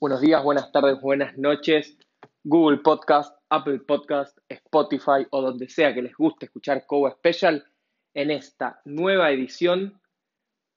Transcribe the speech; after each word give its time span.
Buenos 0.00 0.22
días, 0.22 0.42
buenas 0.42 0.72
tardes, 0.72 0.98
buenas 0.98 1.36
noches. 1.36 1.98
Google 2.42 2.78
Podcast, 2.78 3.36
Apple 3.50 3.80
Podcast, 3.80 4.38
Spotify 4.48 5.26
o 5.28 5.42
donde 5.42 5.68
sea 5.68 5.92
que 5.92 6.00
les 6.00 6.16
guste 6.16 6.46
escuchar 6.46 6.86
Cobo 6.86 7.10
Special. 7.10 7.66
En 8.14 8.30
esta 8.30 8.80
nueva 8.86 9.30
edición 9.30 10.00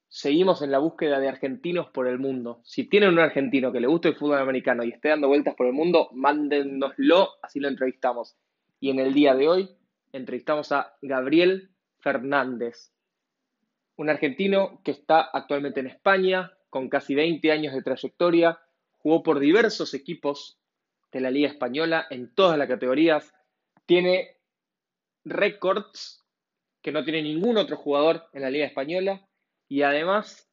seguimos 0.09 0.61
en 0.61 0.71
la 0.71 0.79
búsqueda 0.79 1.21
de 1.21 1.29
argentinos 1.29 1.87
por 1.91 2.09
el 2.09 2.19
mundo. 2.19 2.59
Si 2.65 2.89
tienen 2.89 3.11
un 3.11 3.19
argentino 3.19 3.71
que 3.71 3.79
le 3.79 3.87
guste 3.87 4.09
el 4.09 4.17
fútbol 4.17 4.39
americano 4.39 4.83
y 4.83 4.89
esté 4.89 5.07
dando 5.07 5.29
vueltas 5.29 5.55
por 5.55 5.67
el 5.67 5.73
mundo, 5.73 6.09
mándennoslo, 6.11 7.29
así 7.41 7.61
lo 7.61 7.69
entrevistamos. 7.69 8.35
Y 8.81 8.89
en 8.89 8.99
el 8.99 9.13
día 9.13 9.35
de 9.35 9.47
hoy 9.47 9.69
entrevistamos 10.11 10.73
a 10.73 10.97
Gabriel 11.01 11.69
Fernández, 12.01 12.91
un 13.95 14.09
argentino 14.09 14.81
que 14.83 14.91
está 14.91 15.21
actualmente 15.21 15.79
en 15.79 15.87
España, 15.87 16.51
con 16.69 16.89
casi 16.89 17.15
20 17.15 17.53
años 17.53 17.73
de 17.73 17.83
trayectoria, 17.83 18.59
jugó 19.03 19.21
por 19.21 19.39
diversos 19.39 19.93
equipos 19.93 20.57
de 21.11 21.19
la 21.19 21.29
Liga 21.29 21.49
Española 21.49 22.07
en 22.09 22.33
todas 22.33 22.57
las 22.57 22.67
categorías, 22.67 23.33
tiene 23.85 24.37
récords 25.25 26.23
que 26.81 26.91
no 26.91 27.03
tiene 27.03 27.21
ningún 27.21 27.57
otro 27.57 27.77
jugador 27.77 28.23
en 28.33 28.41
la 28.41 28.49
Liga 28.49 28.65
Española 28.65 29.27
y 29.67 29.83
además 29.83 30.49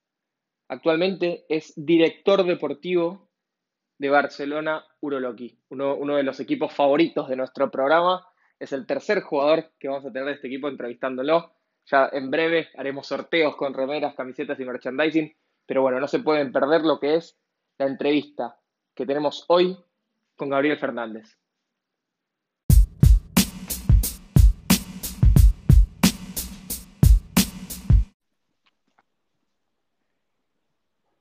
actualmente 0.69 1.47
es 1.49 1.73
director 1.77 2.45
deportivo 2.45 3.31
de 3.99 4.11
Barcelona 4.11 4.85
Uroloqui, 5.01 5.59
uno, 5.71 5.95
uno 5.95 6.17
de 6.17 6.23
los 6.23 6.41
equipos 6.41 6.73
favoritos 6.73 7.29
de 7.29 7.37
nuestro 7.37 7.71
programa. 7.71 8.27
Es 8.59 8.73
el 8.73 8.87
tercer 8.87 9.21
jugador 9.23 9.73
que 9.79 9.89
vamos 9.89 10.05
a 10.07 10.13
tener 10.13 10.27
de 10.27 10.35
este 10.35 10.49
equipo 10.49 10.69
entrevistándolo. 10.69 11.53
Ya 11.87 12.09
en 12.13 12.31
breve 12.31 12.69
haremos 12.77 13.07
sorteos 13.07 13.57
con 13.57 13.75
remeras, 13.75 14.15
camisetas 14.15 14.59
y 14.59 14.65
merchandising, 14.65 15.35
pero 15.67 15.83
bueno, 15.83 16.01
no 16.01 16.09
se 16.09 16.21
pueden 16.21 16.53
perder 16.53 16.83
lo 16.83 16.99
que 16.99 17.17
es 17.17 17.39
la 17.81 17.87
entrevista 17.87 18.61
que 18.95 19.07
tenemos 19.07 19.47
hoy 19.49 19.75
con 20.37 20.51
Gabriel 20.51 20.77
Fernández. 20.77 21.39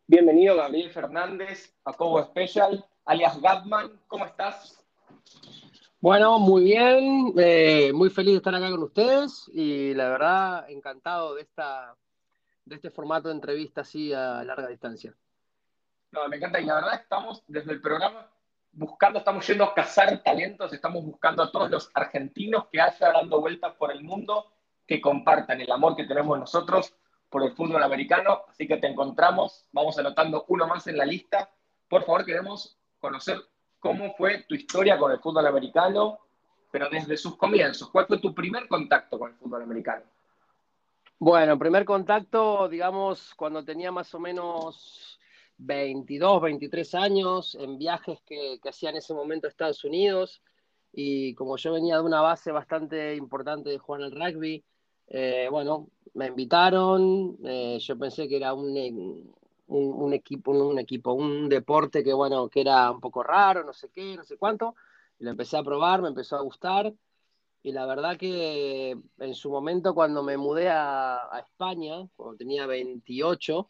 Bienvenido 0.06 0.58
Gabriel 0.58 0.92
Fernández 0.92 1.74
a 1.86 1.94
Cobo 1.94 2.22
Special, 2.26 2.86
alias 3.06 3.40
Gatman, 3.40 3.98
¿cómo 4.08 4.26
estás? 4.26 4.84
Bueno, 6.02 6.40
muy 6.40 6.66
bien, 6.66 7.36
eh, 7.38 7.94
muy 7.94 8.10
feliz 8.10 8.34
de 8.34 8.38
estar 8.38 8.54
acá 8.54 8.70
con 8.70 8.84
ustedes 8.84 9.50
y 9.54 9.94
la 9.94 10.10
verdad 10.10 10.70
encantado 10.70 11.36
de, 11.36 11.44
esta, 11.44 11.96
de 12.66 12.76
este 12.76 12.90
formato 12.90 13.30
de 13.30 13.36
entrevista 13.36 13.80
así 13.80 14.12
a 14.12 14.44
larga 14.44 14.68
distancia. 14.68 15.16
No, 16.12 16.28
me 16.28 16.38
encanta 16.38 16.60
y 16.60 16.66
la 16.66 16.76
verdad 16.76 16.96
estamos 16.96 17.44
desde 17.48 17.72
el 17.72 17.82
programa 17.82 18.28
buscando, 18.72 19.20
estamos 19.20 19.46
yendo 19.48 19.64
a 19.64 19.74
cazar 19.74 20.22
talentos, 20.24 20.74
estamos 20.74 21.04
buscando 21.04 21.44
a 21.44 21.52
todos 21.52 21.70
los 21.70 21.92
argentinos 21.94 22.68
que 22.72 22.82
haya 22.82 23.12
dando 23.12 23.42
vueltas 23.42 23.76
por 23.76 23.92
el 23.92 24.04
mundo, 24.04 24.52
que 24.88 25.02
compartan 25.02 25.62
el 25.62 25.72
amor 25.72 25.96
que 25.96 26.06
tenemos 26.06 26.40
nosotros 26.40 26.96
por 27.30 27.44
el 27.44 27.54
fútbol 27.54 27.84
americano. 27.84 28.44
Así 28.50 28.68
que 28.68 28.78
te 28.78 28.88
encontramos, 28.88 29.66
vamos 29.72 29.98
anotando 30.00 30.46
uno 30.48 30.68
más 30.68 30.88
en 30.88 30.98
la 30.98 31.06
lista. 31.06 31.50
Por 31.88 32.04
favor, 32.04 32.26
queremos 32.26 32.78
conocer 33.00 33.40
cómo 33.80 34.14
fue 34.16 34.44
tu 34.48 34.56
historia 34.56 34.98
con 34.98 35.12
el 35.12 35.20
fútbol 35.20 35.46
americano, 35.48 36.20
pero 36.72 36.90
desde 36.90 37.18
sus 37.18 37.38
comienzos. 37.38 37.90
¿Cuál 37.90 38.08
fue 38.08 38.20
tu 38.20 38.34
primer 38.34 38.68
contacto 38.68 39.18
con 39.20 39.32
el 39.32 39.38
fútbol 39.38 39.64
americano? 39.64 40.04
Bueno, 41.20 41.60
primer 41.60 41.84
contacto, 41.84 42.70
digamos, 42.70 43.34
cuando 43.36 43.64
tenía 43.64 43.92
más 43.92 44.14
o 44.14 44.20
menos 44.20 45.09
22, 45.60 46.42
23 46.42 46.96
años, 46.96 47.56
en 47.56 47.78
viajes 47.78 48.20
que, 48.26 48.60
que 48.62 48.70
hacía 48.70 48.90
en 48.90 48.98
ese 48.98 49.14
momento 49.14 49.48
a 49.48 49.50
Estados 49.50 49.84
Unidos. 49.84 50.42
Y 50.92 51.36
como 51.36 51.58
yo 51.58 51.74
venía 51.74 51.98
de 51.98 52.04
una 52.04 52.22
base 52.22 52.52
bastante 52.52 53.16
importante 53.16 53.70
de 53.70 53.78
jugar 53.78 54.04
al 54.04 54.12
rugby, 54.12 54.64
eh, 55.08 55.48
bueno, 55.52 55.90
me 56.14 56.28
invitaron, 56.28 57.38
eh, 57.44 57.78
yo 57.80 57.98
pensé 57.98 58.28
que 58.28 58.38
era 58.38 58.54
un, 58.54 59.34
un, 59.68 60.14
equipo, 60.14 60.52
un 60.52 60.80
equipo, 60.80 61.14
un 61.14 61.50
deporte 61.50 62.04
que, 62.04 62.14
bueno, 62.14 62.48
que 62.50 62.62
era 62.62 62.92
un 62.92 63.00
poco 63.00 63.24
raro, 63.24 63.64
no 63.64 63.74
sé 63.74 63.90
qué, 63.90 64.16
no 64.16 64.24
sé 64.24 64.38
cuánto. 64.38 64.76
Y 65.20 65.24
lo 65.26 65.32
empecé 65.32 65.58
a 65.58 65.64
probar, 65.64 66.02
me 66.02 66.10
empezó 66.10 66.38
a 66.38 66.42
gustar. 66.42 66.94
Y 67.62 67.72
la 67.74 67.86
verdad 67.86 68.18
que 68.18 68.98
en 69.20 69.36
su 69.36 69.50
momento 69.52 69.94
cuando 69.94 70.24
me 70.24 70.38
mudé 70.38 70.70
a, 70.70 71.18
a 71.36 71.40
España, 71.40 72.08
cuando 72.16 72.38
tenía 72.38 72.66
28, 72.68 73.70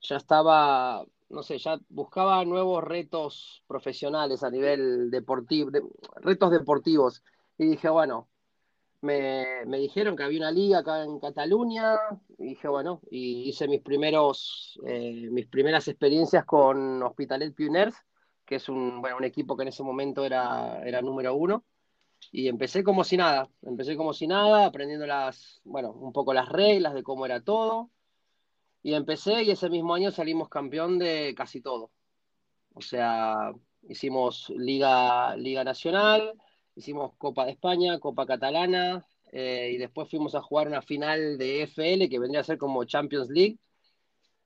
ya 0.00 0.16
estaba, 0.16 1.04
no 1.30 1.42
sé, 1.42 1.58
ya 1.58 1.78
buscaba 1.88 2.44
nuevos 2.44 2.82
retos 2.84 3.62
profesionales 3.66 4.42
a 4.42 4.50
nivel 4.50 5.10
deportivo, 5.10 5.70
retos 6.16 6.50
deportivos. 6.50 7.22
Y 7.58 7.66
dije, 7.66 7.88
bueno, 7.88 8.28
me, 9.00 9.64
me, 9.66 9.78
dijeron 9.78 10.16
que 10.16 10.24
había 10.24 10.40
una 10.40 10.50
liga 10.50 10.78
acá 10.78 11.04
en 11.04 11.18
Cataluña, 11.20 11.96
y 12.38 12.50
dije, 12.50 12.68
bueno, 12.68 13.00
y 13.10 13.48
hice 13.48 13.68
mis 13.68 13.82
primeros, 13.82 14.78
eh, 14.86 15.28
mis 15.30 15.46
primeras 15.46 15.88
experiencias 15.88 16.44
con 16.44 17.02
Hospitalet 17.02 17.54
Pioners, 17.54 17.96
que 18.44 18.56
es 18.56 18.68
un, 18.68 19.00
bueno, 19.00 19.18
un 19.18 19.24
equipo 19.24 19.56
que 19.56 19.62
en 19.62 19.68
ese 19.68 19.82
momento 19.82 20.24
era, 20.24 20.82
era 20.84 21.02
número 21.02 21.34
uno, 21.34 21.64
y 22.32 22.48
empecé 22.48 22.82
como 22.82 23.04
si 23.04 23.16
nada, 23.16 23.48
empecé 23.62 23.96
como 23.96 24.12
si 24.12 24.26
nada, 24.26 24.66
aprendiendo 24.66 25.06
las, 25.06 25.60
bueno, 25.64 25.92
un 25.92 26.12
poco 26.12 26.34
las 26.34 26.48
reglas 26.48 26.94
de 26.94 27.02
cómo 27.02 27.26
era 27.26 27.42
todo, 27.42 27.90
y 28.82 28.94
empecé 28.94 29.42
y 29.42 29.50
ese 29.50 29.68
mismo 29.70 29.94
año 29.94 30.10
salimos 30.10 30.48
campeón 30.48 30.98
de 30.98 31.34
casi 31.36 31.60
todo. 31.60 31.90
O 32.74 32.80
sea, 32.80 33.52
hicimos 33.88 34.50
Liga, 34.50 35.36
Liga 35.36 35.64
Nacional, 35.64 36.32
hicimos 36.76 37.14
Copa 37.18 37.44
de 37.44 37.52
España, 37.52 37.98
Copa 37.98 38.26
Catalana, 38.26 39.04
eh, 39.32 39.72
y 39.74 39.78
después 39.78 40.08
fuimos 40.08 40.34
a 40.34 40.42
jugar 40.42 40.68
una 40.68 40.82
final 40.82 41.38
de 41.38 41.62
FL 41.62 42.08
que 42.08 42.18
vendría 42.18 42.40
a 42.40 42.44
ser 42.44 42.58
como 42.58 42.84
Champions 42.84 43.28
League, 43.30 43.58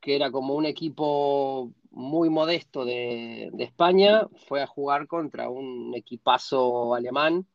que 0.01 0.17
era 0.17 0.31
como 0.31 0.55
un 0.55 0.67
equipo 0.67 1.73
muy 1.91 2.31
modesto 2.31 2.85
de, 2.85 3.51
de 3.53 3.65
España, 3.65 4.27
fue 4.49 4.63
a 4.63 4.67
jugar 4.67 5.07
contra 5.07 5.49
un 5.51 5.95
equipazo 5.95 6.95
alemán 6.95 7.47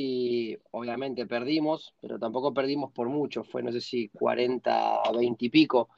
y 0.00 0.56
obviamente 0.70 1.26
perdimos, 1.26 1.92
pero 2.00 2.20
tampoco 2.20 2.54
perdimos 2.54 2.92
por 2.92 3.08
mucho, 3.08 3.42
fue 3.42 3.64
no 3.64 3.72
sé 3.72 3.80
si 3.80 4.08
40, 4.10 5.02
20 5.12 5.44
y 5.44 5.48
pico. 5.48 5.88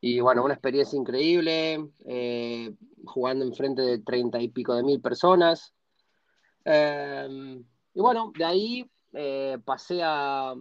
Y 0.00 0.20
bueno, 0.20 0.44
una 0.44 0.54
experiencia 0.54 0.96
increíble, 0.96 1.84
eh, 2.06 2.72
jugando 3.04 3.44
enfrente 3.44 3.82
de 3.82 3.98
30 3.98 4.40
y 4.42 4.48
pico 4.50 4.76
de 4.76 4.84
mil 4.84 5.00
personas. 5.00 5.74
Eh, 6.64 7.60
y 7.94 8.00
bueno, 8.00 8.32
de 8.38 8.44
ahí 8.44 8.90
eh, 9.12 9.58
pasé 9.64 10.02
a, 10.04 10.54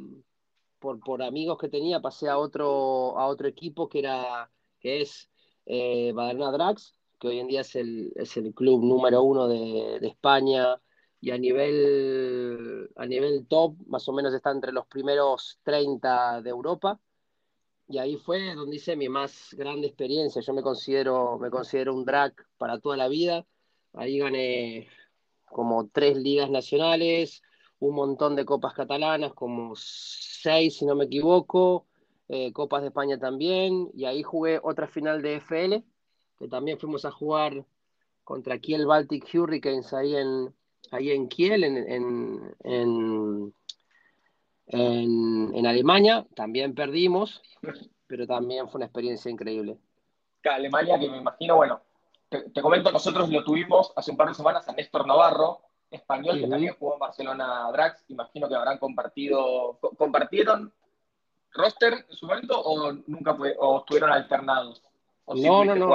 por, 0.80 1.00
por, 1.00 1.22
amigos 1.22 1.59
que 1.59 1.69
tenía, 1.69 2.00
pasé 2.00 2.30
a 2.30 2.40
otro, 2.40 3.16
a 3.19 3.28
otro 3.28 3.47
equipo 3.47 3.88
que, 3.88 4.00
era, 4.00 4.50
que 4.80 5.02
es 5.03 5.30
eh, 5.68 6.13
Badalona 6.16 6.52
Drax, 6.52 6.96
que 7.19 7.28
hoy 7.28 7.40
en 7.41 7.47
día 7.47 7.62
es 7.62 7.75
el, 7.75 8.12
es 8.16 8.36
el 8.38 8.56
club 8.56 8.84
número 8.84 9.22
uno 9.22 9.47
de, 9.47 10.00
de, 10.00 10.07
España 10.07 10.81
y 11.20 11.32
a 11.32 11.38
nivel, 11.38 12.90
a 12.96 13.06
nivel 13.06 13.48
top, 13.48 13.76
más 13.88 14.08
o 14.08 14.14
menos 14.14 14.34
está 14.34 14.52
entre 14.52 14.72
los 14.72 14.88
primeros 14.88 15.60
30 15.64 16.42
de 16.42 16.50
Europa. 16.50 17.00
Y 17.90 18.00
ahí 18.00 18.18
fue 18.18 18.54
donde 18.56 18.76
hice 18.76 18.96
mi 18.96 19.10
más 19.10 19.54
grande 19.54 19.88
experiencia. 19.88 20.42
Yo 20.42 20.54
me 20.54 20.62
considero, 20.62 21.38
me 21.40 21.50
considero 21.50 21.96
un 21.96 22.06
drag 22.06 22.34
para 22.58 22.80
toda 22.80 22.98
la 22.98 23.08
vida. 23.08 23.46
Ahí 23.94 24.20
gané 24.20 24.90
como 25.46 25.88
tres 25.88 26.18
ligas 26.18 26.50
nacionales, 26.50 27.42
un 27.80 27.96
montón 27.96 28.36
de 28.36 28.46
copas 28.46 28.74
catalanas, 28.74 29.34
como 29.34 29.74
seis 29.76 30.78
si 30.78 30.86
no 30.86 30.96
me 30.96 31.06
equivoco, 31.06 31.88
eh, 32.30 32.52
copas 32.54 32.81
de 32.81 32.90
España 32.90 33.18
también, 33.18 33.90
y 33.94 34.06
ahí 34.06 34.24
jugué 34.24 34.60
otra 34.62 34.88
final 34.88 35.22
de 35.22 35.36
FL, 35.36 35.84
que 36.38 36.48
también 36.48 36.80
fuimos 36.80 37.06
a 37.06 37.12
jugar 37.12 37.66
contra 38.24 38.60
Kiel 38.60 38.86
Baltic 38.86 39.30
Hurricanes 39.34 39.94
ahí 39.94 40.16
en, 40.16 40.54
ahí 40.91 41.12
en 41.12 41.27
Kiel, 41.27 41.63
en, 41.63 41.77
en, 41.77 42.53
en, 42.63 43.53
en, 45.53 45.68
Alemania, 45.68 46.25
también 46.35 46.74
perdimos, 46.74 47.41
pero 48.07 48.25
también 48.27 48.68
fue 48.69 48.79
una 48.79 48.85
experiencia 48.85 49.31
increíble. 49.31 49.77
Alemania, 50.44 50.97
que 51.00 51.09
me 51.09 51.18
imagino, 51.18 51.57
bueno, 51.57 51.81
te, 52.29 52.62
comento, 52.62 52.91
nosotros 52.91 53.29
lo 53.29 53.44
tuvimos 53.44 53.91
hace 53.95 54.12
un 54.12 54.18
par 54.18 54.29
de 54.29 54.33
semanas 54.33 54.68
a 54.68 54.74
Néstor 54.74 55.06
Navarro, 55.06 55.62
español, 55.89 56.39
que 56.39 56.47
también 56.47 56.75
jugó 56.77 56.94
en 56.94 57.00
Barcelona 57.00 57.69
Drax. 57.71 58.06
Imagino 58.09 58.50
que 58.50 58.56
habrán 58.56 58.77
compartido, 58.77 59.79
¿compartieron 59.97 60.74
roster 61.53 62.06
en 62.09 62.15
su 62.15 62.27
momento 62.27 62.59
o 62.59 62.91
nunca 63.07 63.33
fue, 63.35 63.56
o 63.57 63.79
estuvieron 63.79 64.12
alternados? 64.12 64.83
no, 65.27 65.65
no, 65.65 65.75
no, 65.75 65.89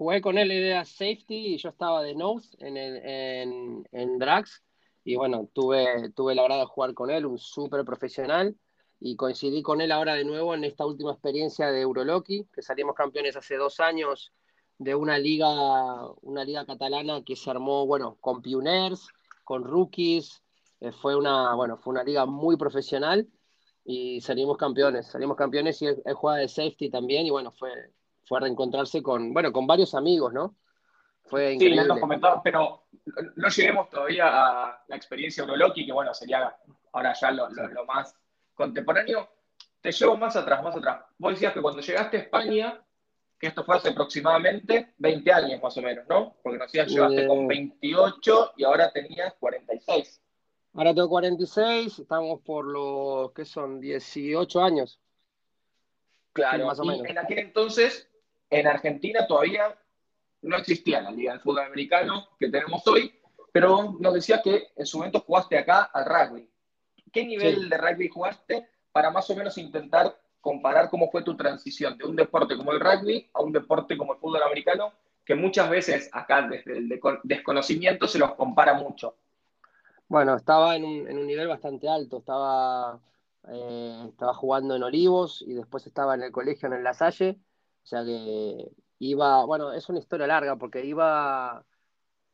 jugué 0.00 0.22
con 0.22 0.38
él, 0.38 0.50
era 0.50 0.86
safety 0.86 1.54
y 1.54 1.58
yo 1.58 1.68
estaba 1.68 2.02
de 2.02 2.14
nose 2.14 2.56
en, 2.60 2.78
en, 2.78 3.86
en 3.92 4.18
Drax. 4.18 4.64
Y 5.04 5.14
bueno, 5.16 5.50
tuve, 5.52 6.10
tuve 6.12 6.34
la 6.34 6.40
verdad 6.40 6.60
de 6.60 6.64
jugar 6.64 6.94
con 6.94 7.10
él, 7.10 7.26
un 7.26 7.36
súper 7.36 7.84
profesional. 7.84 8.56
Y 8.98 9.14
coincidí 9.16 9.60
con 9.60 9.82
él 9.82 9.92
ahora 9.92 10.14
de 10.14 10.24
nuevo 10.24 10.54
en 10.54 10.64
esta 10.64 10.86
última 10.86 11.12
experiencia 11.12 11.70
de 11.70 11.82
Euroloki, 11.82 12.46
que 12.50 12.62
salimos 12.62 12.94
campeones 12.94 13.36
hace 13.36 13.56
dos 13.56 13.78
años 13.78 14.32
de 14.78 14.94
una 14.94 15.18
liga, 15.18 15.50
una 16.22 16.44
liga 16.44 16.64
catalana 16.64 17.22
que 17.22 17.36
se 17.36 17.50
armó, 17.50 17.84
bueno, 17.84 18.16
con 18.22 18.40
pioners, 18.40 19.06
con 19.44 19.64
rookies, 19.64 20.42
eh, 20.80 20.92
fue 20.92 21.14
una, 21.14 21.54
bueno, 21.54 21.76
fue 21.76 21.92
una 21.92 22.04
liga 22.04 22.24
muy 22.24 22.56
profesional. 22.56 23.28
Y 23.84 24.22
salimos 24.22 24.56
campeones, 24.56 25.08
salimos 25.08 25.36
campeones 25.36 25.82
y 25.82 25.88
él, 25.88 26.02
juega 26.14 26.38
de 26.38 26.48
safety 26.48 26.88
también. 26.88 27.26
Y 27.26 27.30
bueno, 27.30 27.52
fue, 27.52 27.70
fue 28.30 28.38
a 28.38 28.42
reencontrarse 28.42 29.02
con, 29.02 29.34
bueno, 29.34 29.50
con 29.50 29.66
varios 29.66 29.92
amigos, 29.92 30.32
¿no? 30.32 30.54
Fue 31.24 31.54
increíble. 31.54 31.82
Sí, 31.82 31.82
ya 31.82 31.88
nos 31.88 31.98
comentado, 31.98 32.40
pero 32.44 32.84
no 33.34 33.48
lleguemos 33.48 33.90
todavía 33.90 34.28
a 34.28 34.84
la 34.86 34.96
experiencia 34.96 35.40
Euroloki, 35.40 35.84
que 35.84 35.90
bueno, 35.90 36.14
sería 36.14 36.56
ahora 36.92 37.12
ya 37.12 37.32
lo, 37.32 37.48
lo 37.48 37.84
más 37.86 38.14
contemporáneo. 38.54 39.28
Te 39.80 39.90
llevo 39.90 40.16
más 40.16 40.36
atrás, 40.36 40.62
más 40.62 40.76
atrás. 40.76 41.06
Vos 41.18 41.32
decías 41.32 41.52
que 41.52 41.60
cuando 41.60 41.82
llegaste 41.82 42.18
a 42.18 42.20
España, 42.20 42.80
que 43.36 43.48
esto 43.48 43.64
fue 43.64 43.78
hace 43.78 43.88
aproximadamente 43.88 44.94
20 44.98 45.32
años 45.32 45.60
más 45.60 45.76
o 45.76 45.82
menos, 45.82 46.06
¿no? 46.08 46.36
Porque 46.40 46.58
nos 46.58 46.70
decías, 46.70 46.86
llegaste 46.86 47.26
con 47.26 47.48
28 47.48 48.44
eh. 48.44 48.50
y 48.58 48.62
ahora 48.62 48.92
tenías 48.92 49.34
46. 49.40 50.22
Ahora 50.74 50.94
tengo 50.94 51.08
46, 51.08 51.98
estamos 51.98 52.40
por 52.42 52.64
los 52.64 53.32
que 53.32 53.44
son 53.44 53.80
18 53.80 54.62
años. 54.62 55.00
Claro, 56.32 56.66
más 56.66 56.78
o 56.78 56.84
menos. 56.84 57.06
en 57.06 57.18
aquel 57.18 57.38
entonces, 57.38 58.09
en 58.50 58.66
Argentina 58.66 59.26
todavía 59.26 59.74
no 60.42 60.56
existía 60.56 61.00
la 61.00 61.10
Liga 61.10 61.34
de 61.34 61.40
Fútbol 61.40 61.60
Americano 61.60 62.28
que 62.38 62.48
tenemos 62.48 62.86
hoy, 62.86 63.12
pero 63.52 63.96
nos 63.98 64.14
decías 64.14 64.42
que 64.42 64.68
en 64.76 64.86
su 64.86 64.98
momento 64.98 65.20
jugaste 65.20 65.58
acá 65.58 65.90
al 65.92 66.04
rugby. 66.04 66.48
¿Qué 67.12 67.24
nivel 67.24 67.68
de 67.68 67.78
rugby 67.78 68.08
jugaste 68.08 68.68
para 68.92 69.10
más 69.10 69.28
o 69.30 69.36
menos 69.36 69.56
intentar 69.58 70.16
comparar 70.40 70.88
cómo 70.88 71.10
fue 71.10 71.22
tu 71.22 71.36
transición 71.36 71.98
de 71.98 72.04
un 72.04 72.16
deporte 72.16 72.56
como 72.56 72.72
el 72.72 72.80
rugby 72.80 73.30
a 73.34 73.42
un 73.42 73.52
deporte 73.52 73.96
como 73.96 74.14
el 74.14 74.18
fútbol 74.18 74.42
americano, 74.42 74.92
que 75.24 75.34
muchas 75.34 75.68
veces 75.68 76.08
acá 76.12 76.48
desde 76.48 76.78
el 76.78 77.00
desconocimiento 77.24 78.08
se 78.08 78.18
los 78.18 78.34
compara 78.34 78.74
mucho. 78.74 79.16
Bueno, 80.08 80.34
estaba 80.34 80.74
en 80.74 80.84
un, 80.84 81.26
nivel 81.26 81.46
bastante 81.46 81.88
alto, 81.88 82.18
estaba, 82.18 82.98
eh, 83.48 84.06
estaba 84.08 84.34
jugando 84.34 84.74
en 84.74 84.82
Olivos 84.82 85.44
y 85.46 85.52
después 85.52 85.86
estaba 85.86 86.14
en 86.14 86.22
el 86.22 86.32
colegio 86.32 86.66
en 86.66 86.74
el 86.74 86.82
La 86.82 86.94
Salle, 86.94 87.38
sea 87.90 88.04
que 88.04 88.70
iba, 88.98 89.44
bueno, 89.44 89.72
es 89.72 89.88
una 89.88 89.98
historia 89.98 90.26
larga 90.26 90.56
porque 90.56 90.84
iba, 90.84 91.64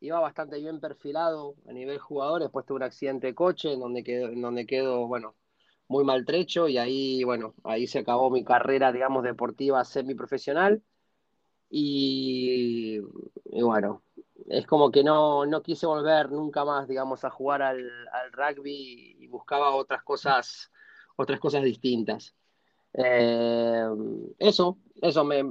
iba 0.00 0.20
bastante 0.20 0.58
bien 0.58 0.80
perfilado 0.80 1.56
a 1.68 1.72
nivel 1.72 1.98
jugador, 1.98 2.42
después 2.42 2.66
tuve 2.66 2.76
un 2.76 2.82
accidente 2.84 3.28
de 3.28 3.34
coche 3.34 3.72
en 3.72 3.80
donde 3.80 4.04
quedo, 4.04 4.28
en 4.28 4.42
donde 4.42 4.66
quedo 4.66 5.06
bueno, 5.06 5.36
muy 5.88 6.04
maltrecho 6.04 6.68
y 6.68 6.78
ahí, 6.78 7.24
bueno, 7.24 7.54
ahí 7.64 7.86
se 7.86 8.00
acabó 8.00 8.30
mi 8.30 8.44
carrera, 8.44 8.92
digamos, 8.92 9.24
deportiva 9.24 9.84
semiprofesional. 9.84 10.82
Y, 11.68 13.00
y 13.44 13.62
bueno, 13.62 14.02
es 14.48 14.66
como 14.66 14.90
que 14.90 15.02
no, 15.02 15.44
quise 15.62 15.86
volver 15.86 16.30
nunca 16.30 16.64
más, 16.64 16.86
digamos, 16.88 17.24
a 17.24 17.30
jugar 17.30 17.62
al, 17.62 17.90
rugby 18.32 19.16
y 19.18 19.26
buscaba 19.28 19.74
otras 19.74 20.02
cosas, 20.02 20.70
otras 21.16 21.40
cosas 21.40 21.62
distintas. 21.64 22.34
Eh, 22.98 23.86
eso, 24.38 24.78
eso 25.02 25.24
me 25.24 25.44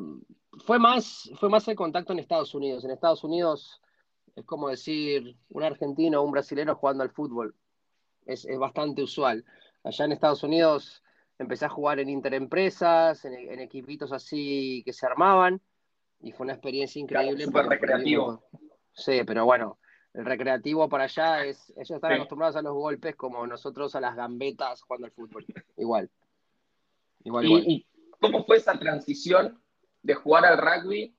fue 0.66 0.80
más, 0.80 1.30
fue 1.36 1.50
más 1.50 1.68
el 1.68 1.76
contacto 1.76 2.14
en 2.14 2.20
Estados 2.20 2.56
Unidos. 2.56 2.84
En 2.84 2.92
Estados 2.92 3.24
Unidos 3.24 3.82
es 4.36 4.46
como 4.46 4.70
decir 4.70 5.38
un 5.50 5.64
argentino 5.64 6.20
o 6.20 6.24
un 6.24 6.32
brasileño 6.32 6.76
jugando 6.76 7.04
al 7.04 7.12
fútbol. 7.12 7.56
Es, 8.26 8.46
es 8.46 8.58
bastante 8.58 9.04
usual. 9.04 9.46
Allá 9.84 10.06
en 10.06 10.12
Estados 10.12 10.44
Unidos 10.44 11.04
empecé 11.38 11.66
a 11.66 11.70
jugar 11.70 12.00
en 12.00 12.10
interempresas, 12.10 13.24
en, 13.26 13.34
en 13.34 13.60
equipitos 13.60 14.12
así 14.12 14.82
que 14.86 14.94
se 14.94 15.06
armaban, 15.06 15.62
y 16.22 16.32
fue 16.32 16.46
una 16.46 16.54
experiencia 16.54 17.00
increíble. 17.00 17.44
Súper 17.44 17.68
recreativo. 17.68 18.44
Sí, 18.94 19.22
pero 19.28 19.46
bueno, 19.46 19.78
el 20.14 20.26
recreativo 20.26 20.88
para 20.88 21.04
allá 21.04 21.46
es, 21.46 21.70
ellos 21.76 21.92
están 21.92 22.14
acostumbrados 22.14 22.56
a 22.56 22.62
los 22.62 22.74
golpes 22.74 23.16
como 23.16 23.46
nosotros 23.46 23.94
a 23.96 24.02
las 24.02 24.16
gambetas 24.16 24.82
jugando 24.82 25.06
al 25.06 25.12
fútbol. 25.12 25.46
Igual. 25.78 26.10
Igual, 27.25 27.45
¿Y, 27.45 27.86
cómo 28.22 28.45
fue 28.45 28.57
esa 28.57 28.80
transición 28.80 29.62
de 30.01 30.13
jugar 30.13 30.45
al 30.45 30.57
rugby? 30.57 31.13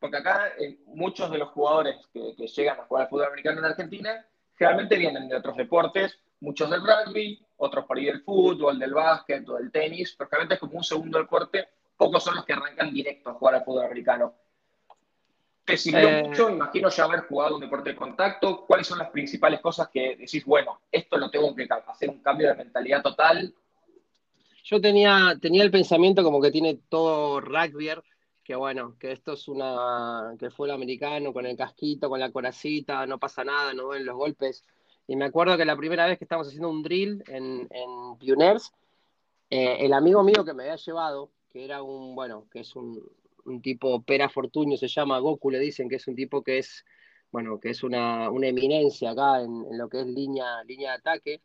Porque 0.00 0.16
acá 0.16 0.48
eh, 0.58 0.78
muchos 0.86 1.30
de 1.30 1.38
los 1.38 1.50
jugadores 1.50 1.96
que, 2.12 2.34
que 2.36 2.46
llegan 2.48 2.80
a 2.80 2.84
jugar 2.84 3.04
al 3.04 3.08
fútbol 3.08 3.26
americano 3.26 3.60
en 3.60 3.66
Argentina 3.66 4.26
generalmente 4.58 4.96
vienen 4.96 5.28
de 5.28 5.36
otros 5.36 5.56
deportes, 5.56 6.18
muchos 6.40 6.68
del 6.70 6.80
rugby, 6.80 7.40
otros 7.58 7.84
por 7.86 7.96
ahí 7.96 8.06
del 8.06 8.22
fútbol, 8.22 8.78
del 8.78 8.92
básquet 8.92 9.48
o 9.48 9.54
del 9.54 9.70
tenis, 9.70 10.14
pero 10.18 10.28
realmente 10.30 10.54
es 10.54 10.60
como 10.60 10.74
un 10.74 10.84
segundo 10.84 11.18
deporte, 11.18 11.68
pocos 11.96 12.22
son 12.22 12.36
los 12.36 12.44
que 12.44 12.52
arrancan 12.52 12.92
directo 12.92 13.30
a 13.30 13.34
jugar 13.34 13.56
al 13.56 13.64
fútbol 13.64 13.86
americano. 13.86 14.34
¿Te 15.64 15.76
sirvió 15.76 16.08
eh, 16.08 16.22
mucho, 16.24 16.48
imagino, 16.48 16.88
ya 16.88 17.04
haber 17.04 17.20
jugado 17.20 17.56
un 17.56 17.60
deporte 17.60 17.90
de 17.90 17.96
contacto? 17.96 18.64
¿Cuáles 18.66 18.86
son 18.86 18.98
las 18.98 19.10
principales 19.10 19.60
cosas 19.60 19.88
que 19.88 20.16
decís, 20.16 20.44
bueno, 20.44 20.80
esto 20.90 21.18
lo 21.18 21.30
tengo 21.30 21.54
que 21.54 21.68
hacer 21.86 22.08
un 22.08 22.20
cambio 22.20 22.48
de 22.48 22.54
mentalidad 22.54 23.02
total? 23.02 23.54
Yo 24.70 24.82
tenía, 24.82 25.38
tenía 25.40 25.62
el 25.62 25.70
pensamiento 25.70 26.22
como 26.22 26.42
que 26.42 26.50
tiene 26.50 26.78
todo 26.90 27.40
rugby, 27.40 27.88
que 28.44 28.54
bueno, 28.54 28.98
que 28.98 29.12
esto 29.12 29.32
es 29.32 29.48
una, 29.48 30.34
que 30.38 30.50
fue 30.50 30.68
el 30.68 30.74
americano 30.74 31.32
con 31.32 31.46
el 31.46 31.56
casquito, 31.56 32.10
con 32.10 32.20
la 32.20 32.30
coracita, 32.30 33.06
no 33.06 33.18
pasa 33.18 33.44
nada, 33.44 33.72
no 33.72 33.88
ven 33.88 34.04
los 34.04 34.14
golpes. 34.14 34.62
Y 35.06 35.16
me 35.16 35.24
acuerdo 35.24 35.56
que 35.56 35.64
la 35.64 35.74
primera 35.74 36.04
vez 36.06 36.18
que 36.18 36.24
estábamos 36.26 36.48
haciendo 36.48 36.68
un 36.68 36.82
drill 36.82 37.24
en, 37.28 37.66
en 37.70 38.18
Pioners, 38.18 38.70
eh, 39.48 39.78
el 39.80 39.94
amigo 39.94 40.22
mío 40.22 40.44
que 40.44 40.52
me 40.52 40.64
había 40.64 40.76
llevado, 40.76 41.30
que 41.50 41.64
era 41.64 41.82
un, 41.82 42.14
bueno, 42.14 42.46
que 42.50 42.60
es 42.60 42.76
un, 42.76 43.02
tipo 43.62 44.02
Pera 44.02 44.28
Fortunio, 44.28 44.76
se 44.76 44.88
llama 44.88 45.18
Goku, 45.18 45.50
le 45.50 45.60
dicen 45.60 45.88
que 45.88 45.96
es 45.96 46.06
un 46.06 46.14
tipo 46.14 46.42
que 46.42 46.58
es, 46.58 46.84
bueno, 47.32 47.58
que 47.58 47.70
es 47.70 47.82
una, 47.82 48.26
eminencia 48.26 49.12
acá 49.12 49.40
en, 49.40 49.78
lo 49.78 49.88
que 49.88 50.00
es 50.00 50.06
línea, 50.06 50.62
línea 50.64 50.90
de 50.90 50.98
ataque. 50.98 51.40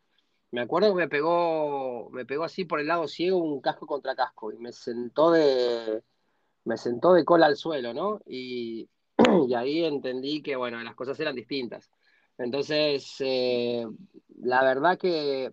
Me 0.54 0.60
acuerdo 0.60 0.90
que 0.94 1.00
me 1.00 1.08
pegó, 1.08 2.08
me 2.10 2.24
pegó 2.24 2.44
así 2.44 2.64
por 2.64 2.78
el 2.78 2.86
lado 2.86 3.08
ciego 3.08 3.38
un 3.38 3.60
casco 3.60 3.88
contra 3.88 4.14
casco 4.14 4.52
y 4.52 4.58
me 4.58 4.70
sentó 4.70 5.32
de, 5.32 6.04
me 6.62 6.76
sentó 6.76 7.12
de 7.12 7.24
cola 7.24 7.46
al 7.46 7.56
suelo, 7.56 7.92
¿no? 7.92 8.20
Y, 8.24 8.88
ahí 9.56 9.84
entendí 9.84 10.42
que, 10.42 10.54
bueno, 10.54 10.80
las 10.84 10.94
cosas 10.94 11.18
eran 11.18 11.34
distintas. 11.34 11.90
Entonces, 12.38 13.16
eh, 13.18 13.84
la 14.42 14.62
verdad 14.62 14.96
que, 14.96 15.50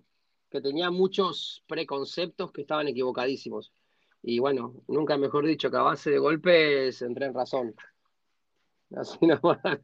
tenía 0.51 0.92
muchos 0.92 1.63
preconceptos 1.65 2.51
que 2.51 2.62
estaban 2.62 2.88
equivocadísimos. 2.88 3.74
Y 4.21 4.38
bueno, 4.38 4.84
nunca 4.88 5.17
mejor 5.17 5.48
dicho 5.48 5.72
que 5.72 5.77
a 5.77 5.81
base 5.81 6.12
de 6.12 6.20
golpes 6.20 7.01
entré 7.01 7.25
en 7.25 7.34
razón. 7.34 7.74
Así 8.96 9.25
nomás. 9.25 9.79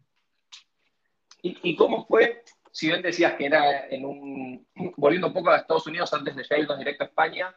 ¿Y, 1.41 1.71
¿Y 1.71 1.75
cómo 1.75 2.05
fue? 2.05 2.43
Si 2.77 2.85
bien 2.85 3.01
decías 3.01 3.33
que 3.33 3.47
era 3.47 3.87
en 3.87 4.05
un. 4.05 4.67
volviendo 4.97 5.25
un 5.25 5.33
poco 5.33 5.49
a 5.49 5.57
Estados 5.57 5.87
Unidos 5.87 6.13
antes 6.13 6.35
de 6.35 6.59
irnos 6.59 6.77
directo 6.77 7.03
a 7.03 7.07
España, 7.07 7.55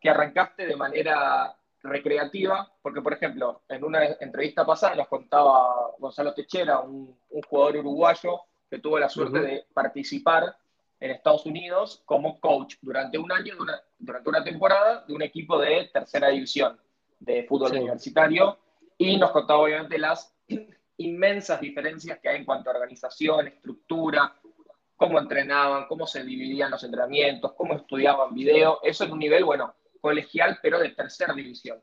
que 0.00 0.10
arrancaste 0.10 0.66
de 0.66 0.74
manera 0.74 1.56
recreativa, 1.84 2.68
porque 2.82 3.00
por 3.00 3.12
ejemplo, 3.12 3.62
en 3.68 3.84
una 3.84 4.04
entrevista 4.18 4.66
pasada 4.66 4.96
nos 4.96 5.06
contaba 5.06 5.92
Gonzalo 6.00 6.34
Techera, 6.34 6.80
un 6.80 7.16
jugador 7.48 7.76
uruguayo, 7.76 8.40
que 8.68 8.80
tuvo 8.80 8.98
la 8.98 9.08
suerte 9.08 9.38
de 9.38 9.66
participar 9.72 10.56
en 10.98 11.12
Estados 11.12 11.46
Unidos 11.46 12.02
como 12.04 12.40
coach 12.40 12.74
durante 12.82 13.18
un 13.18 13.30
año, 13.30 13.54
durante 14.00 14.28
una 14.28 14.42
temporada, 14.42 15.04
de 15.06 15.14
un 15.14 15.22
equipo 15.22 15.60
de 15.60 15.90
tercera 15.92 16.30
división 16.30 16.76
de 17.20 17.44
fútbol 17.44 17.70
universitario. 17.70 18.58
Y 18.98 19.16
nos 19.16 19.30
contaba 19.30 19.60
obviamente 19.60 19.96
las 19.96 20.34
inmensas 20.96 21.60
diferencias 21.60 22.18
que 22.18 22.30
hay 22.30 22.38
en 22.38 22.44
cuanto 22.44 22.68
a 22.68 22.72
organización, 22.72 23.46
estructura, 23.46 24.34
cómo 24.96 25.18
entrenaban, 25.18 25.86
cómo 25.86 26.06
se 26.06 26.24
dividían 26.24 26.70
los 26.70 26.82
entrenamientos, 26.82 27.52
cómo 27.52 27.74
estudiaban 27.74 28.34
video. 28.34 28.80
Eso 28.82 29.04
en 29.04 29.12
un 29.12 29.18
nivel, 29.18 29.44
bueno, 29.44 29.74
colegial, 30.00 30.58
pero 30.62 30.78
de 30.78 30.90
tercera 30.90 31.34
división. 31.34 31.80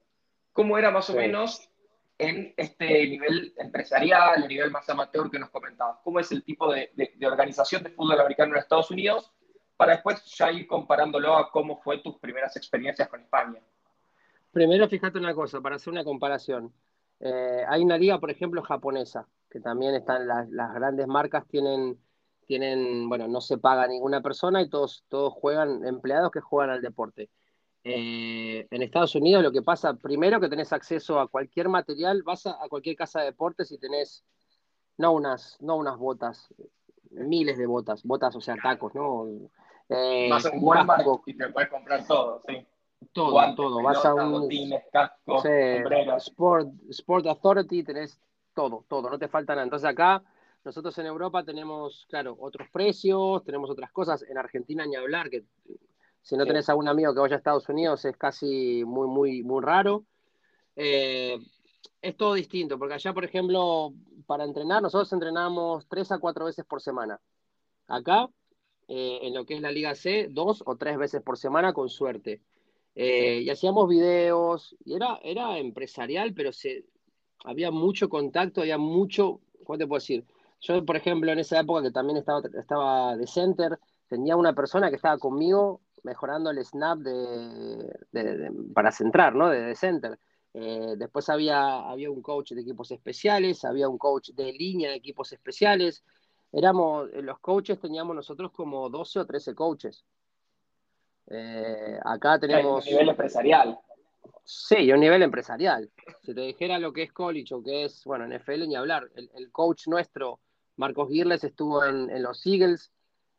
¿Cómo 0.51 0.77
era 0.77 0.91
más 0.91 1.09
o 1.09 1.15
menos 1.15 1.69
en 2.17 2.53
este 2.57 3.07
nivel 3.07 3.53
empresarial, 3.57 4.43
el 4.43 4.47
nivel 4.47 4.71
más 4.71 4.89
amateur 4.89 5.29
que 5.29 5.39
nos 5.39 5.49
comentabas? 5.49 5.99
¿Cómo 6.03 6.19
es 6.19 6.31
el 6.31 6.43
tipo 6.43 6.71
de, 6.71 6.91
organización 7.25 7.83
de 7.83 7.89
fútbol 7.89 8.19
americano 8.19 8.53
en 8.53 8.59
Estados 8.59 8.91
Unidos? 8.91 9.31
Para 9.77 9.93
después 9.93 10.23
ya 10.25 10.51
ir 10.51 10.67
comparándolo 10.67 11.35
a 11.35 11.51
cómo 11.51 11.81
fue 11.81 11.99
tus 11.99 12.17
primeras 12.17 12.55
experiencias 12.55 13.07
con 13.09 13.21
España. 13.21 13.59
Primero, 14.51 14.87
fíjate 14.87 15.17
una 15.17 15.33
cosa, 15.33 15.61
para 15.61 15.77
hacer 15.77 15.91
una 15.91 16.03
comparación. 16.03 16.71
Eh, 17.19 17.63
hay 17.67 17.81
una 17.81 17.97
liga, 17.97 18.19
por 18.19 18.29
ejemplo, 18.29 18.61
japonesa, 18.61 19.27
que 19.49 19.59
también 19.59 19.95
están 19.95 20.27
las, 20.27 20.47
grandes 20.49 21.07
marcas, 21.07 21.47
tienen, 21.47 21.97
tienen, 22.45 23.07
bueno, 23.09 23.27
no 23.27 23.41
se 23.41 23.57
paga 23.57 23.87
ninguna 23.87 24.21
persona 24.21 24.61
y 24.61 24.69
todos, 24.69 25.03
todos 25.09 25.33
juegan, 25.33 25.85
empleados 25.85 26.31
que 26.31 26.41
juegan 26.41 26.69
al 26.69 26.81
deporte. 26.81 27.29
Eh, 27.85 28.65
en 28.71 28.81
Estados 28.81 29.13
Unidos 29.15 29.43
lo 29.43 29.51
que 29.51 29.61
pasa, 29.61 29.93
primero 29.93 30.39
que 30.39 30.47
tenés 30.47 30.71
acceso 30.71 31.19
a 31.19 31.27
cualquier 31.27 31.67
material, 31.67 32.23
vas 32.23 32.45
a, 32.45 32.57
cualquier 32.69 32.95
casa 32.95 33.19
de 33.19 33.25
deportes 33.25 33.71
y 33.71 33.77
tenés 33.77 34.23
no 34.97 35.11
unas, 35.11 35.57
no 35.59 35.75
unas 35.75 35.97
botas, 35.97 36.47
miles 37.09 37.57
de 37.57 37.65
botas, 37.65 38.03
botas, 38.03 38.35
o 38.35 38.41
sea, 38.41 38.55
tacos, 38.61 38.95
¿no? 38.95 39.27
Eh, 39.89 40.29
Vas 40.29 40.45
a 40.45 40.51
un 40.51 40.63
Walmart 40.63 41.05
y 41.25 41.35
te 41.35 41.49
puedes 41.49 41.69
comprar 41.69 42.07
todo, 42.07 42.41
sí. 42.47 42.65
todo, 43.11 43.55
todo. 43.55 43.83
Vas 43.83 44.05
a 44.05 44.13
un 44.13 44.49
Sport, 46.17 46.69
Sport 46.89 47.27
Authority, 47.27 47.83
tenés 47.83 48.17
todo, 48.53 48.85
todo, 48.87 49.09
no 49.09 49.19
te 49.19 49.27
falta 49.27 49.53
nada. 49.53 49.65
Entonces 49.65 49.89
acá 49.89 50.23
nosotros 50.63 50.97
en 50.97 51.05
Europa 51.05 51.43
tenemos, 51.43 52.05
claro, 52.09 52.35
otros 52.39 52.69
precios, 52.69 53.43
tenemos 53.43 53.69
otras 53.69 53.91
cosas. 53.91 54.23
En 54.23 54.37
Argentina 54.37 54.85
ni 54.85 54.95
hablar, 54.95 55.29
que 55.29 55.43
si 56.21 56.37
no 56.37 56.45
tenés 56.45 56.69
a 56.69 56.75
un 56.75 56.87
amigo 56.87 57.13
que 57.13 57.19
vaya 57.19 57.35
a 57.35 57.37
Estados 57.37 57.67
Unidos 57.67 58.05
es 58.05 58.15
casi 58.15 58.83
muy, 58.85 59.07
muy, 59.07 59.43
muy 59.43 59.61
raro. 59.61 60.05
Eh, 60.75 61.37
es 62.01 62.17
todo 62.17 62.33
distinto, 62.33 62.79
porque 62.79 62.95
allá, 62.95 63.13
por 63.13 63.25
ejemplo, 63.25 63.93
para 64.25 64.45
entrenar, 64.45 64.81
nosotros 64.81 65.11
entrenamos 65.11 65.87
tres 65.87 66.11
a 66.11 66.19
cuatro 66.19 66.45
veces 66.45 66.65
por 66.65 66.81
semana. 66.81 67.19
Acá, 67.87 68.29
eh, 68.87 69.19
en 69.21 69.33
lo 69.33 69.45
que 69.45 69.55
es 69.55 69.61
la 69.61 69.71
Liga 69.71 69.95
C, 69.95 70.27
dos 70.29 70.63
o 70.65 70.77
tres 70.77 70.97
veces 70.97 71.21
por 71.21 71.37
semana 71.37 71.73
con 71.73 71.89
suerte. 71.89 72.41
Eh, 72.95 73.41
y 73.43 73.49
hacíamos 73.49 73.89
videos, 73.89 74.75
y 74.85 74.93
era, 74.93 75.19
era 75.23 75.57
empresarial, 75.57 76.33
pero 76.33 76.53
se, 76.53 76.85
había 77.43 77.71
mucho 77.71 78.07
contacto, 78.09 78.61
había 78.61 78.77
mucho, 78.77 79.41
¿cómo 79.63 79.77
te 79.77 79.87
puedo 79.87 79.99
decir? 79.99 80.25
Yo, 80.63 80.85
por 80.85 80.95
ejemplo, 80.95 81.31
en 81.31 81.39
esa 81.39 81.59
época 81.59 81.83
que 81.83 81.91
también 81.91 82.17
estaba, 82.17 82.41
estaba 82.57 83.17
de 83.17 83.27
center, 83.27 83.77
tenía 84.07 84.35
una 84.35 84.53
persona 84.53 84.89
que 84.89 84.95
estaba 84.95 85.17
conmigo 85.17 85.81
mejorando 86.03 86.49
el 86.49 86.63
snap 86.63 86.99
de, 86.99 88.51
para 88.73 88.91
centrar, 88.91 89.35
¿no? 89.35 89.49
De, 89.49 89.75
center. 89.75 90.17
Eh, 90.53 90.95
después 90.97 91.29
había, 91.29 91.89
había 91.89 92.09
un 92.09 92.21
coach 92.21 92.53
de 92.53 92.61
equipos 92.61 92.91
especiales, 92.91 93.65
había 93.65 93.89
un 93.89 93.97
coach 93.97 94.29
de 94.31 94.53
línea 94.53 94.91
de 94.91 94.95
equipos 94.95 95.33
especiales. 95.33 96.03
Éramos, 96.51 97.09
los 97.13 97.39
coaches 97.39 97.79
teníamos 97.79 98.15
nosotros 98.15 98.51
como 98.51 98.89
12 98.89 99.19
o 99.19 99.25
13 99.25 99.55
coaches. 99.55 100.05
Eh, 101.27 101.99
acá 102.05 102.39
tenemos... 102.39 102.85
A 102.85 102.89
nivel 102.89 103.09
empresarial. 103.09 103.79
Sí, 104.45 104.91
a 104.91 104.95
un 104.95 104.99
nivel 104.99 105.23
empresarial. 105.23 105.89
Si 106.21 106.33
te 106.33 106.41
dijera 106.41 106.77
lo 106.77 106.91
que 106.91 107.03
es 107.03 107.13
college 107.13 107.53
o 107.53 107.63
que 107.63 107.85
es, 107.85 108.03
bueno, 108.05 108.27
NFL 108.27 108.67
ni 108.67 108.75
hablar. 108.75 109.09
El, 109.15 109.51
coach 109.51 109.87
nuestro, 109.87 110.39
Marcos 110.75 111.09
Girles, 111.09 111.43
estuvo 111.43 111.83
en, 111.85 112.21
los 112.21 112.45
Eagles 112.45 112.91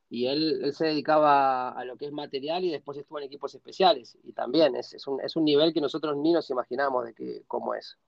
y 0.08 0.26
él, 0.26 0.72
se 0.72 0.86
dedicaba 0.86 1.70
a 1.70 1.84
lo 1.84 1.96
que 1.96 2.06
es 2.06 2.12
material 2.12 2.64
y 2.64 2.70
después 2.70 2.98
estuvo 2.98 3.18
en 3.18 3.24
equipos 3.24 3.54
especiales. 3.54 4.16
Y 4.22 4.32
también 4.32 4.76
es, 4.76 5.06
un, 5.06 5.44
nivel 5.44 5.72
que 5.72 5.80
nosotros 5.80 6.16
ni 6.16 6.32
nos 6.32 6.48
imaginamos 6.50 7.04
de 7.06 7.14
que, 7.14 7.42
cómo 7.46 7.74
es. 7.74 7.98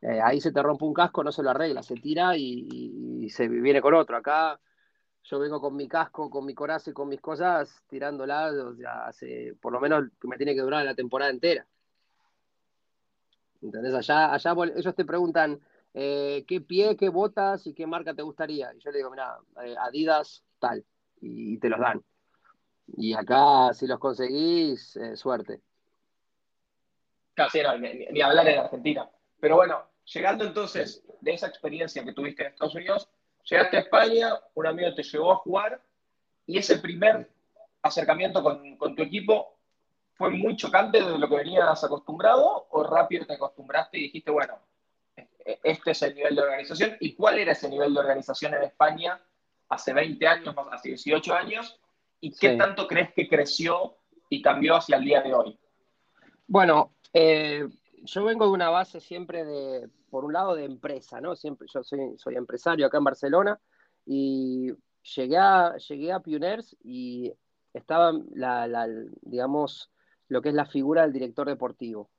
Eh, 0.00 0.20
ahí 0.22 0.40
se 0.40 0.52
te 0.52 0.62
rompe 0.62 0.84
un 0.84 0.94
casco, 0.94 1.24
no 1.24 1.32
se 1.32 1.42
lo 1.42 1.50
arregla, 1.50 1.82
se 1.82 1.94
tira 1.94 2.36
y, 2.36 3.28
se 3.30 3.48
viene 3.48 3.80
con 3.80 3.94
otro. 3.94 4.16
Acá 4.16 4.60
yo 5.24 5.38
vengo 5.38 5.60
con 5.60 5.74
mi 5.74 5.88
casco, 5.88 6.30
con 6.30 6.44
mi 6.44 6.54
coraza 6.54 6.90
y 6.90 6.92
con 6.92 7.08
mis 7.08 7.20
cosas 7.20 7.82
tirándola, 7.88 8.52
ya 8.78 9.06
hace, 9.06 9.54
por 9.60 9.72
lo 9.72 9.80
menos 9.80 10.04
me 10.22 10.36
tiene 10.36 10.54
que 10.54 10.60
durar 10.60 10.84
la 10.84 10.94
temporada 10.94 11.30
entera. 11.30 11.66
¿Entendés? 13.60 13.94
Allá, 13.94 14.32
allá 14.32 14.54
ellos 14.76 14.94
te 14.94 15.04
preguntan 15.04 15.60
eh, 15.98 16.44
qué 16.46 16.60
pie, 16.60 16.96
qué 16.96 17.08
botas 17.08 17.66
y 17.66 17.74
qué 17.74 17.86
marca 17.86 18.14
te 18.14 18.22
gustaría. 18.22 18.72
Y 18.74 18.78
yo 18.80 18.90
le 18.90 18.98
digo, 18.98 19.10
mira, 19.10 19.38
eh, 19.64 19.74
Adidas, 19.78 20.44
tal, 20.58 20.84
y, 21.20 21.58
te 21.58 21.68
los 21.68 21.80
dan. 21.80 22.02
Y 22.96 23.14
acá, 23.14 23.72
si 23.74 23.86
los 23.86 23.98
conseguís, 23.98 24.96
eh, 24.96 25.16
suerte. 25.16 25.60
Casi 27.34 27.62
no, 27.62 27.76
ni 27.78 28.20
hablar 28.20 28.48
en 28.48 28.60
Argentina. 28.60 29.08
Pero 29.40 29.56
bueno, 29.56 29.82
llegando 30.04 30.44
entonces 30.44 31.04
de 31.20 31.32
esa 31.32 31.46
experiencia 31.46 32.04
que 32.04 32.12
tuviste 32.12 32.42
en 32.42 32.48
Estados 32.48 32.74
Unidos, 32.74 33.08
Llegaste 33.48 33.78
a 33.78 33.80
España, 33.80 34.34
un 34.54 34.66
amigo 34.66 34.94
te 34.94 35.02
llevó 35.02 35.32
a 35.32 35.36
jugar 35.36 35.80
y 36.46 36.58
ese 36.58 36.78
primer 36.78 37.30
acercamiento 37.80 38.42
con, 38.42 38.94
tu 38.94 39.02
equipo 39.02 39.56
fue 40.14 40.30
muy 40.30 40.54
chocante 40.56 41.02
de 41.02 41.18
lo 41.18 41.28
que 41.28 41.36
venías 41.36 41.82
acostumbrado 41.82 42.66
o 42.68 42.84
rápido 42.84 43.24
te 43.24 43.34
acostumbraste 43.34 43.98
y 43.98 44.02
dijiste, 44.02 44.30
bueno, 44.30 44.58
este 45.62 45.92
es 45.92 46.02
el 46.02 46.14
nivel 46.14 46.34
de 46.34 46.42
organización 46.42 46.96
y 47.00 47.14
cuál 47.14 47.38
era 47.38 47.52
ese 47.52 47.68
nivel 47.68 47.94
de 47.94 48.00
organización 48.00 48.54
en 48.54 48.64
España 48.64 49.20
hace 49.68 49.92
20 49.92 50.26
años, 50.26 50.54
hace 50.70 50.90
18 50.90 51.34
años 51.34 51.80
y 52.20 52.32
qué 52.34 52.56
tanto 52.56 52.86
crees 52.86 53.12
que 53.14 53.28
creció 53.28 53.96
y 54.28 54.42
cambió 54.42 54.76
hacia 54.76 54.96
el 54.96 55.04
día 55.04 55.22
de 55.22 55.34
hoy? 55.34 55.58
Bueno, 56.46 56.92
eh, 57.12 57.68
yo 58.04 58.24
vengo 58.24 58.46
de 58.46 58.52
una 58.52 58.70
base 58.70 59.00
siempre 59.00 59.44
de, 59.44 59.88
por 60.10 60.24
un 60.24 60.32
lado, 60.32 60.54
de 60.54 60.64
empresa, 60.64 61.20
¿no? 61.20 61.36
Siempre, 61.36 61.68
yo 61.72 61.82
soy, 61.82 62.16
soy 62.16 62.36
empresario 62.36 62.86
acá 62.86 62.98
en 62.98 63.04
Barcelona 63.04 63.60
y 64.06 64.72
llegué 65.14 65.36
a, 65.36 65.76
llegué 65.76 66.12
a 66.12 66.20
Pioners 66.20 66.76
y 66.82 67.32
estaba, 67.72 68.12
la, 68.34 68.88
digamos, 69.22 69.90
lo 70.28 70.42
que 70.42 70.50
es 70.50 70.54
la 70.54 70.66
figura 70.66 71.02
del 71.02 71.12
director 71.12 71.46
deportivo. 71.46 72.10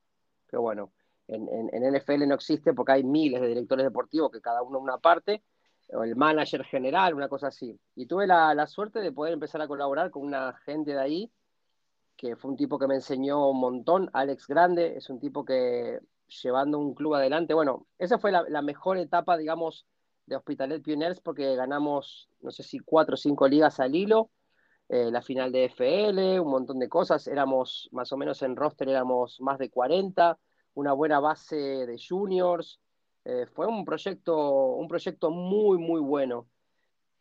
Pero 0.49 0.61
bueno, 0.61 0.91
en, 1.29 1.69
en, 1.71 1.93
NFL 1.95 2.27
no 2.27 2.35
existe 2.35 2.73
porque 2.73 2.93
hay 2.93 3.03
miles 3.03 3.41
de 3.41 3.47
directores 3.47 3.85
deportivos 3.85 4.31
que 4.31 4.41
cada 4.41 4.61
uno 4.61 4.79
una 4.79 4.97
parte, 4.97 5.43
o 5.91 6.03
el 6.03 6.15
manager 6.15 6.63
general, 6.65 7.13
una 7.13 7.29
cosa 7.29 7.47
así. 7.47 7.79
Y 7.95 8.05
tuve 8.05 8.27
la, 8.27 8.53
la 8.53 8.67
suerte 8.67 8.99
de 8.99 9.11
poder 9.11 9.33
empezar 9.33 9.61
a 9.61 9.67
colaborar 9.67 10.11
con 10.11 10.23
una 10.23 10.53
gente 10.65 10.91
de 10.91 10.99
ahí 10.99 11.31
que 12.19 12.35
fue 12.35 12.51
un 12.51 12.57
tipo 12.57 12.77
que 12.77 12.85
me 12.85 12.95
enseñó 12.95 13.49
un 13.49 13.61
montón, 13.61 14.09
Alex 14.11 14.45
Grande, 14.45 14.97
es 14.97 15.09
un 15.09 15.21
tipo 15.21 15.45
que 15.45 15.99
llevando 16.43 16.77
un 16.77 16.93
club 16.93 17.15
adelante, 17.15 17.53
bueno, 17.53 17.87
esa 17.97 18.19
fue 18.19 18.33
la, 18.33 18.61
mejor 18.61 18.97
etapa, 18.97 19.37
digamos, 19.37 19.85
de 20.25 20.35
Hospitalet 20.35 20.83
Pioneers 20.83 21.21
porque 21.21 21.55
ganamos, 21.55 22.29
no 22.41 22.51
sé 22.51 22.63
si 22.63 22.79
cuatro 22.79 23.13
o 23.13 23.17
cinco 23.17 23.47
ligas 23.47 23.79
al 23.79 23.95
hilo, 23.95 24.31
eh, 24.89 25.09
la 25.09 25.21
final 25.21 25.53
de 25.53 25.65
FL, 25.69 26.41
un 26.41 26.51
montón 26.51 26.79
de 26.79 26.89
cosas, 26.89 27.25
éramos 27.25 27.87
más 27.93 28.11
o 28.11 28.17
menos 28.17 28.41
en 28.41 28.57
roster, 28.57 28.89
éramos 28.89 29.39
más 29.39 29.57
de 29.57 29.69
40, 29.69 30.37
una 30.73 30.93
buena 30.93 31.19
base 31.19 31.55
de 31.55 31.97
juniors, 31.97 32.79
eh, 33.25 33.45
fue 33.53 33.67
un 33.67 33.85
proyecto, 33.85 34.75
un 34.75 34.87
proyecto 34.87 35.29
muy, 35.29 35.77
muy 35.77 36.01
bueno. 36.01 36.47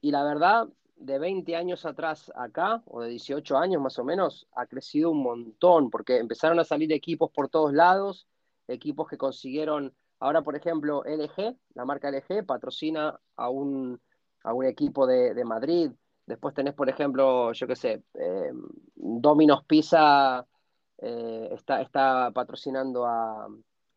Y 0.01 0.11
la 0.11 0.23
verdad, 0.23 0.69
de 0.97 1.19
20 1.19 1.57
años 1.57 1.85
atrás 1.85 2.31
acá, 2.35 2.83
o 2.87 3.01
de 3.01 3.11
18 3.11 3.57
años 3.57 3.83
más 3.83 3.99
o 3.99 4.05
menos, 4.05 4.47
ha 4.55 4.67
crecido 4.67 5.11
un 5.11 5.23
montón, 5.23 5.91
porque 5.91 6.19
empezaron 6.19 6.59
a 6.59 6.65
salir 6.65 6.93
equipos 6.93 7.31
por 7.31 7.49
todos 7.49 7.73
lados, 7.73 8.27
equipos 8.69 9.09
que 9.09 9.17
consiguieron, 9.17 9.95
ahora 10.21 10.43
por 10.43 10.57
ejemplo, 10.57 11.05
LG, 11.05 11.57
la 11.75 11.85
marca 11.85 12.11
LG, 12.11 12.45
patrocina 12.47 13.19
a 13.37 13.49
un, 13.49 14.01
a 14.45 14.53
un 14.53 14.65
equipo 14.67 15.07
de, 15.07 15.45
Madrid, 15.45 15.91
después 16.27 16.55
tenés, 16.55 16.75
por 16.75 16.89
ejemplo, 16.89 17.53
yo 17.53 17.67
qué 17.67 17.77
sé, 17.77 18.03
eh, 18.15 18.53
Domino's 18.95 19.65
Pizza 19.65 20.47
eh, 20.99 21.49
está, 21.53 21.81
está 21.81 22.31
patrocinando 22.33 23.07
a, 23.07 23.49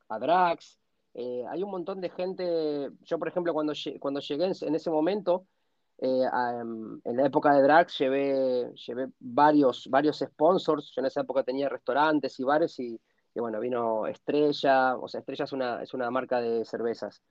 a 0.10 0.20
Drax, 0.20 0.80
eh, 1.14 1.44
hay 1.50 1.62
un 1.64 1.72
montón 1.72 2.00
de 2.00 2.10
gente, 2.10 2.90
yo 3.02 3.20
por 3.20 3.28
ejemplo 3.28 3.54
cuando, 3.54 3.74
cuando 4.00 4.20
llegué 4.22 4.46
en 4.46 4.76
ese 4.76 4.90
momento, 4.90 5.46
eh, 6.04 6.24
en 7.04 7.18
la 7.18 7.26
época 7.28 7.54
de 7.54 7.62
Drax 7.62 8.00
llevé, 8.00 8.74
llevé 8.74 9.10
varios, 9.20 9.88
varios 9.90 10.18
sponsors. 10.18 10.92
Yo 10.96 11.02
en 11.02 11.06
esa 11.06 11.22
época 11.22 11.44
tenía 11.44 11.70
restaurantes 11.70 12.40
y 12.40 12.44
bares 12.44 12.80
y, 12.80 13.00
bueno, 13.36 13.60
vino 13.60 14.08
Estrella, 14.08 14.98
o 14.98 15.08
sea, 15.08 15.20
Estrella 15.20 15.46
es 15.46 15.54
una, 15.54 15.84
es 15.84 15.94
una 15.94 16.10
marca 16.10 16.42
de 16.42 16.66
cervezas. 16.66 17.22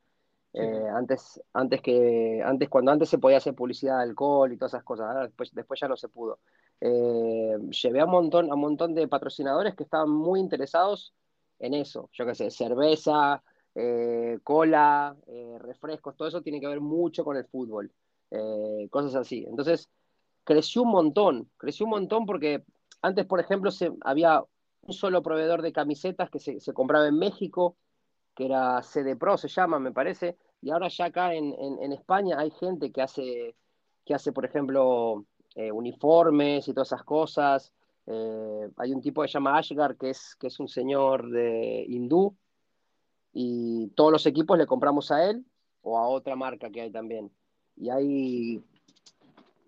Eh, 0.53 0.89
antes, 0.95 1.41
antes 1.53 1.81
que, 1.81 2.43
antes, 2.45 2.69
cuando 2.69 2.93
antes 2.93 3.09
se 3.09 3.19
podía 3.19 3.39
hacer 3.39 3.55
publicidad 3.55 3.99
de 3.99 4.05
alcohol 4.05 4.53
y 4.53 4.57
todas 4.57 4.75
esas 4.75 4.85
cosas, 4.85 5.23
después, 5.23 5.53
después 5.53 5.81
ya 5.81 5.89
no 5.89 5.97
se 5.97 6.09
pudo. 6.09 6.39
Eh, 6.81 7.57
llevé 7.83 8.01
a 8.01 8.05
un 8.05 8.11
montón, 8.11 8.53
un 8.53 8.61
montón 8.61 8.95
de 8.95 9.09
patrocinadores 9.09 9.75
que 9.75 9.85
estaban 9.85 10.11
muy 10.11 10.41
interesados 10.41 11.13
en 11.59 11.75
eso. 11.75 12.09
Yo 12.13 12.27
qué 12.27 12.35
sé, 12.35 12.51
cerveza, 12.51 13.43
cola, 14.43 15.17
refrescos, 15.61 16.17
todo 16.17 16.29
eso 16.29 16.43
tiene 16.43 16.61
que 16.61 16.67
ver 16.67 16.81
mucho 16.81 17.25
con 17.25 17.37
el 17.37 17.45
fútbol. 17.45 17.93
Eh, 18.31 18.89
cosas 18.91 19.15
así. 19.17 19.45
Entonces, 19.49 19.89
creció 20.45 20.83
un 20.83 20.91
montón, 20.91 21.51
creció 21.57 21.87
un 21.87 21.91
montón 21.91 22.27
porque 22.27 22.65
antes, 23.03 23.27
por 23.27 23.41
ejemplo, 23.41 23.71
se, 23.71 23.93
había 24.03 24.45
un 24.83 24.93
solo 24.93 25.23
proveedor 25.23 25.63
de 25.63 25.73
camisetas 25.73 26.31
que 26.31 26.39
se, 26.39 26.73
compraba 26.73 27.09
en 27.09 27.19
México, 27.19 27.77
que 28.35 28.47
era 28.47 28.83
CD 28.83 29.17
Pro, 29.17 29.37
se 29.37 29.49
llama, 29.49 29.79
me 29.79 29.93
parece, 29.93 30.37
y 30.63 30.71
ahora 30.71 30.89
ya 30.89 31.07
acá 31.07 31.35
en, 31.35 31.93
España 31.93 32.39
hay 32.39 32.51
gente 32.53 32.93
que 32.93 33.03
hace, 33.03 33.57
que 34.05 34.15
hace 34.15 34.33
por 34.33 34.45
ejemplo, 34.45 35.25
eh, 35.55 35.73
uniformes 35.73 36.69
y 36.69 36.75
todas 36.75 36.89
esas 36.89 37.05
cosas. 37.05 37.73
Eh, 38.07 38.69
hay 38.77 38.93
un 38.93 39.01
tipo 39.01 39.23
que 39.23 39.29
se 39.29 39.35
llama 39.35 39.59
Ashgar, 39.59 39.97
que 39.97 40.11
es, 40.11 40.35
que 40.37 40.49
es 40.49 40.59
un 40.61 40.69
señor 40.69 41.31
de 41.31 41.85
hindú, 41.89 42.37
y 43.33 43.89
todos 43.95 44.13
los 44.13 44.27
equipos 44.27 44.59
le 44.59 44.67
compramos 44.67 45.11
a 45.11 45.29
él 45.31 45.45
o 45.83 45.99
a 45.99 46.09
otra 46.09 46.37
marca 46.37 46.71
que 46.71 46.81
hay 46.81 46.91
también 46.91 47.31
y 47.81 47.89
ahí 47.89 48.63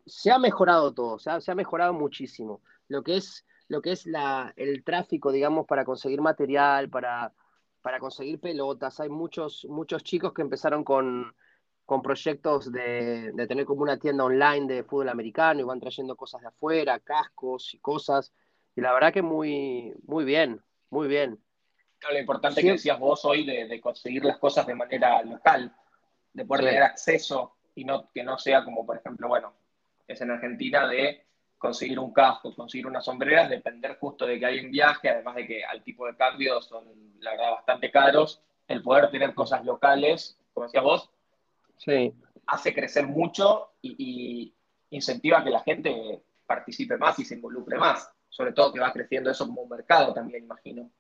se 0.07 0.31
ha 0.31 0.39
mejorado 0.39 0.93
todo, 0.93 1.19
se 1.19 1.31
ha, 1.31 1.55
mejorado 1.55 1.95
muchísimo. 1.95 2.61
Lo 2.89 3.03
que 3.03 3.17
es, 3.17 3.47
lo 3.69 3.81
que 3.81 3.93
es 3.93 4.07
la, 4.07 4.53
el 4.57 4.85
tráfico, 4.85 5.33
digamos, 5.33 5.67
para 5.67 5.85
conseguir 5.85 6.21
material, 6.21 6.91
para, 6.91 7.33
para 7.81 7.99
conseguir 7.99 8.39
pelotas. 8.39 9.01
Hay 9.01 9.09
muchos, 9.09 9.67
muchos 9.71 10.05
chicos 10.05 10.35
que 10.35 10.43
empezaron 10.43 10.85
con, 10.85 11.35
con 11.93 12.01
proyectos 12.01 12.73
de, 12.73 13.35
tener 13.47 13.67
como 13.67 13.83
una 13.83 13.99
tienda 13.99 14.25
online 14.25 14.67
de 14.67 14.83
fútbol 14.83 15.11
americano 15.11 15.61
y 15.61 15.65
van 15.65 15.79
trayendo 15.79 16.17
cosas 16.17 16.41
de 16.41 16.49
afuera, 16.49 16.99
cascos 17.01 17.75
y 17.75 17.81
cosas. 17.81 18.33
y 18.75 18.81
la 18.81 18.95
verdad 18.95 19.13
que 19.13 19.21
muy, 19.21 19.93
muy 20.07 20.25
bien, 20.25 20.63
muy 20.89 21.07
bien. 21.07 21.39
lo 22.11 22.19
importante 22.19 22.63
que 22.63 22.73
decías 22.73 22.99
vos 22.99 23.27
hoy 23.27 23.45
de, 23.45 23.79
conseguir 23.79 24.25
las 24.25 24.39
cosas 24.39 24.67
de 24.67 24.75
manera 24.75 25.23
local, 25.23 25.71
de 26.33 26.47
poder 26.47 26.65
tener 26.65 26.83
acceso 26.83 27.57
y 27.75 27.85
no 27.85 28.11
que 28.11 28.25
no 28.25 28.39
sea 28.39 28.65
como, 28.65 28.87
por 28.87 28.97
ejemplo, 28.97 29.29
bueno, 29.29 29.53
es 30.09 30.19
en 30.23 30.31
Argentina 30.31 30.89
de 30.89 31.27
conseguir 31.59 31.99
un 31.99 32.11
casco, 32.15 32.55
conseguir 32.55 32.87
unas 32.87 33.05
sombreras, 33.05 33.51
depender 33.51 33.99
justo 34.01 34.25
de 34.25 34.39
que 34.39 34.47
hay 34.47 34.65
un 34.65 34.71
viaje, 34.71 35.11
además 35.11 35.35
de 35.35 35.47
que 35.47 35.63
al 35.63 35.83
tipo 35.83 36.07
de 36.07 36.17
cambio 36.17 36.63
son, 36.63 36.87
la 37.21 37.33
verdad, 37.33 37.51
bastante 37.51 37.91
caros, 37.91 38.41
el 38.67 38.81
poder 38.81 39.11
tener 39.11 39.35
cosas 39.35 39.63
locales, 39.67 40.39
como 40.55 40.65
decías 40.65 40.85
vos, 40.85 41.11
sí. 41.85 42.13
hace 42.47 42.75
crecer 42.75 43.07
mucho 43.07 43.73
y, 43.83 44.55
incentiva 44.91 45.39
a 45.39 45.45
que 45.45 45.51
la 45.51 45.61
gente 45.61 46.23
participe 46.47 46.99
más 46.99 47.19
y 47.19 47.25
se 47.25 47.35
involucre 47.35 47.79
más, 47.79 48.11
sobre 48.29 48.53
todo 48.53 48.73
que 48.73 48.81
va 48.81 48.93
creciendo 48.93 49.31
eso 49.31 49.47
como 49.47 49.63
un 49.63 49.71
mercado 49.71 50.13
también, 50.13 50.45
imagino. 50.45 50.91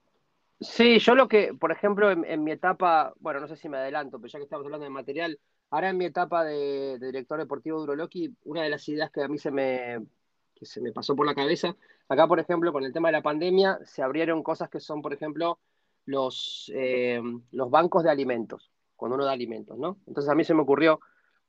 Sí, 0.60 0.98
yo 0.98 1.14
lo 1.14 1.28
que, 1.28 1.54
por 1.54 1.72
ejemplo, 1.72 2.10
en, 2.10 2.44
mi 2.44 2.52
etapa, 2.52 3.12
bueno, 3.18 3.40
no 3.40 3.48
sé 3.48 3.56
si 3.56 3.68
me 3.68 3.78
adelanto, 3.78 4.18
pero 4.18 4.30
ya 4.30 4.38
que 4.38 4.44
estamos 4.44 4.64
hablando 4.64 4.84
de 4.84 4.90
material, 4.90 5.38
ahora 5.70 5.90
en 5.90 5.98
mi 5.98 6.04
etapa 6.06 6.44
de, 6.44 6.98
director 6.98 7.38
deportivo 7.38 7.78
de 7.78 7.84
Uroloki, 7.84 8.34
una 8.44 8.62
de 8.62 8.70
las 8.70 8.88
ideas 8.88 9.10
que 9.10 9.22
a 9.22 9.28
mí 9.28 9.38
se 9.38 9.50
me, 9.50 10.06
que 10.54 10.64
se 10.64 10.80
me 10.80 10.92
pasó 10.92 11.16
por 11.16 11.26
la 11.26 11.34
cabeza, 11.34 11.76
acá, 12.08 12.26
por 12.26 12.38
ejemplo, 12.38 12.72
con 12.72 12.84
el 12.84 12.92
tema 12.92 13.08
de 13.08 13.12
la 13.12 13.22
pandemia, 13.22 13.80
se 13.84 14.02
abrieron 14.02 14.42
cosas 14.42 14.70
que 14.70 14.80
son, 14.80 15.02
por 15.02 15.12
ejemplo, 15.12 15.58
los, 16.06 16.70
eh, 16.74 17.20
los 17.50 17.70
bancos 17.70 18.04
de 18.04 18.10
alimentos, 18.10 18.71
cuando 19.02 19.16
uno 19.16 19.24
da 19.24 19.32
alimentos, 19.32 19.76
¿no? 19.76 19.98
Entonces 20.06 20.30
a 20.30 20.34
mí 20.36 20.44
se 20.44 20.54
me 20.54 20.62
ocurrió, 20.62 21.00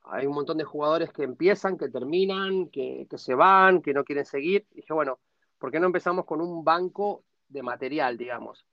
hay 0.06 0.26
un 0.26 0.34
montón 0.34 0.58
de 0.58 0.64
jugadores 0.64 1.14
que 1.14 1.22
empiezan, 1.22 1.78
que 1.78 1.88
terminan, 1.88 2.68
que, 2.70 3.06
se 3.16 3.36
van, 3.36 3.84
que 3.84 3.94
no 3.94 4.04
quieren 4.04 4.26
seguir. 4.26 4.66
Y 4.72 4.78
dije, 4.78 4.92
bueno, 4.92 5.20
¿por 5.60 5.70
qué 5.70 5.80
no 5.80 5.86
empezamos 5.86 6.26
con 6.26 6.42
un 6.42 6.64
banco 6.64 7.24
de 7.50 7.62
material, 7.62 8.18
digamos? 8.18 8.66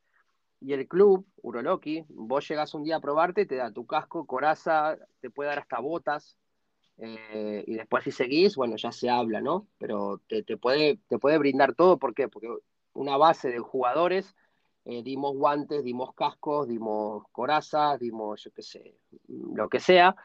Y 0.62 0.72
el 0.72 0.88
club, 0.88 1.26
Uroloki, 1.42 2.06
vos 2.08 2.48
llegás 2.48 2.72
un 2.72 2.82
día 2.82 2.96
a 2.96 3.00
probarte, 3.00 3.44
te 3.44 3.56
da 3.56 3.70
tu 3.70 3.84
casco, 3.84 4.26
coraza, 4.26 4.96
te 5.20 5.28
puede 5.28 5.50
dar 5.50 5.58
hasta 5.58 5.78
botas, 5.78 6.38
eh, 6.96 7.62
y 7.66 7.74
después 7.74 8.02
si 8.02 8.12
seguís, 8.12 8.56
bueno, 8.56 8.76
ya 8.76 8.92
se 8.92 9.10
habla, 9.10 9.42
¿no? 9.42 9.66
Pero 9.76 10.22
te, 10.26 10.42
te, 10.42 10.56
puede, 10.56 11.00
te 11.06 11.18
puede 11.18 11.36
brindar 11.36 11.74
todo, 11.74 11.98
¿por 11.98 12.14
qué? 12.14 12.28
Porque 12.28 12.48
una 12.94 13.18
base 13.18 13.50
de 13.50 13.58
jugadores 13.58 14.34
eh, 14.84 15.02
dimos 15.02 15.36
guantes, 15.36 15.84
dimos 15.84 16.14
cascos, 16.14 16.66
dimos 16.68 17.24
corazas, 17.32 17.98
dimos, 18.00 18.42
yo 18.42 18.50
qué 18.52 18.62
sé, 18.62 18.96
lo 19.28 19.68
que 19.68 19.80
sea, 19.80 20.16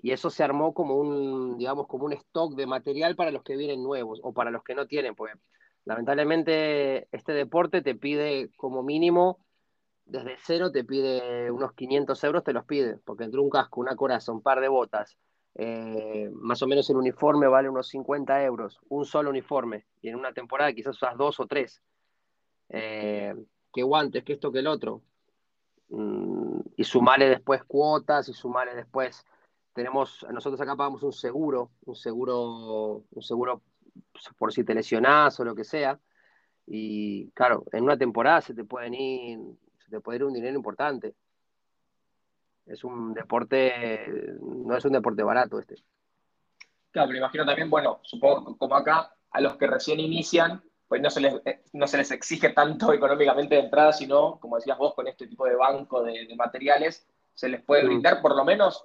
y 0.00 0.10
eso 0.10 0.30
se 0.30 0.42
armó 0.42 0.74
como 0.74 0.96
un, 0.96 1.56
digamos, 1.58 1.86
como 1.86 2.04
un 2.06 2.12
stock 2.12 2.54
de 2.54 2.66
material 2.66 3.16
para 3.16 3.30
los 3.30 3.42
que 3.42 3.56
vienen 3.56 3.82
nuevos 3.82 4.20
o 4.22 4.32
para 4.32 4.50
los 4.50 4.62
que 4.64 4.74
no 4.74 4.86
tienen, 4.86 5.14
porque 5.14 5.34
lamentablemente 5.84 7.08
este 7.12 7.32
deporte 7.32 7.82
te 7.82 7.94
pide 7.94 8.50
como 8.56 8.82
mínimo, 8.82 9.44
desde 10.04 10.36
cero 10.38 10.72
te 10.72 10.84
pide 10.84 11.50
unos 11.50 11.72
500 11.72 12.22
euros, 12.24 12.44
te 12.44 12.52
los 12.52 12.64
pide, 12.64 12.98
porque 13.04 13.24
entre 13.24 13.40
un 13.40 13.48
casco, 13.48 13.80
una 13.80 13.96
coraza, 13.96 14.32
un 14.32 14.42
par 14.42 14.60
de 14.60 14.68
botas, 14.68 15.16
eh, 15.54 16.30
más 16.34 16.62
o 16.62 16.66
menos 16.66 16.88
el 16.90 16.96
uniforme 16.96 17.46
vale 17.46 17.68
unos 17.68 17.88
50 17.88 18.42
euros, 18.44 18.80
un 18.88 19.04
solo 19.04 19.30
uniforme, 19.30 19.86
y 20.00 20.08
en 20.08 20.16
una 20.16 20.32
temporada 20.32 20.72
quizás 20.72 20.96
usas 20.96 21.16
dos 21.16 21.40
o 21.40 21.46
tres. 21.46 21.82
Eh, 22.68 23.34
que 23.72 23.82
guantes, 23.82 24.24
que 24.24 24.34
esto, 24.34 24.52
que 24.52 24.60
el 24.60 24.66
otro. 24.66 25.02
Mm, 25.88 26.60
y 26.76 26.84
sumarle 26.84 27.28
después 27.28 27.64
cuotas 27.64 28.28
y 28.28 28.32
sumarle 28.32 28.74
después. 28.74 29.24
Tenemos, 29.72 30.26
nosotros 30.30 30.60
acá 30.60 30.76
pagamos 30.76 31.02
un 31.02 31.12
seguro, 31.12 31.70
un 31.84 31.94
seguro, 31.94 33.04
un 33.10 33.22
seguro 33.22 33.62
por 34.38 34.52
si 34.52 34.64
te 34.64 34.74
lesionás 34.74 35.38
o 35.40 35.44
lo 35.44 35.54
que 35.54 35.64
sea. 35.64 35.98
Y 36.66 37.30
claro, 37.32 37.64
en 37.72 37.84
una 37.84 37.96
temporada 37.96 38.40
se 38.40 38.54
te 38.54 38.64
pueden 38.64 38.94
ir, 38.94 39.38
se 39.78 39.90
te 39.90 40.00
puede 40.00 40.18
ir 40.18 40.24
un 40.24 40.34
dinero 40.34 40.56
importante. 40.56 41.14
Es 42.66 42.84
un 42.84 43.12
deporte, 43.12 44.36
no 44.40 44.76
es 44.76 44.84
un 44.84 44.92
deporte 44.92 45.22
barato 45.22 45.58
este. 45.58 45.76
Claro, 46.90 47.08
pero 47.08 47.18
imagino 47.18 47.44
también, 47.44 47.70
bueno, 47.70 48.00
supongo 48.02 48.56
como 48.56 48.74
acá, 48.74 49.14
a 49.30 49.40
los 49.40 49.56
que 49.56 49.66
recién 49.66 49.98
inician, 49.98 50.62
pues 50.92 51.00
no 51.00 51.08
se 51.08 51.22
les, 51.22 51.34
eh, 51.46 51.62
no 51.72 51.86
se 51.86 51.96
les 51.96 52.10
exige 52.10 52.50
tanto 52.50 52.92
económicamente 52.92 53.54
de 53.54 53.62
entrada, 53.62 53.94
sino, 53.94 54.38
como 54.38 54.56
decías 54.56 54.76
vos, 54.76 54.92
con 54.92 55.08
este 55.08 55.26
tipo 55.26 55.46
de 55.46 55.56
banco 55.56 56.02
de, 56.02 56.28
materiales, 56.36 57.08
se 57.32 57.48
les 57.48 57.62
puede 57.62 57.84
mm. 57.84 57.86
brindar 57.86 58.20
por 58.20 58.36
lo 58.36 58.44
menos 58.44 58.84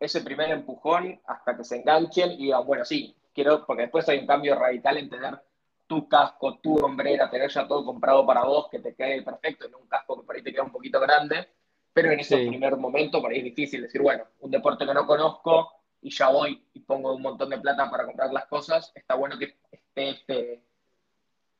ese 0.00 0.22
primer 0.22 0.50
empujón 0.50 1.20
hasta 1.28 1.56
que 1.56 1.62
se 1.62 1.76
enganchen 1.76 2.32
y 2.32 2.38
digan, 2.38 2.66
bueno, 2.66 2.84
sí, 2.84 3.14
quiero, 3.32 3.64
porque 3.64 3.82
después 3.82 4.08
hay 4.08 4.18
un 4.18 4.26
cambio 4.26 4.56
radical 4.56 4.96
en 4.96 5.08
tener 5.08 5.40
tu 5.86 6.08
casco, 6.08 6.58
tu 6.58 6.76
hombrera, 6.84 7.30
tener 7.30 7.48
ya 7.50 7.68
todo 7.68 7.84
comprado 7.84 8.26
para 8.26 8.42
vos, 8.42 8.66
que 8.68 8.80
te 8.80 8.96
quede 8.96 9.22
perfecto, 9.22 9.68
en 9.68 9.76
un 9.76 9.86
casco 9.86 10.20
que 10.20 10.26
por 10.26 10.34
ahí 10.34 10.42
te 10.42 10.50
queda 10.50 10.64
un 10.64 10.72
poquito 10.72 10.98
grande, 10.98 11.46
pero 11.92 12.10
en 12.10 12.18
ese 12.18 12.48
primer 12.48 12.76
momento 12.76 13.22
por 13.22 13.30
ahí 13.30 13.38
es 13.38 13.44
difícil 13.44 13.82
decir, 13.82 14.02
bueno, 14.02 14.24
un 14.40 14.50
deporte 14.50 14.84
que 14.84 14.92
no 14.92 15.06
conozco 15.06 15.70
y 16.02 16.10
ya 16.10 16.30
voy 16.30 16.66
y 16.74 16.80
pongo 16.80 17.14
un 17.14 17.22
montón 17.22 17.50
de 17.50 17.58
plata 17.58 17.88
para 17.88 18.06
comprar 18.06 18.32
las 18.32 18.46
cosas, 18.46 18.90
está 18.96 19.14
bueno 19.14 19.38
que 19.38 19.56
esté 19.70 20.10
este, 20.10 20.67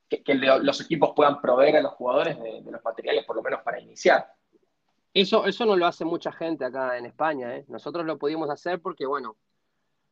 que, 0.09 0.35
los 0.35 0.81
equipos 0.81 1.12
puedan 1.14 1.40
proveer 1.40 1.77
a 1.77 1.83
los 1.83 1.92
jugadores 1.92 2.38
de, 2.40 2.62
los 2.71 2.83
materiales, 2.83 3.25
por 3.25 3.37
lo 3.37 3.42
menos 3.42 3.62
para 3.62 3.81
iniciar. 3.81 4.33
Eso, 5.14 5.47
eso 5.47 5.64
no 5.64 5.77
lo 5.77 5.87
hace 5.87 6.05
mucha 6.05 6.33
gente 6.33 6.64
acá 6.64 6.97
en 6.97 7.07
España. 7.07 7.57
¿eh? 7.57 7.64
Nosotros 7.68 8.07
lo 8.07 8.18
pudimos 8.18 8.51
hacer 8.51 8.81
porque, 8.81 9.07
bueno, 9.07 9.37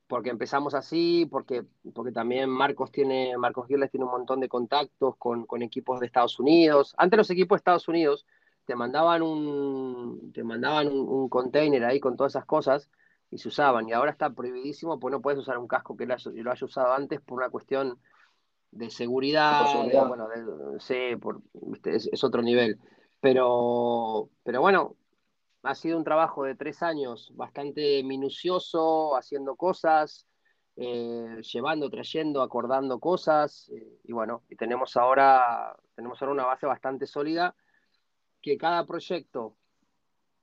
porque 0.07 0.31
empezamos 0.31 0.75
así, 0.75 1.27
porque, 1.31 1.65
porque 1.95 2.13
también 2.13 2.49
Marcos 2.49 2.93
tiene, 2.93 3.37
Marcos 3.37 3.67
Girles 3.67 3.91
tiene 3.91 4.05
un 4.05 4.13
montón 4.13 4.41
de 4.41 4.49
contactos 4.49 5.17
con, 5.17 5.47
con, 5.47 5.63
equipos 5.63 6.01
de 6.01 6.07
Estados 6.07 6.39
Unidos. 6.39 6.95
Antes 6.99 7.17
los 7.17 7.31
equipos 7.31 7.57
de 7.57 7.61
Estados 7.61 7.89
Unidos 7.89 8.27
te 8.65 8.75
mandaban 8.75 9.23
un, 9.23 10.33
te 10.33 10.45
mandaban 10.45 10.89
un, 10.89 11.29
container 11.29 11.85
ahí 11.85 12.01
con 12.01 12.17
todas 12.17 12.33
esas 12.33 12.45
cosas 12.45 12.91
y 13.31 13.39
se 13.39 13.49
usaban. 13.49 13.89
Y 13.89 13.93
ahora 13.93 14.11
está 14.11 14.31
prohibidísimo, 14.31 14.99
pues 15.01 15.13
no 15.13 15.21
puedes 15.21 15.41
usar 15.41 15.59
un 15.59 15.69
casco 15.69 15.97
que 15.97 16.07
lo, 16.07 16.17
lo 16.25 16.51
haya 16.51 16.65
usado 16.65 16.93
antes 16.93 17.21
por 17.21 17.39
una 17.39 17.51
cuestión 17.51 17.99
de 18.77 18.91
seguridad, 18.91 19.65
bueno, 20.07 20.29
sí, 20.79 21.17
por, 21.21 21.41
es, 21.85 22.23
otro 22.23 22.43
nivel. 22.43 22.79
Pero, 23.21 24.29
pero 24.45 24.61
bueno, 24.61 24.97
ha 25.63 25.75
sido 25.75 25.97
un 25.97 26.05
trabajo 26.05 26.45
de 26.45 26.55
tres 26.55 26.83
años 26.83 27.33
bastante 27.35 28.03
minucioso, 28.05 29.17
haciendo 29.17 29.57
cosas, 29.57 30.27
eh, 30.77 31.41
llevando, 31.53 31.89
trayendo, 31.89 32.43
acordando 32.43 33.01
cosas, 33.01 33.71
eh, 33.75 33.99
y 34.05 34.13
bueno, 34.13 34.43
y 34.49 34.57
tenemos 34.57 34.97
ahora, 34.97 35.75
tenemos 35.95 36.21
ahora 36.21 36.33
una 36.33 36.45
base 36.45 36.67
bastante 36.67 37.07
sólida 37.07 37.57
que 38.43 38.59
cada 38.59 38.87
proyecto, 38.87 39.57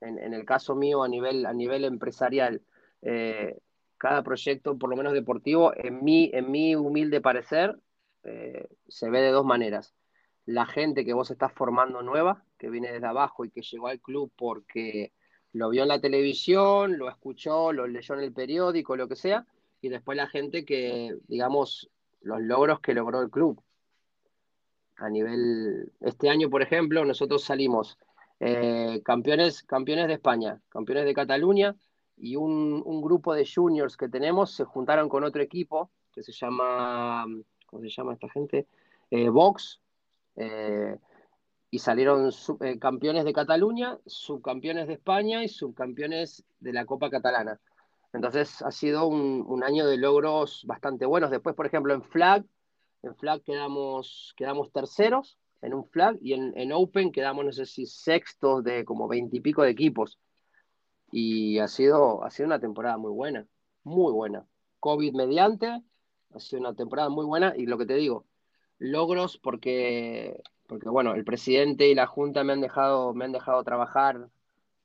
en, 0.01 0.33
el 0.33 0.43
caso 0.43 0.75
mío 0.75 1.03
a 1.03 1.07
nivel, 1.07 1.45
a 1.45 1.53
nivel 1.53 1.85
empresarial, 1.85 2.61
eh, 3.01 3.57
cada 3.97 4.23
proyecto, 4.23 4.77
por 4.77 4.89
lo 4.89 4.97
menos 4.97 5.13
deportivo, 5.13 5.71
en 5.77 6.03
mi, 6.03 6.29
en 6.33 6.51
mi 6.51 6.75
humilde 6.75 7.21
parecer, 7.21 7.79
eh, 8.23 8.69
se 8.87 9.09
ve 9.09 9.21
de 9.21 9.31
dos 9.31 9.45
maneras. 9.45 9.93
La 10.45 10.65
gente 10.65 11.05
que 11.05 11.13
vos 11.13 11.31
estás 11.31 11.53
formando 11.53 12.01
nueva, 12.01 12.43
que 12.57 12.69
viene 12.69 12.91
desde 12.91 13.07
abajo 13.07 13.45
y 13.45 13.49
que 13.49 13.61
llegó 13.61 13.87
al 13.87 14.01
club 14.01 14.31
porque 14.35 15.13
lo 15.53 15.69
vio 15.69 15.83
en 15.83 15.89
la 15.89 16.01
televisión, 16.01 16.97
lo 16.97 17.09
escuchó, 17.09 17.71
lo 17.71 17.87
leyó 17.87 18.15
en 18.15 18.21
el 18.21 18.33
periódico, 18.33 18.95
lo 18.95 19.07
que 19.07 19.15
sea, 19.15 19.45
y 19.81 19.89
después 19.89 20.17
la 20.17 20.27
gente 20.27 20.65
que, 20.65 21.15
digamos, 21.27 21.89
los 22.21 22.41
logros 22.41 22.79
que 22.79 22.93
logró 22.93 23.21
el 23.21 23.29
club. 23.29 23.61
A 24.97 25.09
nivel, 25.09 25.91
este 26.01 26.29
año, 26.29 26.49
por 26.49 26.61
ejemplo, 26.61 27.05
nosotros 27.05 27.43
salimos 27.43 27.97
eh, 28.39 29.01
campeones, 29.03 29.63
campeones 29.63 30.07
de 30.07 30.13
España, 30.13 30.61
campeones 30.69 31.05
de 31.05 31.13
Cataluña, 31.13 31.75
y 32.15 32.35
un, 32.35 32.81
un, 32.85 33.01
grupo 33.01 33.33
de 33.33 33.45
juniors 33.45 33.97
que 33.97 34.07
tenemos 34.07 34.51
se 34.51 34.65
juntaron 34.65 35.09
con 35.09 35.23
otro 35.23 35.41
equipo 35.41 35.91
que 36.13 36.21
se 36.21 36.31
llama 36.31 37.25
¿cómo 37.73 37.83
se 37.83 37.89
llama 37.89 38.13
esta 38.13 38.29
gente? 38.29 38.67
Eh, 39.09 39.29
Vox, 39.29 39.81
eh, 40.35 40.97
y 41.71 41.79
salieron 41.79 42.29
eh, 42.61 42.77
campeones 42.77 43.25
de 43.25 43.33
Cataluña, 43.33 43.97
subcampeones 44.05 44.87
de 44.87 44.93
España 44.93 45.43
y 45.43 45.49
subcampeones 45.49 46.45
de 46.59 46.71
la 46.71 46.85
Copa 46.85 47.09
Catalana. 47.09 47.59
Entonces 48.13 48.61
ha 48.61 48.69
sido 48.69 49.07
un, 49.07 49.63
año 49.63 49.87
de 49.87 49.97
logros 49.97 50.63
bastante 50.67 51.07
buenos. 51.07 51.31
Después, 51.31 51.55
por 51.55 51.65
ejemplo, 51.65 51.95
en 51.95 52.03
Flag, 52.03 52.45
en 53.01 53.15
Flag 53.15 53.41
quedamos, 53.41 54.35
quedamos 54.37 54.71
terceros 54.71 55.39
en 55.63 55.73
un 55.73 55.85
Flag 55.85 56.19
y 56.21 56.33
en, 56.33 56.71
Open 56.73 57.11
quedamos, 57.11 57.43
no 57.43 57.51
sé 57.51 57.65
si 57.65 57.87
sextos 57.87 58.63
de 58.63 58.85
como 58.85 59.07
veintipico 59.07 59.63
de 59.63 59.71
equipos. 59.71 60.19
Y 61.11 61.57
ha 61.57 61.67
sido, 61.67 62.23
ha 62.23 62.29
sido 62.29 62.47
una 62.47 62.59
temporada 62.59 62.97
muy 62.97 63.11
buena, 63.11 63.47
muy 63.83 64.11
buena. 64.13 64.45
COVID 64.79 65.15
mediante, 65.15 65.81
ha 66.35 66.39
sido 66.39 66.61
una 66.61 66.75
temporada 66.75 67.09
muy 67.09 67.25
buena 67.25 67.53
y 67.55 67.65
lo 67.65 67.77
que 67.77 67.85
te 67.85 67.95
digo, 67.95 68.25
logros 68.79 69.37
porque, 69.37 70.41
porque 70.67 70.89
bueno, 70.89 71.13
el 71.15 71.23
presidente 71.25 71.87
y 71.87 71.95
la 71.95 72.07
junta 72.07 72.43
me 72.43 72.53
han 72.53 72.61
dejado, 72.61 73.13
me 73.13 73.25
han 73.25 73.31
dejado 73.31 73.63
trabajar 73.63 74.29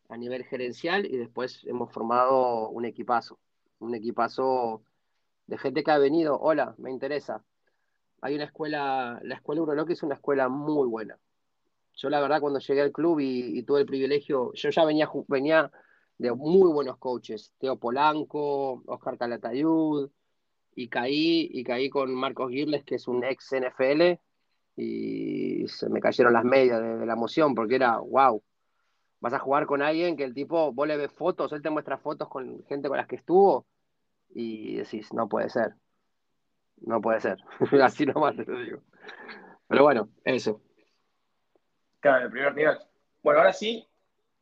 a 0.09 0.17
nivel 0.17 0.45
gerencial 0.45 1.07
y 1.07 1.17
después 1.17 1.65
hemos 1.65 1.93
formado 1.93 2.69
un 2.71 2.85
equipazo, 2.85 3.39
un 3.81 3.95
equipazo 3.95 4.83
de 5.47 5.59
gente 5.59 5.83
que 5.85 5.91
ha 5.91 5.99
venido, 5.99 6.39
hola, 6.39 6.75
me 6.79 6.91
interesa. 6.91 7.45
hay 8.21 8.35
una 8.37 8.45
escuela, 8.45 9.21
la 9.23 9.37
escuela 9.37 9.63
Uroloque 9.63 9.95
es 9.95 10.03
una 10.03 10.15
escuela 10.17 10.49
muy 10.49 10.89
buena. 10.89 11.19
Yo 11.97 12.11
la 12.11 12.21
verdad 12.21 12.41
cuando 12.41 12.61
llegué 12.61 12.83
al 12.83 12.93
club 12.93 13.21
y, 13.21 13.63
tuve 13.65 13.81
el 13.81 13.87
privilegio, 13.87 14.53
yo 14.55 14.71
ya 14.71 14.85
venía, 14.85 15.09
venía 15.29 15.71
de 16.19 16.33
muy 16.33 16.71
buenos 16.73 16.99
coaches, 16.99 17.53
Teo 17.59 17.77
Polanco, 17.77 18.83
Oscar 18.87 19.19
Calatayud, 19.19 20.11
y 20.79 20.89
caí, 20.89 21.49
y 21.53 21.65
caí 21.65 21.91
con 21.91 22.15
Marcos 22.15 22.53
Girles, 22.53 22.85
que 22.85 22.95
es 22.95 23.09
un 23.09 23.25
ex 23.25 23.53
NFL, 23.53 24.21
y 24.77 25.67
se 25.67 25.89
me 25.89 26.01
cayeron 26.01 26.33
las 26.33 26.45
medias 26.45 26.81
de, 26.81 27.05
la 27.05 27.15
emoción, 27.15 27.53
porque 27.53 27.75
era, 27.75 27.99
wow, 27.99 28.41
vas 29.19 29.33
a 29.33 29.41
jugar 29.41 29.67
con 29.67 29.83
alguien 29.83 30.17
que 30.17 30.23
el 30.23 30.35
tipo, 30.35 30.73
vos 30.73 30.87
le 30.87 30.97
ves 30.97 31.11
fotos, 31.11 31.53
él 31.53 31.63
te 31.63 31.71
muestra 31.71 31.99
fotos 31.99 32.29
con 32.29 32.65
gente 32.67 32.87
con 32.87 32.97
las 32.97 33.09
que 33.09 33.17
estuvo, 33.17 33.67
y 34.29 34.77
decís, 34.77 35.13
no 35.13 35.29
puede 35.29 35.51
ser, 35.51 35.75
no 36.77 37.01
puede 37.01 37.19
ser, 37.23 37.39
así 37.83 38.07
nomás 38.07 38.37
te 38.37 38.45
lo 38.45 38.61
digo. 38.61 38.79
Pero 39.67 39.83
bueno, 39.83 40.11
eso. 40.23 40.63
Claro, 41.99 42.27
el 42.27 42.31
primer 42.31 42.55
nivel. 42.55 42.79
Bueno, 43.25 43.41
ahora 43.41 43.53
sí, 43.53 43.85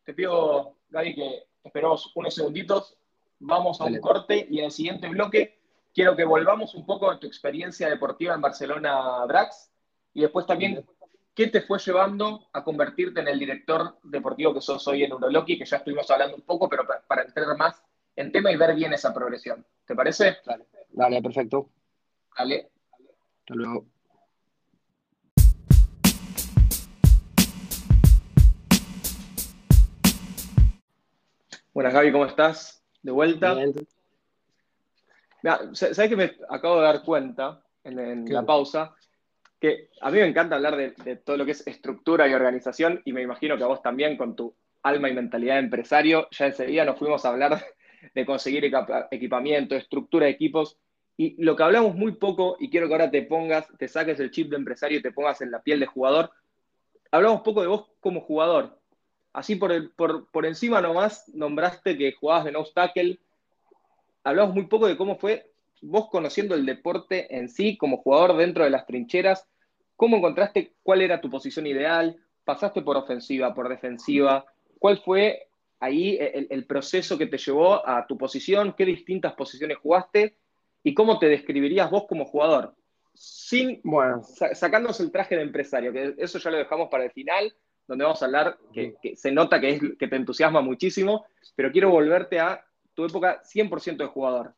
te 0.05 0.13
pido, 0.13 0.77
Gaby, 0.91 1.15
que 1.15 1.45
esperemos 1.65 2.13
unos 2.15 2.35
segunditos, 2.35 2.99
vamos 3.39 3.81
a 3.81 3.85
un 3.85 3.99
corte 4.01 4.47
y 4.51 4.59
en 4.59 4.67
el 4.67 4.71
siguiente 4.71 5.09
bloque 5.09 5.56
quiero 5.97 6.15
que 6.15 6.27
volvamos 6.27 6.75
un 6.75 6.85
poco 6.85 7.11
a 7.11 7.19
tu 7.19 7.27
experiencia 7.27 7.89
deportiva 7.89 8.35
en 8.35 8.43
Barcelona 8.43 9.25
Drax 9.27 9.73
y 10.13 10.21
después 10.21 10.45
también 10.45 10.85
qué 11.35 11.47
te 11.47 11.63
fue 11.63 11.79
llevando 11.79 12.49
a 12.53 12.63
convertirte 12.63 13.21
en 13.21 13.29
el 13.29 13.39
director 13.39 13.97
deportivo 14.03 14.53
que 14.53 14.61
sos 14.61 14.87
hoy 14.89 15.05
en 15.05 15.15
Uroloki, 15.15 15.59
que 15.59 15.65
ya 15.65 15.79
estuvimos 15.79 16.11
hablando 16.11 16.37
un 16.37 16.43
poco, 16.43 16.69
pero 16.69 16.85
para, 17.09 17.23
entrar 17.23 17.57
más 17.57 17.83
en 18.15 18.31
tema 18.31 18.53
y 18.53 18.57
ver 18.57 18.75
bien 18.75 18.93
esa 18.93 19.15
progresión. 19.15 19.65
¿Te 19.87 19.95
parece? 19.95 20.37
Dale, 20.45 20.67
dale 20.91 21.23
perfecto. 21.23 21.71
Dale. 22.37 22.71
Hasta 23.41 23.55
luego. 23.55 23.87
Buenas, 31.73 31.95
Gaby, 31.95 32.13
¿cómo 32.13 32.27
estás? 32.27 32.85
De 33.03 33.13
vuelta. 33.13 33.57
¿Sabes 35.73 36.09
que 36.09 36.17
me 36.17 36.37
acabo 36.49 36.77
de 36.77 36.83
dar 36.83 37.03
cuenta 37.03 37.63
en, 37.85 38.25
la 38.33 38.45
pausa? 38.45 38.95
Que 39.61 39.91
a 40.01 40.11
mí 40.11 40.19
me 40.19 40.27
encanta 40.27 40.57
hablar 40.57 40.77
de, 40.77 41.17
todo 41.17 41.37
lo 41.37 41.45
que 41.45 41.53
es 41.53 41.67
estructura 41.67 42.29
y 42.29 42.35
organización, 42.35 43.01
y 43.05 43.13
me 43.13 43.23
imagino 43.23 43.57
que 43.57 43.65
a 43.65 43.69
vos 43.69 43.83
también, 43.83 44.17
con 44.17 44.35
tu 44.35 44.55
alma 44.83 45.09
y 45.09 45.15
mentalidad 45.15 45.55
de 45.55 45.61
empresario, 45.61 46.29
ya 46.31 46.47
ese 46.47 46.67
día 46.67 46.85
nos 46.85 46.99
fuimos 46.99 47.25
a 47.25 47.31
hablar 47.31 47.65
de 48.15 48.27
conseguir 48.27 48.71
equipamiento, 49.11 49.75
estructura 49.75 50.27
de 50.27 50.33
equipos, 50.33 50.79
y 51.17 51.43
lo 51.43 51.57
que 51.57 51.63
hablamos 51.63 51.95
muy 51.95 52.13
poco, 52.13 52.57
y 52.61 52.69
quiero 52.69 52.89
que 52.89 52.95
ahora 52.95 53.11
te 53.11 53.23
pongas, 53.23 53.67
te 53.79 53.89
saques 53.89 54.21
el 54.21 54.31
chip 54.31 54.51
de 54.51 54.57
empresario 54.57 54.99
y 54.99 55.03
te 55.03 55.13
pongas 55.13 55.41
en 55.41 55.51
la 55.51 55.63
piel 55.63 55.81
de 55.81 55.87
jugador, 55.87 56.31
hablamos 57.11 57.41
poco 57.43 57.63
de 57.63 57.69
vos 57.69 57.87
como 58.01 58.21
jugador, 58.21 58.79
Así 59.37 59.57
por, 59.57 59.95
por, 60.33 60.47
encima 60.47 60.81
nomás 60.81 61.29
nombraste 61.35 61.99
que 61.99 62.13
jugabas 62.13 62.47
de 62.47 62.53
no 62.53 62.65
tackle. 62.65 63.21
Hablamos 64.27 64.57
muy 64.57 64.67
poco 64.67 64.89
de 64.89 64.97
cómo 64.97 65.15
fue 65.19 65.53
vos 65.83 66.09
conociendo 66.11 66.57
el 66.57 66.67
deporte 66.67 67.33
en 67.37 67.49
sí 67.49 67.77
como 67.77 67.99
jugador 67.99 68.37
dentro 68.37 68.65
de 68.65 68.71
las 68.71 68.85
trincheras. 68.85 69.47
¿Cómo 69.95 70.17
encontraste 70.17 70.75
cuál 70.83 71.03
era 71.03 71.21
tu 71.21 71.31
posición 71.31 71.65
ideal? 71.65 72.17
¿Pasaste 72.45 72.83
por 72.83 72.97
ofensiva, 72.97 73.55
por 73.55 73.69
defensiva? 73.69 74.45
¿Cuál 74.81 74.99
fue 74.99 75.47
ahí 75.79 76.19
el, 76.19 76.67
proceso 76.67 77.17
que 77.17 77.29
te 77.29 77.39
llevó 77.39 77.89
a 77.89 78.05
tu 78.09 78.19
posición? 78.19 78.75
¿Qué 78.77 78.85
distintas 78.85 79.35
posiciones 79.35 79.79
jugaste? 79.79 80.35
¿Y 80.83 80.93
cómo 80.93 81.21
te 81.21 81.29
describirías 81.29 81.89
vos 81.89 82.07
como 82.09 82.25
jugador? 82.25 82.75
Sin, 83.15 83.81
bueno. 83.85 84.25
sacándose 84.25 85.05
el 85.05 85.13
traje 85.13 85.37
de 85.37 85.43
empresario, 85.43 85.93
que 85.93 86.17
eso 86.19 86.41
ya 86.41 86.51
lo 86.51 86.59
dejamos 86.59 86.89
para 86.89 87.05
el 87.05 87.13
final, 87.13 87.55
donde 87.87 88.03
vamos 88.03 88.21
a 88.21 88.27
hablar, 88.27 88.59
que, 88.73 88.97
se 89.15 89.31
nota 89.31 89.61
que, 89.61 89.71
es, 89.71 89.81
que 89.97 90.09
te 90.09 90.17
entusiasma 90.17 90.63
muchísimo, 90.63 91.27
pero 91.55 91.71
quiero 91.71 91.91
volverte 91.91 92.41
a 92.41 92.66
tu 92.97 93.05
época 93.05 93.43
100% 93.45 93.99
de 93.99 94.11
jugador. 94.11 94.55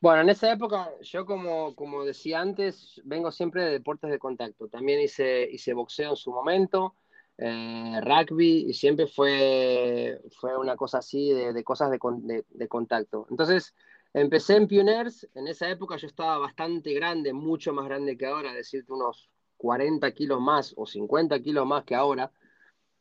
Bueno, 0.00 0.22
en 0.22 0.30
esa 0.30 0.52
época, 0.52 0.90
yo 1.00 1.24
como, 1.24 1.76
como 1.76 2.04
decía 2.04 2.40
antes, 2.40 3.00
vengo 3.04 3.30
siempre 3.30 3.64
de 3.64 3.70
deportes 3.70 4.10
de 4.10 4.18
contacto. 4.18 4.66
También 4.66 5.00
hice, 5.00 5.48
hice 5.50 5.72
boxeo 5.74 6.10
en 6.10 6.16
su 6.16 6.32
momento, 6.32 6.96
eh, 7.38 8.00
rugby, 8.02 8.66
y 8.68 8.74
siempre 8.74 9.06
fue, 9.06 10.20
fue 10.40 10.58
una 10.58 10.74
cosa 10.74 10.98
así 10.98 11.32
de, 11.32 11.62
cosas 11.62 11.92
de, 11.92 12.44
de, 12.50 12.68
contacto. 12.68 13.28
Entonces, 13.30 13.74
empecé 14.12 14.56
en 14.56 14.66
Pioneers. 14.66 15.28
En 15.36 15.46
esa 15.46 15.70
época 15.70 15.96
yo 15.96 16.08
estaba 16.08 16.36
bastante 16.38 16.92
grande, 16.92 17.32
mucho 17.32 17.72
más 17.72 17.84
grande 17.84 18.18
que 18.18 18.26
ahora, 18.26 18.52
decirte 18.52 18.92
unos 18.92 19.30
40 19.56 20.10
kilos 20.10 20.40
más 20.40 20.74
o 20.76 20.84
50 20.84 21.40
kilos 21.40 21.64
más 21.64 21.84
que 21.84 21.94
ahora, 21.94 22.32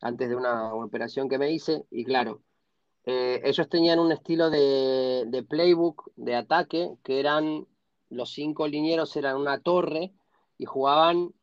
antes 0.01 0.29
de 0.29 0.35
una, 0.35 0.75
operación 0.75 1.27
que 1.27 1.39
me 1.39 1.51
hice, 1.51 1.85
y 1.89 2.05
claro, 2.05 2.43
eh, 3.05 3.41
ellos 3.43 3.67
tenían 3.69 3.99
un 3.99 4.11
estilo 4.11 4.49
de, 4.49 5.45
playbook, 5.49 6.11
de 6.15 6.35
ataque, 6.35 6.91
que 7.03 7.19
eran, 7.19 7.67
los 8.09 8.31
cinco 8.31 8.67
linieros 8.67 9.15
eran 9.15 9.37
una 9.37 9.59
torre 9.59 10.13
y 10.57 10.65
jugaban 10.65 11.33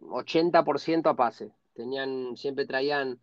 80% 0.00 1.10
a 1.10 1.16
pase. 1.16 1.52
Tenían, 1.74 2.36
siempre 2.36 2.66
traían, 2.66 3.20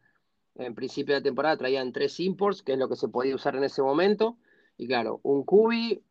en 0.56 0.76
principio 0.76 1.15
de 1.15 1.22
temporada, 1.22 1.58
traían 1.58 1.91
tres 1.91 2.20
imports, 2.20 2.63
que 2.63 2.74
es 2.74 2.80
lo 2.80 2.89
que 2.89 2.96
se 2.96 3.08
podía 3.08 3.36
usar 3.36 3.56
en 3.56 3.63
ese 3.63 3.82
momento, 3.82 4.38
y 4.78 4.88
claro, 4.88 5.20
un 5.24 5.43
cubi, 5.43 6.04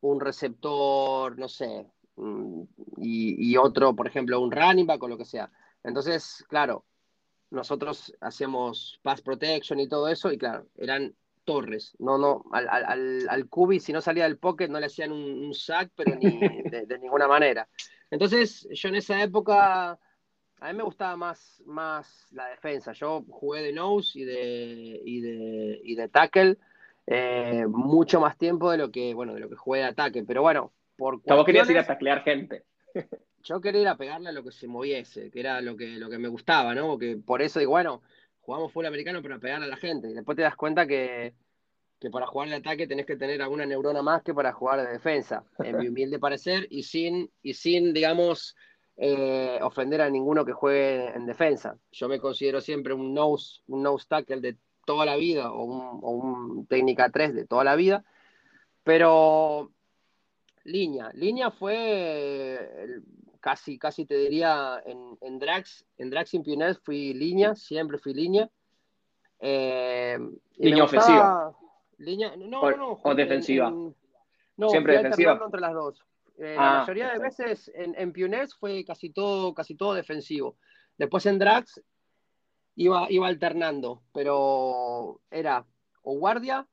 un 0.00 0.20
receptor, 0.20 1.38
no 1.38 1.48
sé, 1.48 1.86
Mm, 2.20 2.64
y, 2.98 3.56
otro, 3.56 3.96
por 3.96 4.06
ejemplo, 4.06 4.40
un 4.40 4.52
running 4.52 4.86
back 4.86 5.02
o 5.02 5.08
lo 5.08 5.16
que 5.16 5.24
sea. 5.24 5.50
Entonces, 5.82 6.44
claro, 6.48 6.84
nosotros 7.50 8.14
hacíamos 8.20 9.00
pass 9.02 9.22
protection 9.22 9.80
y 9.80 9.88
todo 9.88 10.08
eso, 10.08 10.32
y 10.32 10.38
claro, 10.38 10.66
eran 10.76 11.14
torres. 11.44 11.96
No, 11.98 12.18
no, 12.18 12.44
al, 12.52 12.68
al, 12.68 13.28
al 13.28 13.48
cubi, 13.48 13.80
si 13.80 13.92
no 13.92 14.00
salía 14.00 14.24
del 14.24 14.38
pocket, 14.38 14.68
no 14.68 14.78
le 14.78 14.86
hacían 14.86 15.12
un, 15.12 15.52
sack, 15.54 15.90
pero 15.96 16.14
ni 16.16 16.38
de, 16.38 16.98
ninguna 17.00 17.26
manera. 17.26 17.68
Entonces, 18.10 18.68
yo 18.72 18.88
en 18.88 18.96
esa 18.96 19.22
época, 19.22 19.98
a 20.60 20.68
mí 20.68 20.74
me 20.74 20.82
gustaba 20.82 21.16
más, 21.16 21.62
más 21.66 22.28
la 22.32 22.46
defensa. 22.48 22.92
Yo 22.92 23.24
jugué 23.28 23.62
de 23.62 23.72
nose 23.72 24.20
y 24.20 24.24
de, 24.24 25.00
y 25.04 25.20
de, 25.20 25.80
y 25.82 25.94
de 25.94 26.08
tackle 26.08 26.56
eh, 27.06 27.66
mucho 27.68 28.20
más 28.20 28.36
tiempo 28.36 28.70
de 28.70 28.78
lo 28.78 28.90
que, 28.90 29.14
bueno, 29.14 29.34
de 29.34 29.40
lo 29.40 29.48
que 29.48 29.56
jugué 29.56 29.80
de 29.80 29.86
ataque. 29.86 30.24
Pero 30.24 30.42
bueno, 30.42 30.72
por 30.96 31.20
Vos 31.22 31.44
querías 31.44 31.68
ir 31.70 31.78
a 31.78 31.86
taclear 31.86 32.22
gente. 32.22 32.64
Yo 33.42 33.60
quería 33.60 33.82
ir 33.82 33.88
a 33.88 33.96
pegarle 33.96 34.28
a 34.28 34.32
lo 34.32 34.44
que 34.44 34.52
se 34.52 34.66
moviese, 34.66 35.30
que 35.30 35.40
era 35.40 35.60
lo 35.60 35.76
que, 35.76 35.86
lo 35.96 36.10
que 36.10 36.18
me 36.18 36.28
gustaba, 36.28 36.74
¿no? 36.74 36.98
Que 36.98 37.16
por 37.16 37.40
eso 37.40 37.58
digo, 37.58 37.72
bueno, 37.72 38.02
jugamos 38.40 38.72
fútbol 38.72 38.86
americano 38.86 39.22
para 39.22 39.38
pegarle 39.38 39.66
a 39.66 39.68
la 39.68 39.76
gente. 39.76 40.08
Y 40.10 40.14
después 40.14 40.36
te 40.36 40.42
das 40.42 40.56
cuenta 40.56 40.86
que, 40.86 41.34
para 42.12 42.26
jugar 42.26 42.48
de 42.48 42.56
ataque 42.56 42.86
tenés 42.86 43.06
que 43.06 43.16
tener 43.16 43.40
alguna 43.40 43.66
neurona 43.66 44.02
más 44.02 44.22
que 44.22 44.34
para 44.34 44.52
jugar 44.52 44.84
de 44.84 44.92
defensa, 44.92 45.44
en 45.58 45.78
mi 45.78 45.88
humilde 45.88 46.18
parecer, 46.18 46.66
y 46.70 46.82
sin, 46.82 47.30
y 47.42 47.54
sin 47.54 47.94
digamos, 47.94 48.56
eh, 48.96 49.58
ofender 49.62 50.02
a 50.02 50.10
ninguno 50.10 50.44
que 50.44 50.52
juegue 50.52 51.08
en 51.14 51.26
defensa. 51.26 51.78
Yo 51.92 52.08
me 52.08 52.18
considero 52.18 52.60
siempre 52.60 52.92
un 52.92 53.14
nose, 53.14 53.62
un 53.68 53.82
nose 53.82 54.06
tackle 54.08 54.40
de 54.40 54.56
toda 54.84 55.06
la 55.06 55.16
vida, 55.16 55.50
o 55.50 55.64
un, 55.64 56.00
o 56.02 56.10
un 56.10 56.66
técnica 56.66 57.10
3 57.10 57.34
de 57.34 57.46
toda 57.46 57.64
la 57.64 57.76
vida, 57.76 58.04
pero 58.82 59.70
Línea. 60.64 61.10
Línea 61.14 61.50
fue 61.50 63.00
casi, 63.40 63.78
casi 63.78 64.04
te 64.06 64.16
diría 64.16 64.82
en, 64.84 65.18
en 65.20 65.38
Drax, 65.38 65.84
en 65.98 66.10
Drax 66.10 66.34
Impunes 66.34 66.78
fui 66.78 67.14
línea, 67.14 67.54
siempre 67.54 67.98
fui 67.98 68.14
línea. 68.14 68.48
Eh, 69.40 70.18
línea 70.58 70.84
ofensiva. 70.84 71.56
Línea, 71.98 72.36
no, 72.36 72.60
o, 72.60 72.70
no, 72.72 73.00
o 73.02 73.14
defensiva. 73.14 73.70
no, 73.70 74.68
siempre 74.68 74.96
defensiva. 74.96 75.40
entre 75.42 75.60
las 75.60 75.74
dos. 75.74 76.04
Eh, 76.38 76.54
la 76.56 76.76
ah, 76.76 76.80
mayoría 76.80 77.10
de 77.10 77.18
veces 77.18 77.70
en, 77.74 77.94
en 77.96 78.48
fue 78.58 78.84
casi 78.84 79.10
todo, 79.10 79.52
casi 79.54 79.74
todo 79.74 79.94
defensivo. 79.94 80.56
Después 80.96 81.26
en 81.26 81.38
Drax 81.38 81.82
iba, 82.76 83.06
iba 83.10 83.26
alternando, 83.26 84.02
pero 84.12 85.20
era 85.30 85.66
o 86.02 86.18
guardia 86.18 86.66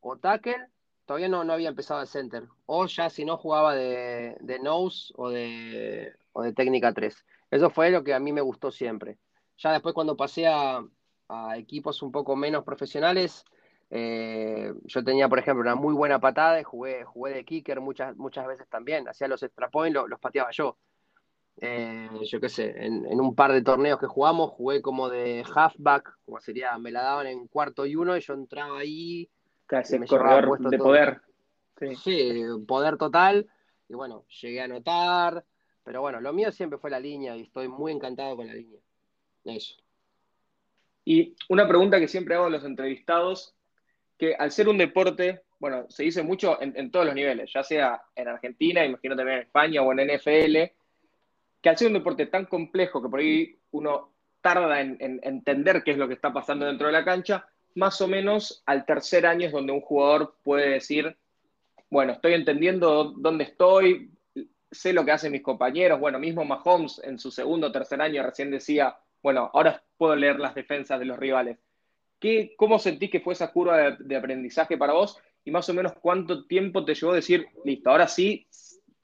o 0.00 0.16
tackle 0.18 0.68
todavía 1.08 1.30
no, 1.30 1.42
no 1.42 1.54
había 1.54 1.70
empezado 1.70 2.02
el 2.02 2.06
center. 2.06 2.44
O 2.66 2.84
ya 2.86 3.08
si 3.08 3.24
no 3.24 3.38
jugaba 3.38 3.74
de, 3.74 4.36
de 4.40 4.58
nose 4.58 5.14
o 5.16 5.30
de, 5.30 6.14
o 6.32 6.42
de 6.42 6.52
técnica 6.52 6.92
3. 6.92 7.24
Eso 7.50 7.70
fue 7.70 7.90
lo 7.90 8.04
que 8.04 8.12
a 8.12 8.20
mí 8.20 8.30
me 8.30 8.42
gustó 8.42 8.70
siempre. 8.70 9.16
Ya 9.56 9.72
después 9.72 9.94
cuando 9.94 10.18
pasé 10.18 10.46
a, 10.46 10.84
equipos 11.56 12.02
un 12.02 12.12
poco 12.12 12.36
menos 12.36 12.62
profesionales, 12.62 13.42
eh, 13.88 14.70
yo 14.84 15.02
tenía, 15.02 15.30
por 15.30 15.38
ejemplo, 15.38 15.62
una 15.62 15.74
muy 15.74 15.94
buena 15.94 16.20
patada 16.20 16.60
y 16.60 16.64
jugué, 16.64 17.04
jugué 17.04 17.32
de 17.32 17.44
kicker 17.44 17.80
muchas, 17.80 18.14
muchas 18.16 18.46
veces 18.46 18.68
también. 18.68 19.08
Hacía 19.08 19.28
los 19.28 19.42
extra 19.42 19.70
points, 19.70 19.98
los, 20.08 20.20
pateaba 20.20 20.50
yo. 20.52 20.76
Eh, 21.56 22.10
yo 22.30 22.38
qué 22.38 22.50
sé, 22.50 22.84
en, 22.84 23.06
en, 23.06 23.20
un 23.20 23.34
par 23.34 23.52
de 23.52 23.62
torneos 23.62 23.98
que 23.98 24.06
jugamos, 24.06 24.50
jugué 24.50 24.82
como 24.82 25.08
de 25.08 25.42
halfback, 25.54 26.18
como 26.26 26.38
sería, 26.38 26.76
me 26.78 26.92
la 26.92 27.02
daban 27.02 27.26
en 27.26 27.48
cuarto 27.48 27.86
y 27.86 27.96
uno 27.96 28.16
y 28.16 28.20
yo 28.20 28.34
entraba 28.34 28.78
ahí 28.78 29.28
Casi 29.68 29.98
corredor 30.06 30.58
de 30.58 30.78
poder. 30.78 31.20
Sí. 32.02 32.42
poder 32.66 32.96
total. 32.96 33.46
y 33.86 33.94
bueno, 33.94 34.24
llegué 34.40 34.62
a 34.62 34.64
anotar, 34.64 35.44
pero 35.84 36.00
bueno, 36.00 36.20
lo 36.20 36.32
mío 36.32 36.50
siempre 36.50 36.78
fue 36.78 36.90
la 36.90 36.98
línea 36.98 37.36
y 37.36 37.42
estoy 37.42 37.68
muy 37.68 37.92
encantado 37.92 38.34
con 38.34 38.46
la 38.46 38.54
línea. 38.54 38.80
Eso. 39.44 39.74
Y 41.04 41.36
una 41.50 41.68
pregunta 41.68 42.00
que 42.00 42.08
siempre 42.08 42.34
hago 42.34 42.46
a 42.46 42.50
los 42.50 42.64
entrevistados, 42.64 43.54
que 44.16 44.34
al 44.34 44.50
ser 44.52 44.68
un 44.68 44.78
deporte, 44.78 45.42
bueno, 45.58 45.84
se 45.90 46.02
dice 46.02 46.22
mucho 46.22 46.60
en, 46.60 46.90
todos 46.90 47.04
los 47.04 47.14
niveles, 47.14 47.52
ya 47.52 47.62
sea 47.62 48.02
en 48.16 48.28
Argentina, 48.28 48.84
imagino 48.84 49.16
también 49.16 49.38
en 49.38 49.44
España 49.44 49.82
o 49.82 49.92
en 49.92 50.16
NFL, 50.16 50.56
que 51.60 51.68
al 51.68 51.76
ser 51.76 51.88
un 51.88 51.94
deporte 51.94 52.26
tan 52.26 52.46
complejo 52.46 53.02
que 53.02 53.08
por 53.08 53.20
ahí 53.20 53.54
uno 53.72 54.12
tarda 54.40 54.80
en, 54.80 54.96
en 55.00 55.20
entender 55.22 55.82
qué 55.84 55.90
es 55.90 55.98
lo 55.98 56.08
que 56.08 56.14
está 56.14 56.32
pasando 56.32 56.64
dentro 56.64 56.86
de 56.86 56.92
la 56.94 57.04
cancha, 57.04 57.46
más 57.78 58.00
o 58.00 58.08
menos 58.08 58.60
al 58.66 58.84
tercer 58.84 59.24
año 59.24 59.46
es 59.46 59.52
donde 59.52 59.72
un 59.72 59.80
jugador 59.80 60.34
puede 60.42 60.70
decir, 60.70 61.16
bueno, 61.88 62.12
estoy 62.12 62.34
entendiendo 62.34 63.14
dónde 63.16 63.44
estoy, 63.44 64.10
sé 64.68 64.92
lo 64.92 65.04
que 65.04 65.12
hacen 65.12 65.30
mis 65.30 65.42
compañeros. 65.42 66.00
Bueno, 66.00 66.18
mismo 66.18 66.44
Mahomes 66.44 67.00
en 67.04 67.20
su 67.20 67.30
segundo 67.30 67.68
o 67.68 67.72
tercer 67.72 68.02
año 68.02 68.24
recién 68.24 68.50
decía, 68.50 68.96
bueno, 69.22 69.48
ahora 69.54 69.80
puedo 69.96 70.16
leer 70.16 70.40
las 70.40 70.56
defensas 70.56 70.98
de 70.98 71.04
los 71.04 71.18
rivales. 71.18 71.58
¿Qué, 72.18 72.54
¿Cómo 72.56 72.80
sentís 72.80 73.12
que 73.12 73.20
fue 73.20 73.34
esa 73.34 73.52
curva 73.52 73.92
de, 73.92 74.16
aprendizaje 74.16 74.76
para 74.76 74.92
vos? 74.94 75.16
Y 75.44 75.52
más 75.52 75.68
o 75.68 75.74
menos 75.74 75.92
cuánto 76.00 76.46
tiempo 76.46 76.84
te 76.84 76.96
llevó 76.96 77.12
a 77.12 77.16
decir, 77.16 77.46
listo, 77.64 77.90
ahora 77.90 78.08
sí 78.08 78.48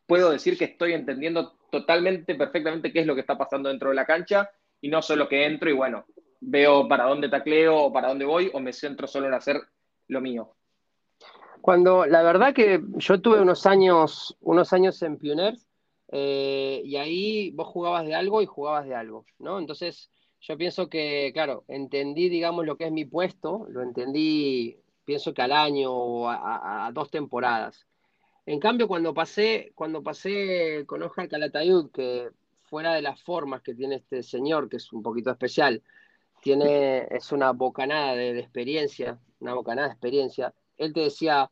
puedo 0.04 0.32
decir 0.32 0.58
que 0.58 0.64
estoy 0.64 0.94
entendiendo 0.94 1.56
totalmente, 1.70 2.34
perfectamente 2.34 2.92
qué 2.92 3.00
es 3.00 3.06
lo 3.06 3.14
que 3.14 3.20
está 3.20 3.38
pasando 3.38 3.68
dentro 3.68 3.90
de 3.90 3.94
la 3.94 4.04
cancha 4.04 4.50
y 4.80 4.88
no 4.88 5.00
solo 5.00 5.28
que 5.28 5.46
entro 5.46 5.70
y 5.70 5.74
bueno, 5.74 6.06
veo 6.46 6.88
para 6.88 7.04
dónde 7.04 7.28
tacleo 7.28 7.76
o 7.76 7.92
para 7.92 8.08
dónde 8.08 8.24
voy 8.24 8.50
o 8.52 8.60
me 8.60 8.72
centro 8.72 9.06
solo 9.06 9.26
en 9.26 9.34
hacer 9.34 9.60
lo 10.08 10.20
mío. 10.20 10.54
Cuando, 11.60 12.04
la 12.04 12.22
verdad 12.22 12.52
que 12.52 12.82
yo 12.96 13.20
tuve 13.20 13.40
unos 13.40 13.64
años, 13.64 14.36
unos 14.40 14.72
años 14.72 15.02
en 15.02 15.16
Pioners, 15.16 15.66
eh, 16.12 16.82
y 16.84 16.96
ahí 16.96 17.50
vos 17.52 17.68
jugabas 17.68 18.04
de 18.06 18.14
algo 18.14 18.42
y 18.42 18.46
jugabas 18.46 18.86
de 18.86 18.94
algo, 18.94 19.24
¿no? 19.38 19.58
Entonces, 19.58 20.10
yo 20.40 20.58
pienso 20.58 20.90
que, 20.90 21.30
claro, 21.32 21.64
entendí, 21.68 22.28
digamos, 22.28 22.66
lo 22.66 22.76
que 22.76 22.84
es 22.84 22.92
mi 22.92 23.06
puesto, 23.06 23.66
lo 23.70 23.80
entendí, 23.80 24.76
pienso 25.04 25.32
que 25.32 25.40
al 25.40 25.52
año 25.52 25.90
o 25.90 26.28
a, 26.28 26.90
dos 26.92 27.10
temporadas. 27.10 27.86
En 28.44 28.60
cambio, 28.60 28.86
cuando 28.86 29.14
pasé, 29.14 29.72
cuando 29.74 30.02
pasé 30.02 30.84
con 30.86 31.02
Oscar 31.02 31.28
Calatayud, 31.28 31.90
que 31.90 32.28
fuera 32.64 32.92
de 32.92 33.00
las 33.00 33.22
formas 33.22 33.62
que 33.62 33.74
tiene 33.74 33.94
este 33.94 34.22
señor, 34.22 34.68
que 34.68 34.76
es 34.76 34.92
un 34.92 35.02
poquito 35.02 35.30
especial, 35.30 35.82
tiene, 36.44 37.08
es 37.10 37.32
una 37.32 37.52
bocanada 37.52 38.14
de, 38.14 38.34
de 38.34 38.40
experiencia, 38.40 39.18
una 39.40 39.54
bocanada 39.54 39.88
de 39.88 39.94
experiencia, 39.94 40.54
él 40.76 40.92
te 40.92 41.00
decía, 41.00 41.50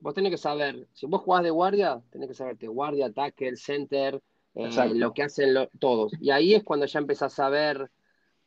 vos 0.00 0.14
tenés 0.14 0.32
que 0.32 0.36
saber, 0.36 0.88
si 0.92 1.06
vos 1.06 1.22
jugás 1.22 1.44
de 1.44 1.50
guardia, 1.50 2.02
tenés 2.10 2.28
que 2.28 2.34
saberte 2.34 2.66
guardia, 2.66 3.06
ataque, 3.06 3.54
center, 3.56 4.20
eh, 4.56 4.68
lo 4.94 5.14
que 5.14 5.22
hacen 5.22 5.54
todos. 5.78 6.12
Y 6.20 6.30
ahí 6.30 6.54
es 6.54 6.64
cuando 6.64 6.86
ya 6.86 6.98
empezás 6.98 7.38
a 7.38 7.48
ver, 7.48 7.88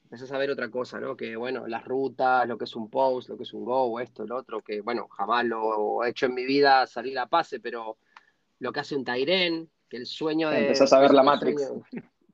empezás 0.03 0.34
a 0.34 0.38
ver 0.38 0.51
otra 0.51 0.69
cosa, 0.69 0.99
¿no? 0.99 1.15
Que 1.15 1.38
bueno, 1.38 1.65
las 1.65 1.86
rutas, 1.86 2.45
lo 2.45 2.58
que 2.58 2.65
es 2.65 2.75
un 2.75 2.89
post, 2.89 3.29
lo 3.29 3.38
que 3.38 3.43
es 3.43 3.53
un 3.53 3.63
go, 3.63 4.01
esto, 4.01 4.23
el 4.23 4.34
otro, 4.34 4.62
que 4.62 4.81
bueno, 4.81 5.08
jamás 5.08 5.45
lo 5.45 6.03
he 6.03 6.10
hecho 6.10 6.25
en 6.25 6.34
mi 6.34 6.45
vida 6.45 6.86
salir 6.88 7.17
a 7.17 7.27
pase, 7.27 7.62
pero 7.62 7.97
lo 8.60 8.73
que 8.73 8.81
hace 8.81 8.97
un 8.97 9.05
Tairen, 9.05 9.69
que 9.88 9.95
el 9.95 10.05
sueño 10.05 10.49
de. 10.49 10.63
Empezás 10.63 10.91
a 10.91 10.99
ver 10.99 11.13
la 11.13 11.23
Matrix. 11.23 11.71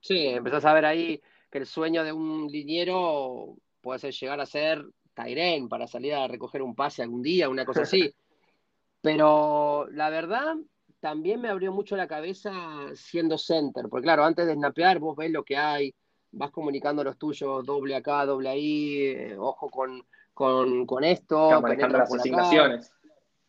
sí, 0.01 0.29
empezás 0.29 0.65
a 0.65 0.73
ver 0.73 0.85
ahí 0.85 1.21
que 1.51 1.57
el 1.59 1.65
sueño 1.65 2.03
de 2.03 2.13
un 2.13 2.47
liniero 2.47 3.57
puede 3.81 3.99
ser 3.99 4.13
llegar 4.13 4.39
a 4.39 4.45
ser 4.45 4.85
Tairen 5.13 5.67
para 5.67 5.85
salir 5.87 6.13
a 6.13 6.27
recoger 6.27 6.61
un 6.61 6.73
pase 6.73 7.03
algún 7.03 7.21
día, 7.21 7.49
una 7.49 7.65
cosa 7.65 7.81
así. 7.81 8.13
Pero 9.01 9.87
la 9.91 10.09
verdad, 10.09 10.55
también 10.99 11.41
me 11.41 11.49
abrió 11.49 11.73
mucho 11.73 11.95
la 11.97 12.07
cabeza 12.07 12.53
siendo 12.93 13.37
center, 13.37 13.87
porque 13.89 14.03
claro, 14.03 14.23
antes 14.23 14.45
de 14.45 14.53
snapear 14.53 14.99
vos 14.99 15.17
ves 15.17 15.31
lo 15.31 15.43
que 15.43 15.57
hay, 15.57 15.93
vas 16.31 16.51
comunicando 16.51 17.03
los 17.03 17.17
tuyos, 17.17 17.65
doble 17.65 17.95
acá, 17.95 18.25
doble 18.25 18.49
ahí, 18.49 19.05
eh, 19.07 19.35
ojo 19.37 19.69
con, 19.69 20.05
con, 20.33 21.03
esto. 21.03 21.59
manejando 21.61 21.97
las 21.97 22.13
asignaciones. 22.13 22.93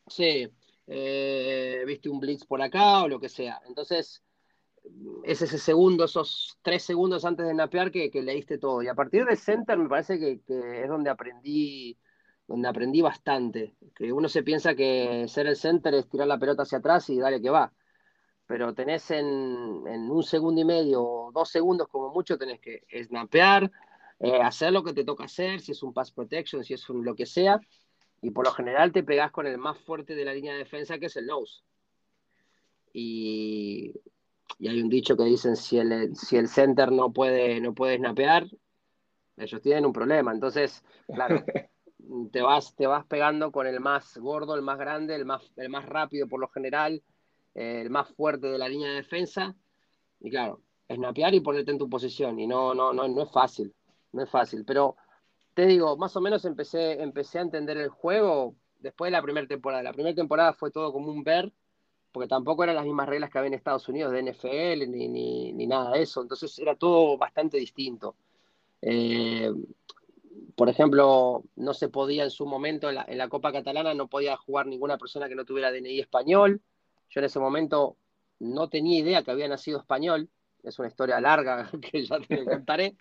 Sí, 0.07 0.49
eh, 0.87 1.85
viste 1.87 2.09
un 2.09 2.19
blitz 2.19 2.45
por 2.47 2.61
acá 2.61 3.03
o 3.03 3.09
lo 3.09 3.21
que 3.21 3.29
sea. 3.29 3.61
Entonces, 3.69 4.23
es 5.25 5.43
ese 5.43 5.59
segundo, 5.59 6.05
esos 6.05 6.59
tres 6.63 6.83
segundos 6.83 7.25
antes 7.25 7.47
de 7.47 7.53
snapear 7.53 7.91
que, 7.91 8.11
leíste 8.15 8.59
todo. 8.59 8.83
Y 8.83 8.89
a 8.89 8.95
partir 8.95 9.25
de 9.25 9.37
center 9.37 9.79
me 9.79 9.89
parece 9.89 10.19
que, 10.19 10.41
que 10.43 10.83
es 10.83 10.89
donde 10.89 11.11
aprendí 11.11 11.99
donde 12.47 12.69
aprendí 12.69 13.01
bastante. 13.01 13.77
Que 13.95 14.13
uno 14.13 14.29
se 14.29 14.43
piensa 14.43 14.75
que 14.75 15.27
ser 15.29 15.47
el 15.47 15.57
center 15.57 15.95
es 15.95 16.09
tirar 16.09 16.29
la 16.29 16.39
pelota 16.39 16.63
hacia 16.63 16.79
atrás 16.79 17.09
y 17.11 17.19
dale 17.19 17.41
que 17.41 17.51
va. 17.51 17.73
Pero 18.47 18.75
tenés 18.75 19.11
en, 19.11 19.25
un 19.27 20.23
segundo 20.23 20.61
y 20.61 20.65
medio 20.65 21.03
o 21.03 21.33
dos 21.33 21.49
segundos 21.49 21.89
como 21.89 22.11
mucho, 22.11 22.37
tenés 22.37 22.61
que 22.61 22.85
snapear, 23.05 23.71
eh, 24.21 24.43
hacer 24.43 24.73
lo 24.73 24.85
que 24.85 24.93
te 24.93 25.05
toca 25.05 25.25
hacer, 25.25 25.61
si 25.61 25.73
es 25.73 25.83
un 25.83 25.95
pass 25.95 26.13
protection, 26.13 26.63
si 26.65 26.75
es 26.75 26.89
un 26.91 27.05
lo 27.05 27.15
que 27.15 27.27
sea. 27.27 27.61
Y 28.21 28.31
por 28.31 28.45
lo 28.45 28.53
general 28.53 28.93
te 28.93 29.03
pegás 29.03 29.33
con 29.33 29.47
el 29.47 29.59
más 29.59 29.79
fuerte 29.79 30.15
de 30.15 30.25
la 30.25 30.35
línea 30.35 30.53
de 30.53 30.59
defensa, 30.59 30.99
que 30.99 31.07
es 31.07 31.17
el 31.17 31.27
nose. 31.27 31.63
Y, 32.93 33.95
hay 34.61 34.81
un 34.81 34.89
dicho 34.89 35.17
que 35.17 35.25
dicen, 35.25 35.57
si 35.57 35.79
el, 35.79 36.15
si 36.17 36.37
el 36.37 36.49
center 36.49 36.93
no 36.93 37.13
puede, 37.13 37.61
no 37.61 37.75
puede 37.75 37.97
snapear, 37.97 38.47
ellos 39.37 39.61
tienen 39.61 39.87
un 39.87 39.93
problema. 39.93 40.33
Entonces, 40.33 40.85
claro, 41.07 41.45
te 42.33 42.43
vas, 42.43 42.75
te 42.75 42.87
vas 42.87 43.07
pegando 43.07 43.53
con 43.53 43.67
el 43.67 43.81
más 43.81 44.17
gordo, 44.19 44.55
el 44.55 44.63
más 44.63 44.79
grande, 44.79 45.15
el 45.15 45.25
más, 45.25 45.53
el 45.57 45.69
más 45.69 45.87
rápido 45.87 46.29
por 46.29 46.41
lo 46.41 46.49
general, 46.49 47.03
eh, 47.55 47.81
el 47.83 47.91
más 47.91 48.09
fuerte 48.11 48.49
de 48.49 48.59
la 48.59 48.69
línea 48.69 48.91
de 48.91 48.97
defensa. 48.97 49.55
Y 50.21 50.31
claro, 50.31 50.61
snapear 50.93 51.35
y 51.35 51.41
ponerte 51.41 51.71
en 51.71 51.79
tu 51.79 51.89
posición. 51.89 52.39
Y 52.39 52.47
no, 52.47 52.75
no, 52.75 52.93
no, 52.93 53.09
no 53.09 53.23
es 53.23 53.31
fácil, 53.31 53.75
no 54.13 54.23
es 54.23 54.31
fácil. 54.31 54.65
Pero 54.65 54.97
te 55.55 55.67
digo, 55.67 55.97
más 55.97 56.17
o 56.17 56.21
menos 56.21 56.45
empecé, 56.45 57.03
empecé 57.03 57.39
a 57.39 57.43
entender 57.43 57.77
el 57.77 57.89
juego 57.89 58.55
después 58.79 59.09
de 59.09 59.13
la 59.13 59.23
primera 59.23 59.47
temporada. 59.47 59.83
La 59.83 59.93
primera 59.93 60.15
temporada 60.15 60.53
fue 60.53 60.71
todo 60.71 60.93
como 60.93 61.11
un 61.11 61.25
ver, 61.25 61.53
porque 62.13 62.29
tampoco 62.29 62.63
eran 62.63 62.77
las 62.77 62.85
mismas 62.85 63.09
reglas 63.09 63.31
que 63.31 63.39
había 63.39 63.49
en 63.49 63.55
Estados 63.55 63.89
Unidos 63.89 64.13
de 64.13 64.23
NFL 64.23 64.91
ni, 64.91 65.09
ni, 65.09 65.53
ni 65.53 65.67
nada 65.67 65.93
de 65.93 66.03
eso. 66.03 66.23
Entonces 66.23 66.59
era 66.59 66.75
todo 66.77 67.17
bastante 67.19 67.57
distinto. 67.57 68.15
Eh, 68.83 69.51
por 70.57 70.69
ejemplo, 70.69 71.45
no 71.57 71.75
se 71.75 71.89
podía 71.89 72.25
en 72.25 72.31
su 72.31 72.47
momento, 72.47 72.91
en 72.91 73.19
la, 73.19 73.29
Copa 73.29 73.53
Catalana, 73.53 73.95
no 73.95 74.09
podía 74.09 74.37
jugar 74.37 74.67
ninguna 74.67 74.99
persona 74.99 75.29
que 75.29 75.35
no 75.35 75.45
tuviera 75.45 75.73
DNI 75.73 76.01
español. 76.01 76.61
Yo 77.09 77.21
en 77.21 77.25
ese 77.25 77.39
momento 77.39 77.97
no 78.39 78.69
tenía 78.69 78.99
idea 78.99 79.23
que 79.23 79.31
había 79.31 79.49
nacido 79.49 79.79
español. 79.79 80.29
Es 80.63 80.79
una 80.79 80.89
historia 80.89 81.21
larga 81.21 81.71
que 81.93 82.05
ya 82.05 82.19
te 82.21 82.45
contaré. 82.45 82.97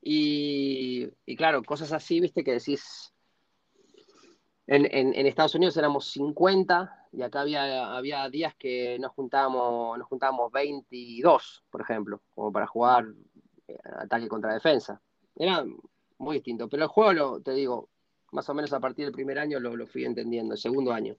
Y, 0.00 1.08
claro, 1.36 1.62
cosas 1.62 1.92
así, 1.92 2.20
viste, 2.20 2.42
que 2.42 2.52
decís. 2.52 3.12
En, 4.66 5.14
Estados 5.26 5.54
Unidos 5.54 5.76
éramos 5.78 6.10
50 6.10 6.97
y 7.12 7.22
acá 7.22 7.40
había, 7.40 7.96
había 7.96 8.28
días 8.28 8.54
que 8.56 8.98
nos 8.98 9.12
juntábamos, 9.12 9.98
nos 9.98 10.06
juntábamos 10.06 10.52
22, 10.52 11.64
por 11.70 11.80
ejemplo, 11.80 12.20
como 12.34 12.52
para 12.52 12.66
jugar 12.66 13.06
eh, 13.66 13.78
ataque 13.98 14.28
contra 14.28 14.54
defensa. 14.54 15.00
Era 15.36 15.64
muy 16.18 16.36
distinto. 16.36 16.68
Pero 16.68 16.84
el 16.84 16.88
juego, 16.88 17.12
lo, 17.12 17.40
te 17.40 17.52
digo, 17.52 17.88
más 18.32 18.48
o 18.48 18.54
menos 18.54 18.72
a 18.72 18.80
partir 18.80 19.04
del 19.04 19.14
primer 19.14 19.38
año 19.38 19.58
lo, 19.60 19.86
fui 19.86 20.04
entendiendo, 20.04 20.54
el 20.54 20.60
segundo 20.60 20.92
año. 20.92 21.16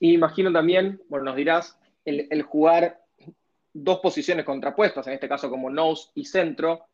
Y 0.00 0.14
imagino 0.14 0.52
también, 0.52 1.02
bueno, 1.08 1.26
nos 1.26 1.36
dirás, 1.36 1.78
el, 2.04 2.42
jugar 2.42 3.04
dos 3.72 3.98
posiciones 4.00 4.44
contrapuestas, 4.44 5.06
en 5.06 5.14
este 5.14 5.28
caso 5.28 5.50
como 5.50 5.70
nose 5.70 6.10
y 6.14 6.24
centro, 6.24 6.86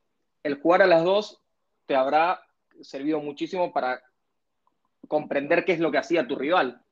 el 0.43 0.61
jugar 0.61 0.83
a 0.83 0.87
las 0.87 1.05
dos 1.05 1.41
te 1.87 1.95
habrá 1.95 2.41
servido 2.81 3.21
muchísimo 3.21 3.73
para 3.73 4.03
comprender 5.07 5.65
qué 5.65 5.73
es 5.73 5.81
lo 5.81 5.93
que 5.93 5.99
hacía 5.99 6.27
tu 6.27 6.35
rival. 6.35 6.83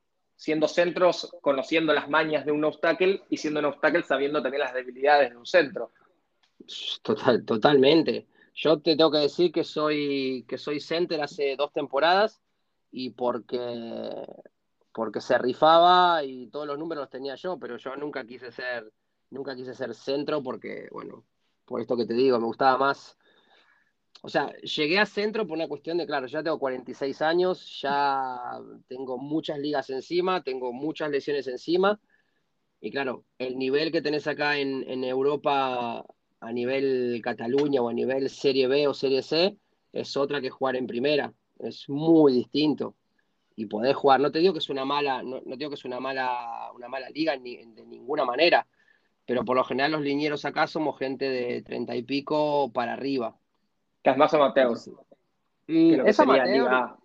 Siendo 0.43 0.67
centros, 0.67 1.33
conociendo 1.39 1.93
las 1.93 2.09
mañas 2.09 2.45
de 2.45 2.51
un 2.51 2.65
obstáculo 2.65 3.17
y 3.29 3.37
siendo 3.37 3.61
un 3.61 3.67
obstáculo 3.67 4.03
sabiendo 4.03 4.41
también 4.41 4.63
las 4.63 4.73
debilidades 4.73 5.29
de 5.29 5.37
un 5.37 5.45
centro. 5.45 5.91
Total, 7.01 7.45
totalmente. 7.45 8.27
Yo 8.53 8.77
te 8.81 8.97
tengo 8.97 9.09
que 9.09 9.19
decir 9.19 9.53
que 9.53 9.63
soy, 9.63 10.43
que 10.45 10.57
soy 10.57 10.81
center 10.81 11.21
hace 11.21 11.55
dos 11.55 11.71
temporadas 11.71 12.41
y 12.91 13.11
porque, 13.11 14.27
porque 14.91 15.21
se 15.21 15.37
rifaba 15.37 16.25
y 16.25 16.47
todos 16.47 16.67
los 16.67 16.77
números 16.77 17.03
los 17.03 17.09
tenía 17.09 17.35
yo, 17.35 17.57
pero 17.57 17.77
yo 17.77 17.95
nunca 17.95 18.25
quise 18.25 18.51
ser, 18.51 18.91
nunca 19.29 19.55
quise 19.55 19.73
ser 19.73 19.95
centro 19.95 20.43
porque, 20.43 20.89
bueno, 20.91 21.23
por 21.63 21.79
esto 21.79 21.95
que 21.95 22.05
te 22.05 22.15
digo, 22.15 22.37
me 22.37 22.47
gustaba 22.47 22.77
más. 22.77 23.17
O 24.25 24.29
sea, 24.29 24.53
llegué 24.61 24.99
a 24.99 25.05
centro 25.05 25.45
por 25.45 25.57
una 25.57 25.67
cuestión 25.67 25.97
de, 25.97 26.05
claro, 26.05 26.27
ya 26.27 26.41
tengo 26.41 26.57
46 26.57 27.21
años, 27.21 27.81
ya 27.81 28.57
tengo 28.87 29.17
muchas 29.17 29.59
ligas 29.59 29.89
encima, 29.89 30.41
tengo 30.43 30.71
muchas 30.71 31.11
lesiones 31.11 31.47
encima. 31.47 31.99
Y 32.79 32.89
claro, 32.91 33.25
el 33.37 33.57
nivel 33.57 33.91
que 33.91 34.01
tenés 34.01 34.27
acá 34.27 34.57
en, 34.57 34.83
en 34.89 35.03
Europa 35.03 36.05
a 36.39 36.51
nivel 36.53 37.21
Cataluña 37.23 37.81
o 37.81 37.89
a 37.89 37.93
nivel 37.93 38.29
Serie 38.29 38.67
B 38.67 38.87
o 38.87 38.93
Serie 38.93 39.23
C 39.23 39.57
es 39.91 40.15
otra 40.17 40.41
que 40.41 40.49
jugar 40.49 40.77
en 40.77 40.87
primera. 40.87 41.33
Es 41.59 41.89
muy 41.89 42.33
distinto. 42.33 42.95
y 43.55 43.67
podés 43.67 43.95
jugar. 43.95 44.19
No 44.21 44.31
te 44.31 44.39
digo 44.39 44.53
que 44.53 44.59
es 44.59 44.69
una 44.69 44.85
mala, 44.85 45.23
no, 45.23 45.41
digo 45.57 45.69
que 45.69 45.75
es 45.75 45.85
una 45.85 45.99
mala, 45.99 46.71
una 46.75 46.87
mala 46.89 47.09
liga 47.09 47.35
ni, 47.37 47.57
de 47.57 47.85
ninguna 47.85 48.25
manera, 48.25 48.67
pero 49.25 49.45
por 49.45 49.55
lo 49.57 49.63
general 49.65 49.93
los 49.93 50.01
linieros 50.01 50.45
acá 50.45 50.67
somos 50.67 50.97
gente 50.99 51.29
de 51.29 51.61
treinta 51.63 51.95
y 51.95 52.03
pico 52.03 52.71
para 52.73 52.93
arriba. 52.93 53.37
Que 54.03 54.09
es 54.09 54.17
más 54.17 54.33
amateur. 54.33 54.77
Mm, 55.67 56.05
es 56.05 56.19
amateur. 56.19 56.97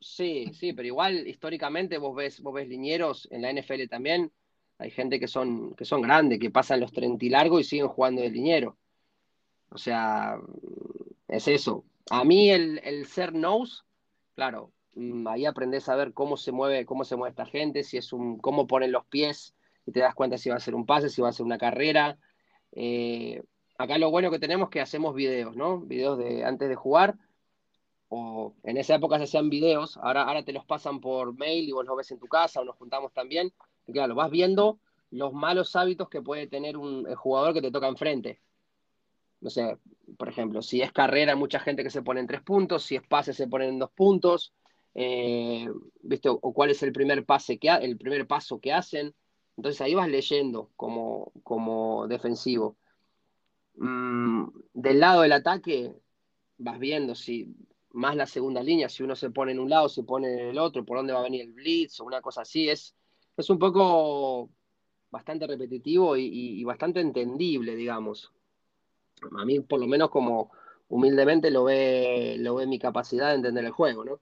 Sí, 0.00 0.50
sí, 0.54 0.72
pero 0.72 0.86
igual 0.86 1.28
históricamente 1.28 1.98
vos 1.98 2.16
ves, 2.16 2.40
vos 2.40 2.54
ves 2.54 2.66
linieros 2.66 3.28
en 3.30 3.42
la 3.42 3.52
NFL 3.52 3.86
también. 3.88 4.32
Hay 4.78 4.90
gente 4.90 5.20
que 5.20 5.28
son, 5.28 5.74
que 5.74 5.84
son 5.84 6.00
grandes, 6.00 6.38
que 6.38 6.50
pasan 6.50 6.80
los 6.80 6.90
30 6.90 7.22
y 7.22 7.28
largo 7.28 7.60
y 7.60 7.64
siguen 7.64 7.88
jugando 7.88 8.22
de 8.22 8.30
liniero. 8.30 8.78
O 9.68 9.76
sea, 9.76 10.38
es 11.28 11.46
eso. 11.48 11.84
A 12.10 12.24
mí 12.24 12.50
el, 12.50 12.80
el 12.82 13.06
ser 13.06 13.34
nose, 13.34 13.82
claro, 14.34 14.72
mm, 14.94 15.28
ahí 15.28 15.44
aprendes 15.44 15.86
a 15.90 15.96
ver 15.96 16.14
cómo 16.14 16.38
se 16.38 16.50
mueve, 16.50 16.86
cómo 16.86 17.04
se 17.04 17.16
mueve 17.16 17.30
esta 17.30 17.44
gente, 17.44 17.84
si 17.84 17.98
es 17.98 18.14
un, 18.14 18.38
cómo 18.38 18.66
ponen 18.66 18.90
los 18.90 19.04
pies, 19.04 19.54
y 19.84 19.92
te 19.92 20.00
das 20.00 20.14
cuenta 20.14 20.38
si 20.38 20.48
va 20.48 20.56
a 20.56 20.60
ser 20.60 20.74
un 20.74 20.86
pase, 20.86 21.10
si 21.10 21.20
va 21.20 21.28
a 21.28 21.32
ser 21.32 21.44
una 21.44 21.58
carrera. 21.58 22.18
Eh, 22.72 23.42
acá 23.80 23.96
lo 23.96 24.10
bueno 24.10 24.30
que 24.30 24.38
tenemos 24.38 24.66
es 24.66 24.70
que 24.70 24.80
hacemos 24.80 25.14
videos, 25.14 25.56
¿no? 25.56 25.80
Videos 25.80 26.18
de 26.18 26.44
antes 26.44 26.68
de 26.68 26.74
jugar, 26.74 27.16
o 28.08 28.54
en 28.64 28.76
esa 28.76 28.94
época 28.96 29.16
se 29.18 29.24
hacían 29.24 29.48
videos, 29.48 29.96
ahora, 29.96 30.24
ahora 30.24 30.44
te 30.44 30.52
los 30.52 30.66
pasan 30.66 31.00
por 31.00 31.36
mail 31.38 31.68
y 31.68 31.72
vos 31.72 31.86
los 31.86 31.96
ves 31.96 32.10
en 32.10 32.18
tu 32.18 32.26
casa 32.26 32.60
o 32.60 32.64
nos 32.64 32.76
juntamos 32.76 33.12
también. 33.12 33.52
Y 33.86 33.92
claro, 33.92 34.14
vas 34.14 34.30
viendo 34.30 34.78
los 35.10 35.32
malos 35.32 35.74
hábitos 35.76 36.08
que 36.10 36.20
puede 36.20 36.46
tener 36.46 36.76
un 36.76 37.06
jugador 37.14 37.54
que 37.54 37.62
te 37.62 37.70
toca 37.70 37.88
enfrente. 37.88 38.40
No 39.40 39.48
sé, 39.48 39.78
por 40.18 40.28
ejemplo, 40.28 40.60
si 40.60 40.82
es 40.82 40.92
carrera, 40.92 41.34
mucha 41.34 41.60
gente 41.60 41.82
que 41.82 41.90
se 41.90 42.02
pone 42.02 42.20
en 42.20 42.26
tres 42.26 42.42
puntos, 42.42 42.82
si 42.82 42.96
es 42.96 43.02
pase, 43.06 43.32
se 43.32 43.48
pone 43.48 43.68
en 43.68 43.78
dos 43.78 43.90
puntos, 43.92 44.52
eh, 44.94 45.68
¿viste? 46.02 46.28
O, 46.28 46.52
cuál 46.52 46.70
es 46.70 46.82
el 46.82 46.92
primer, 46.92 47.24
pase 47.24 47.58
que 47.58 47.70
el 47.70 47.96
primer 47.96 48.26
paso 48.26 48.60
que 48.60 48.72
hacen. 48.72 49.14
Entonces 49.56 49.80
ahí 49.80 49.94
vas 49.94 50.08
leyendo 50.08 50.70
como, 50.76 51.32
como 51.42 52.06
defensivo. 52.08 52.76
Mm, 53.80 54.48
del 54.74 55.00
lado 55.00 55.22
del 55.22 55.32
ataque, 55.32 55.94
vas 56.58 56.78
viendo 56.78 57.14
si 57.14 57.56
más 57.92 58.14
la 58.14 58.26
segunda 58.26 58.62
línea, 58.62 58.90
si 58.90 59.02
uno 59.02 59.16
se 59.16 59.30
pone 59.30 59.52
en 59.52 59.58
un 59.58 59.70
lado, 59.70 59.88
se 59.88 60.02
pone 60.02 60.30
en 60.34 60.48
el 60.50 60.58
otro, 60.58 60.84
por 60.84 60.98
dónde 60.98 61.14
va 61.14 61.20
a 61.20 61.24
venir 61.24 61.40
el 61.40 61.52
blitz 61.52 61.98
o 61.98 62.04
una 62.04 62.20
cosa 62.20 62.42
así, 62.42 62.68
es, 62.68 62.94
es 63.38 63.48
un 63.48 63.58
poco 63.58 64.50
bastante 65.10 65.46
repetitivo 65.46 66.14
y, 66.14 66.62
bastante 66.62 67.00
entendible, 67.00 67.74
digamos. 67.74 68.30
A 69.38 69.44
mí, 69.46 69.60
por 69.60 69.80
lo 69.80 69.86
menos, 69.86 70.10
como 70.10 70.52
humildemente 70.88 71.50
lo 71.50 71.64
ve, 71.64 72.36
lo 72.38 72.56
ve 72.56 72.66
mi 72.66 72.78
capacidad 72.78 73.30
de 73.30 73.36
entender 73.36 73.64
el 73.64 73.72
juego, 73.72 74.04
¿no? 74.04 74.20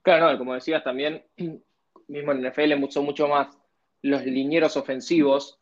Claro, 0.00 0.38
como 0.38 0.54
decías 0.54 0.82
también, 0.82 1.22
mismo 2.08 2.32
en 2.32 2.46
NFL 2.46 2.90
son 2.90 3.04
mucho 3.04 3.28
más 3.28 3.54
los 4.00 4.24
linieros 4.24 4.78
ofensivos 4.78 5.59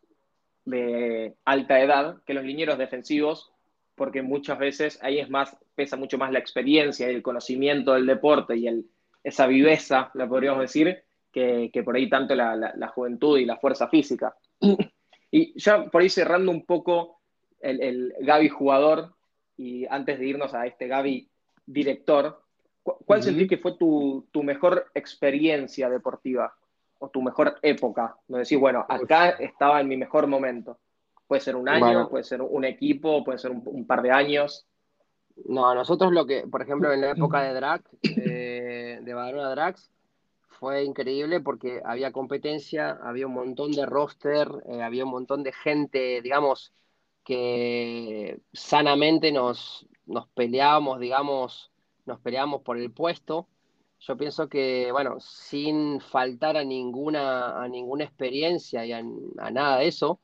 de 0.68 1.34
alta 1.44 1.80
edad 1.80 2.22
que 2.26 2.34
los 2.34 2.44
linieros 2.44 2.78
defensivos, 2.78 3.52
porque 3.94 4.22
muchas 4.22 4.58
veces 4.58 4.98
ahí 5.02 5.18
es 5.18 5.30
más, 5.30 5.56
pesa 5.74 5.96
mucho 5.96 6.18
más 6.18 6.30
la 6.30 6.38
experiencia 6.38 7.10
y 7.10 7.14
el 7.14 7.22
conocimiento 7.22 7.94
del 7.94 8.06
deporte 8.06 8.56
y 8.56 8.66
el, 8.66 8.86
esa 9.24 9.46
viveza, 9.46 10.10
la 10.14 10.28
podríamos 10.28 10.60
decir, 10.60 11.02
que, 11.32 11.70
por 11.84 11.94
ahí 11.94 12.08
tanto 12.08 12.34
la, 12.34 12.92
juventud 12.94 13.38
y 13.38 13.44
la 13.44 13.56
fuerza 13.56 13.88
física. 13.88 14.34
Y 15.30 15.52
ya 15.60 15.84
por 15.84 16.00
ahí 16.00 16.08
cerrando 16.08 16.50
un 16.50 16.64
poco 16.64 17.20
el, 17.60 17.82
el 17.82 18.14
Gaby 18.20 18.48
jugador 18.48 19.14
y 19.58 19.84
antes 19.84 20.18
de 20.18 20.26
irnos 20.26 20.54
a 20.54 20.66
este 20.66 20.88
Gaby 20.88 21.28
director, 21.66 22.42
¿cuál 22.82 23.22
sentís 23.22 23.46
que 23.46 23.58
fue 23.58 23.76
tu, 23.76 24.26
tu 24.32 24.42
mejor 24.42 24.86
experiencia 24.94 25.90
deportiva? 25.90 26.54
O 26.98 27.08
tu 27.08 27.22
mejor 27.22 27.58
época? 27.62 28.16
No 28.28 28.38
decís, 28.38 28.58
bueno, 28.58 28.84
acá 28.88 29.30
estaba 29.30 29.80
en 29.80 29.88
mi 29.88 29.96
mejor 29.96 30.26
momento. 30.26 30.78
Puede 31.26 31.40
ser 31.40 31.56
un 31.56 31.68
año, 31.68 32.08
puede 32.08 32.24
ser 32.24 32.40
un 32.40 32.64
equipo, 32.64 33.22
puede 33.22 33.38
ser 33.38 33.50
un, 33.50 33.86
par 33.86 34.02
de 34.02 34.10
años. 34.10 34.66
No, 35.44 35.74
nosotros 35.74 36.12
lo 36.12 36.26
que, 36.26 36.46
por 36.46 36.62
ejemplo, 36.62 36.92
en 36.92 37.02
la 37.02 37.10
época 37.10 37.42
de 37.42 37.54
drag, 37.54 37.82
de 38.02 39.12
Badalona 39.14 39.50
Drags, 39.50 39.90
fue 40.58 40.84
increíble 40.84 41.40
porque 41.40 41.80
había 41.84 42.12
competencia, 42.12 42.98
había 43.02 43.26
un 43.26 43.34
montón 43.34 43.70
de 43.72 43.86
roster, 43.86 44.48
eh, 44.68 44.82
había 44.82 45.04
un 45.04 45.12
montón 45.12 45.42
de 45.42 45.52
gente, 45.52 46.20
digamos, 46.20 46.72
que 47.24 48.40
sanamente 48.52 49.30
nos, 49.30 49.86
nos 50.06 50.26
peleábamos, 50.28 50.98
digamos, 50.98 51.70
nos 52.06 52.18
peleábamos 52.20 52.62
por 52.62 52.78
el 52.78 52.90
puesto 52.90 53.46
yo 54.00 54.16
pienso 54.16 54.48
que, 54.48 54.90
bueno, 54.92 55.18
sin 55.20 56.00
faltar 56.00 56.56
a 56.56 56.64
ninguna, 56.64 57.62
a 57.62 57.68
ninguna 57.68 58.04
experiencia 58.04 58.84
y 58.86 58.92
a, 58.92 59.02
nada 59.02 59.78
de 59.78 59.88
eso, 59.88 60.20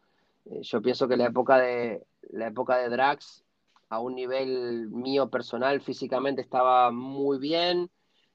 eh, 0.46 0.60
yo 0.62 0.80
pienso 0.80 1.08
que 1.08 1.16
la 1.16 1.26
época 1.26 1.58
de, 1.58 2.02
la 2.30 2.48
época 2.48 2.78
de 2.78 2.88
Drax, 2.88 3.44
a 3.88 4.00
un 4.00 4.14
nivel 4.14 4.88
mío 4.90 5.28
personal, 5.28 5.80
físicamente 5.80 6.40
estaba 6.40 6.90
muy 6.90 7.38
bien, 7.38 7.90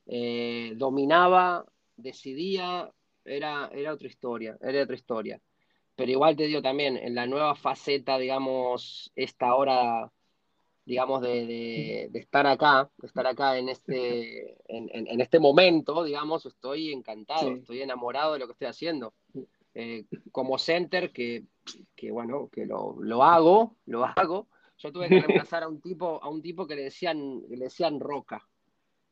eh, 0.08 0.74
dominaba, 0.76 1.66
decidía, 1.96 2.92
era, 3.26 3.70
era 3.74 3.94
otra 3.94 4.08
historia, 4.08 4.58
era 4.62 4.84
otra 4.84 4.96
historia. 4.96 5.42
Pero 5.96 6.12
igual 6.12 6.36
te 6.36 6.44
digo 6.44 6.62
también, 6.62 6.98
en 6.98 7.16
la 7.16 7.28
nueva 7.28 7.56
faceta, 7.56 8.18
digamos, 8.18 9.12
esta 9.16 9.56
hora 9.56 10.12
digamos, 10.90 11.22
de, 11.22 12.10
estar 12.16 12.48
acá, 12.48 12.90
de 12.98 13.06
estar 13.06 13.28
acá 13.28 13.60
en 13.60 13.70
este, 13.70 14.58
en, 14.68 15.22
este 15.22 15.40
momento, 15.40 16.04
digamos, 16.04 16.48
estoy 16.48 16.92
encantado, 16.92 17.52
estoy 17.52 17.84
enamorado 17.84 18.34
de 18.34 18.40
lo 18.40 18.48
que 18.48 18.54
estoy 18.54 18.70
haciendo. 18.70 19.14
Eh, 19.76 20.06
como 20.32 20.58
center, 20.58 21.12
que, 21.12 21.46
bueno, 22.12 22.50
que 22.52 22.66
lo, 22.66 23.24
hago, 23.24 23.76
lo 23.86 24.04
hago, 24.04 24.48
yo 24.80 24.92
tuve 24.92 25.10
que 25.10 25.20
reemplazar 25.22 25.62
a 25.62 25.68
un 25.68 25.80
tipo, 25.80 26.24
a 26.24 26.28
un 26.28 26.42
tipo 26.42 26.66
que 26.66 26.76
le 26.76 26.86
decían, 26.86 27.44
le 27.48 27.66
decían 27.66 28.00
roca, 28.00 28.50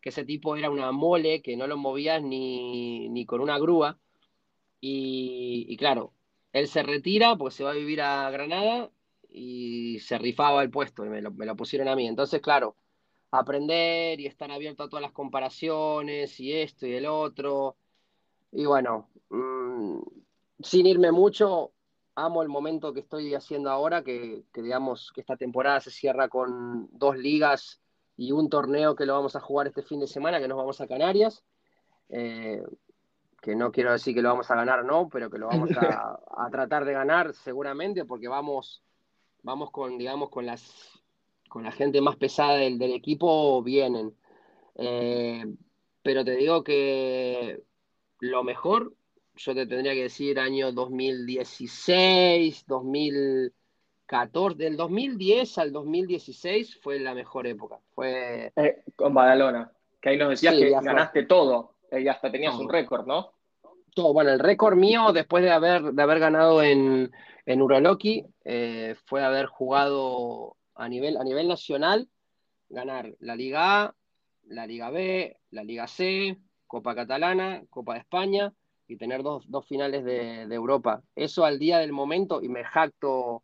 que 0.01 0.09
ese 0.09 0.25
tipo 0.25 0.55
era 0.55 0.71
una 0.71 0.91
mole, 0.91 1.43
que 1.43 1.55
no 1.55 1.67
lo 1.67 1.77
movías 1.77 2.23
ni, 2.23 3.23
con 3.27 3.39
una 3.39 3.59
grúa, 3.59 3.99
y, 4.81 5.67
y 5.69 5.77
claro, 5.77 6.11
él 6.53 6.67
se 6.67 6.81
retira 6.81 7.35
porque 7.35 7.53
se 7.53 7.63
va 7.63 7.69
a 7.69 7.75
vivir 7.75 8.01
a 8.01 8.31
Granada 8.31 8.89
y 9.37 9.99
se 9.99 10.17
rifaba 10.17 10.63
el 10.63 10.71
puesto 10.71 11.05
y 11.05 11.09
me 11.09 11.21
lo, 11.21 11.55
pusieron 11.55 11.87
a 11.87 11.95
mí. 11.95 12.07
Entonces, 12.07 12.41
claro, 12.41 12.75
aprender 13.31 14.19
y 14.19 14.25
estar 14.25 14.51
abierto 14.51 14.83
a 14.83 14.89
todas 14.89 15.03
las 15.03 15.11
comparaciones 15.11 16.39
y 16.39 16.53
esto 16.53 16.87
y 16.87 16.93
el 16.93 17.05
otro. 17.05 17.77
Y 18.51 18.65
bueno, 18.65 19.09
mm, 19.29 19.99
sin 20.59 20.87
irme 20.87 21.11
mucho, 21.11 21.71
amo 22.15 22.41
el 22.41 22.49
momento 22.49 22.93
que 22.93 23.01
estoy 23.01 23.35
haciendo 23.35 23.69
ahora, 23.69 24.03
que, 24.03 24.43
digamos 24.53 25.11
que 25.13 25.21
esta 25.21 25.37
temporada 25.37 25.81
se 25.81 25.91
cierra 25.91 26.29
con 26.29 26.89
dos 26.91 27.17
ligas 27.17 27.79
y 28.17 28.31
un 28.31 28.49
torneo 28.49 28.95
que 28.95 29.05
lo 29.05 29.13
vamos 29.13 29.35
a 29.35 29.39
jugar 29.39 29.67
este 29.67 29.83
fin 29.83 29.99
de 29.99 30.07
semana, 30.07 30.39
que 30.39 30.47
nos 30.47 30.57
vamos 30.57 30.81
a 30.81 30.87
Canarias. 30.87 31.43
Eh, 32.09 32.63
que 33.39 33.55
no 33.55 33.71
quiero 33.71 33.91
decir 33.91 34.15
que 34.15 34.21
lo 34.21 34.29
vamos 34.29 34.49
a 34.49 34.55
ganar, 34.55 34.83
no, 34.83 35.09
pero 35.09 35.29
que 35.29 35.37
lo 35.37 35.47
vamos 35.47 35.69
a, 35.77 36.19
a 36.37 36.49
tratar 36.49 36.85
de 36.85 36.93
ganar 36.93 37.33
seguramente, 37.35 38.03
porque 38.03 38.27
vamos 38.27 38.81
vamos 39.47 39.71
con, 39.71 39.97
digamos, 39.97 40.29
con 40.29 40.45
las 40.45 41.01
con 41.49 41.63
la 41.63 41.71
gente 41.71 42.01
más 42.01 42.17
pesada 42.17 42.57
del, 42.57 42.81
equipo, 42.93 43.63
vienen. 43.63 44.13
Eh, 44.75 45.45
pero 46.03 46.25
te 46.25 46.35
digo 46.35 46.61
que 46.63 47.63
lo 48.19 48.43
mejor, 48.43 48.93
yo 49.37 49.55
te 49.55 49.65
tendría 49.65 49.93
que 49.93 50.03
decir 50.03 50.37
año 50.37 50.73
2016, 50.73 52.65
2014, 52.67 54.57
del 54.57 54.75
2010 54.75 55.57
al 55.57 55.71
2016 55.71 56.79
fue 56.81 56.99
la 56.99 57.15
mejor 57.15 57.47
época. 57.47 57.79
Fue 57.95 58.51
eh, 58.57 58.83
con 58.97 59.13
Badalona, 59.13 59.71
que 60.01 60.09
ahí 60.09 60.17
nos 60.17 60.31
decías 60.31 60.55
que 60.55 60.69
ganaste 60.69 61.23
todo, 61.23 61.75
eh, 61.89 62.01
y 62.01 62.09
hasta 62.09 62.29
tenías 62.29 62.55
un 62.55 62.67
récord, 62.69 63.07
¿no? 63.07 63.36
Bueno, 63.97 64.31
el 64.31 64.39
récord 64.39 64.75
mío 64.75 65.11
después 65.13 65.43
de 65.43 65.51
haber, 65.51 65.93
de 65.93 66.03
haber 66.03 66.19
ganado 66.19 66.61
en, 66.61 67.11
en 67.45 67.61
Uraloki 67.61 68.25
eh, 68.45 68.95
fue 69.05 69.23
haber 69.23 69.47
jugado 69.47 70.55
a 70.75 70.87
nivel, 70.87 71.17
a 71.17 71.23
nivel 71.23 71.47
nacional, 71.47 72.07
ganar 72.69 73.15
la 73.19 73.35
Liga 73.35 73.83
A, 73.83 73.95
la 74.43 74.67
Liga 74.67 74.89
B, 74.89 75.37
la 75.51 75.63
Liga 75.63 75.87
C, 75.87 76.37
Copa 76.67 76.93
Catalana, 76.93 77.63
Copa 77.69 77.93
de 77.93 77.99
España 77.99 78.53
y 78.87 78.97
tener 78.97 79.23
dos, 79.23 79.45
finales 79.67 80.03
de, 80.03 80.43
Europa. 80.43 81.01
Eso 81.15 81.45
al 81.45 81.57
día 81.57 81.79
del 81.79 81.91
momento, 81.91 82.41
y 82.41 82.49
me 82.49 82.63
jacto 82.63 83.43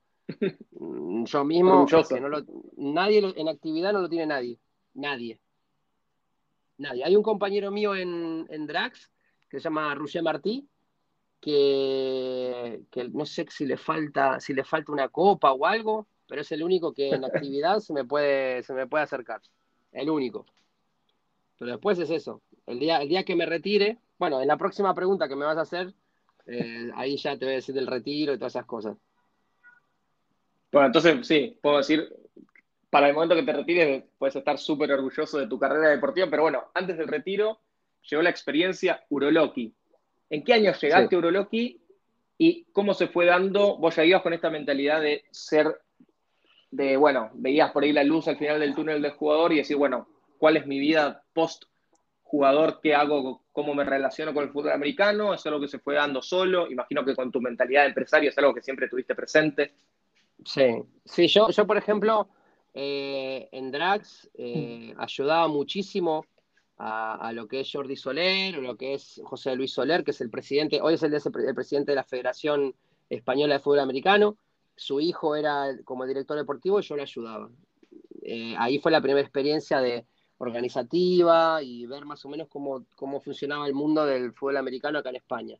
mm, 0.80 1.24
yo 1.26 1.44
mismo, 1.44 1.86
que 1.86 2.22
no 2.22 2.30
nadie 2.78 3.34
en 3.36 3.48
actividad 3.50 3.94
no 3.94 4.02
lo 4.02 4.10
tiene 4.10 4.28
nadie. 4.28 4.60
Nadie. 4.94 5.40
Nadie. 6.78 7.04
Hay 7.04 7.16
un 7.16 7.24
compañero 7.24 7.72
mío 7.72 7.96
en, 7.96 8.46
en 8.50 8.68
Drax 8.68 9.13
que 9.54 9.60
se 9.60 9.66
llama 9.66 9.94
Roger 9.94 10.24
Martí, 10.24 10.68
que, 11.40 12.82
no 13.12 13.24
sé 13.24 13.46
si 13.52 13.68
le 13.68 13.78
falta, 13.78 14.40
si 14.40 14.52
le 14.52 14.64
falta 14.64 14.92
una 14.92 15.10
copa 15.10 15.52
o 15.52 15.68
algo, 15.68 16.08
pero 16.28 16.42
es 16.42 16.52
el 16.52 16.64
único 16.64 16.92
que 16.92 17.12
en 17.12 17.24
actividad 17.26 17.78
se 17.78 17.94
me 17.94 18.04
puede, 18.04 18.64
se 18.64 18.74
me 18.74 18.88
puede 18.88 19.04
acercar. 19.04 19.42
El 19.92 20.10
único. 20.10 20.48
Pero 21.60 21.70
después 21.70 22.00
es 22.00 22.10
eso. 22.10 22.42
el 22.66 22.80
día, 22.80 23.00
el 23.00 23.10
día 23.10 23.24
que 23.24 23.36
me 23.36 23.46
retire, 23.46 24.00
bueno, 24.18 24.42
en 24.42 24.48
la 24.48 24.58
próxima 24.58 24.96
pregunta 24.96 25.28
que 25.28 25.36
me 25.36 25.46
vas 25.46 25.58
a 25.58 25.62
hacer, 25.62 25.94
eh, 26.48 26.90
ahí 26.96 27.16
ya 27.18 27.38
te 27.38 27.46
voy 27.46 27.54
a 27.54 27.58
decir 27.58 27.76
del 27.76 27.86
retiro 27.86 28.34
y 28.34 28.38
todas 28.40 28.54
esas 28.54 28.66
cosas. 28.66 28.98
Bueno, 30.72 30.88
entonces 30.88 31.28
sí, 31.28 31.60
puedo 31.62 31.78
decir, 31.78 32.12
para 32.90 33.08
el 33.08 33.14
momento 33.14 33.36
que 33.36 33.44
te 33.44 33.54
retires 33.54 34.04
puedes 34.18 34.36
estar 34.36 34.58
súper 34.58 34.92
orgulloso 34.94 35.38
de 35.38 35.46
tu 35.46 35.60
carrera 35.60 35.90
deportiva, 35.90 36.26
pero 36.28 36.42
bueno, 36.42 36.72
antes 36.74 36.98
del 36.98 37.08
retiro 37.08 37.60
llegó 38.10 38.22
la 38.22 38.30
experiencia 38.30 39.04
Uroloki. 39.10 39.74
¿En 40.30 40.44
qué 40.44 40.54
año 40.54 40.74
llegaste 40.74 41.16
a 41.16 41.18
Uroloki 41.18 41.82
y 42.38 42.66
cómo 42.72 42.94
se 42.94 43.08
fue 43.08 43.26
dando? 43.26 43.78
Vos 43.78 43.96
ya 43.96 44.04
ibas 44.04 44.22
con 44.22 44.34
esta 44.34 44.50
mentalidad 44.50 45.02
de 45.02 45.26
ser, 45.32 45.80
de, 46.72 46.98
bueno, 46.98 47.30
veías 47.34 47.72
por 47.72 47.84
ahí 47.84 47.92
la 47.92 48.04
luz 48.04 48.28
al 48.28 48.38
final 48.38 48.60
del 48.60 48.76
túnel 48.76 49.02
del 49.02 49.12
jugador 49.12 49.54
y 49.54 49.58
decir, 49.58 49.78
bueno, 49.78 50.08
¿cuál 50.38 50.58
es 50.58 50.66
mi 50.66 50.80
vida 50.80 51.24
post 51.34 51.66
jugador? 52.24 52.80
¿Qué 52.82 52.96
hago? 52.96 53.44
¿Cómo 53.52 53.76
me 53.76 53.84
relaciono 53.84 54.34
con 54.34 54.44
el 54.44 54.50
fútbol 54.50 54.72
americano? 54.72 55.34
¿Es 55.34 55.46
algo 55.46 55.62
que 55.62 55.68
se 55.68 55.80
fue 55.80 55.96
dando 55.96 56.22
solo? 56.22 56.70
Imagino 56.70 57.06
que 57.06 57.16
con 57.16 57.32
tu 57.32 57.40
mentalidad 57.40 57.84
de 57.84 57.90
empresario 57.90 58.30
es 58.30 58.38
algo 58.38 58.54
que 58.54 58.62
siempre 58.62 58.90
tuviste 58.90 59.14
presente. 59.14 59.74
Sí, 60.44 60.84
sí, 61.06 61.28
yo, 61.28 61.50
yo 61.52 61.68
por 61.68 61.78
ejemplo, 61.78 62.28
eh, 62.74 63.48
en 63.52 63.72
Drax 63.72 64.32
eh, 64.34 64.94
ayudaba 64.98 65.48
muchísimo 65.48 66.26
a, 66.86 67.32
lo 67.34 67.48
que 67.48 67.62
es 67.62 67.72
Jordi 67.72 67.96
Soler 67.96 68.58
o 68.58 68.62
lo 68.62 68.76
que 68.76 68.96
es 68.96 69.22
José 69.24 69.56
Luis 69.56 69.72
Soler, 69.72 70.04
que 70.04 70.12
es 70.12 70.20
el 70.20 70.30
presidente, 70.30 70.82
hoy 70.82 70.96
es 70.96 71.04
el, 71.04 71.14
el 71.14 71.56
presidente 71.56 71.94
de 71.94 71.96
la 71.96 72.04
Federación 72.04 72.76
Española 73.10 73.54
de 73.54 73.60
Fútbol 73.62 73.80
Americano. 73.80 74.38
Su 74.76 75.00
hijo 75.00 75.36
era 75.36 75.68
como 75.86 76.06
director 76.06 76.36
deportivo 76.36 76.80
y 76.80 76.84
yo 76.84 76.98
le 76.98 77.04
ayudaba. 77.04 77.50
Eh, 78.22 78.56
ahí 78.58 78.80
fue 78.80 78.92
la 78.92 79.02
primera 79.02 79.22
experiencia 79.22 79.80
de 79.80 80.06
organizativa 80.40 81.64
y 81.64 81.86
ver 81.86 82.04
más 82.06 82.26
o 82.26 82.30
menos 82.30 82.50
cómo, 82.50 82.86
cómo 82.96 83.22
funcionaba 83.22 83.66
el 83.66 83.74
mundo 83.74 84.06
del 84.06 84.34
fútbol 84.34 84.58
americano 84.58 85.00
acá 85.00 85.10
en 85.10 85.16
España. 85.16 85.58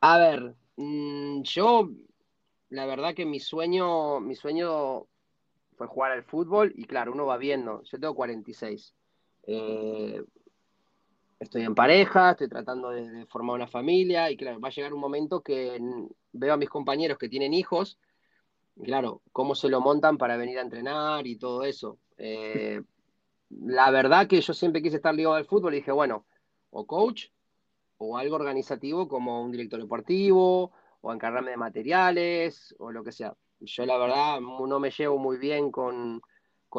a 0.00 0.18
ver, 0.18 0.54
mm, 0.76 1.42
yo 1.42 1.90
la 2.70 2.86
verdad 2.86 3.14
que 3.14 3.26
mi 3.26 3.40
sueño, 3.40 4.20
mi 4.20 4.34
sueño 4.34 5.06
fue 5.80 5.86
jugar 5.86 6.12
al 6.12 6.24
fútbol 6.24 6.74
y 6.76 6.84
claro, 6.84 7.10
uno 7.10 7.24
va 7.24 7.38
viendo, 7.38 7.82
yo 7.84 7.98
tengo 7.98 8.14
46. 8.14 8.94
Eh, 9.46 10.22
estoy 11.38 11.62
en 11.62 11.74
pareja, 11.74 12.32
estoy 12.32 12.50
tratando 12.50 12.90
de, 12.90 13.24
formar 13.28 13.56
una 13.56 13.66
familia 13.66 14.30
y 14.30 14.36
claro, 14.36 14.60
va 14.60 14.68
a 14.68 14.72
llegar 14.72 14.92
un 14.92 15.00
momento 15.00 15.40
que 15.40 15.80
veo 16.32 16.52
a 16.52 16.58
mis 16.58 16.68
compañeros 16.68 17.16
que 17.16 17.30
tienen 17.30 17.54
hijos, 17.54 17.98
claro, 18.84 19.22
cómo 19.32 19.54
se 19.54 19.70
lo 19.70 19.80
montan 19.80 20.18
para 20.18 20.36
venir 20.36 20.58
a 20.58 20.62
entrenar 20.62 21.26
y 21.26 21.36
todo 21.36 21.64
eso. 21.64 21.98
Eh, 22.18 22.82
la 23.48 23.90
verdad 23.90 24.26
que 24.26 24.42
yo 24.42 24.52
siempre 24.52 24.82
quise 24.82 24.96
estar 24.96 25.14
ligado 25.14 25.36
al 25.36 25.46
fútbol 25.46 25.72
y 25.72 25.78
dije, 25.78 25.92
bueno, 25.92 26.26
o 26.68 26.86
coach 26.86 27.28
o 27.96 28.18
algo 28.18 28.36
organizativo 28.36 29.08
como 29.08 29.42
un 29.42 29.50
director 29.50 29.80
deportivo 29.80 30.72
o 31.00 31.10
encargarme 31.10 31.52
de 31.52 31.56
materiales 31.56 32.74
o 32.78 32.92
lo 32.92 33.02
que 33.02 33.12
sea. 33.12 33.34
Yo 33.60 33.84
la 33.84 33.98
verdad 33.98 34.40
no 34.40 34.80
me 34.80 34.90
llevo 34.90 35.18
muy 35.18 35.36
bien 35.36 35.70
con, 35.70 36.22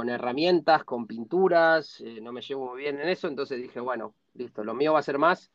herramientas, 0.08 0.84
con 0.84 1.06
pinturas, 1.06 2.02
eh, 2.02 2.20
no 2.22 2.32
me 2.32 2.42
llevo 2.42 2.72
muy 2.72 2.82
bien 2.82 3.00
en 3.00 3.08
eso, 3.08 3.28
entonces 3.28 3.62
dije, 3.62 3.80
bueno, 3.80 4.16
listo, 4.34 4.64
lo 4.64 4.74
mío 4.74 4.94
va 4.94 5.00
a 5.00 5.04
ser 5.04 5.20
más 5.20 5.52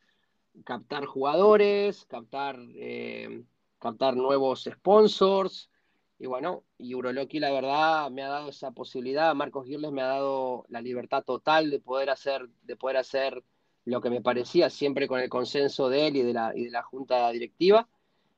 captar 0.63 1.05
jugadores, 1.05 2.05
captar, 2.05 2.57
eh, 2.75 3.43
captar 3.77 4.15
nuevos 4.15 4.69
sponsors, 4.71 5.69
y 6.17 6.25
bueno, 6.27 6.63
y 6.77 6.93
la 7.39 7.51
verdad 7.51 8.09
me 8.09 8.23
ha 8.23 8.29
dado 8.29 8.49
esa 8.49 8.71
posibilidad, 8.71 9.35
Marcos 9.35 9.67
Girles 9.67 9.91
me 9.91 10.01
ha 10.01 10.07
dado 10.07 10.65
la 10.69 10.81
libertad 10.81 11.23
total 11.23 11.69
de 11.69 11.79
poder 11.79 12.09
hacer, 12.09 12.47
de 12.63 12.75
poder 12.75 12.97
hacer 12.97 13.43
lo 13.85 14.01
que 14.01 14.09
me 14.09 14.21
parecía, 14.21 14.69
siempre 14.69 15.07
con 15.07 15.19
el 15.19 15.29
consenso 15.29 15.89
de 15.89 16.07
él 16.07 16.15
y 16.15 16.23
de 16.23 16.33
la, 16.33 16.53
y 16.55 16.65
de 16.65 16.71
la 16.71 16.83
junta 16.83 17.29
directiva 17.31 17.87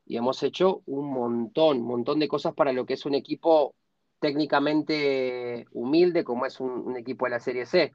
y 0.09 0.17
hemos 0.17 0.41
hecho 0.41 0.81
un 0.87 1.13
montón, 1.13 1.77
un 1.77 1.87
montón 1.87 2.17
de 2.17 2.27
cosas 2.27 2.55
para 2.55 2.73
lo 2.73 2.83
que 2.83 2.95
es 2.95 3.05
un 3.05 3.13
equipo 3.13 3.75
técnicamente 4.19 5.67
humilde 5.71 6.23
como 6.23 6.47
es 6.47 6.59
un, 6.59 6.97
equipo 6.97 7.25
de 7.25 7.31
la 7.31 7.39
Serie 7.39 7.67
C. 7.67 7.93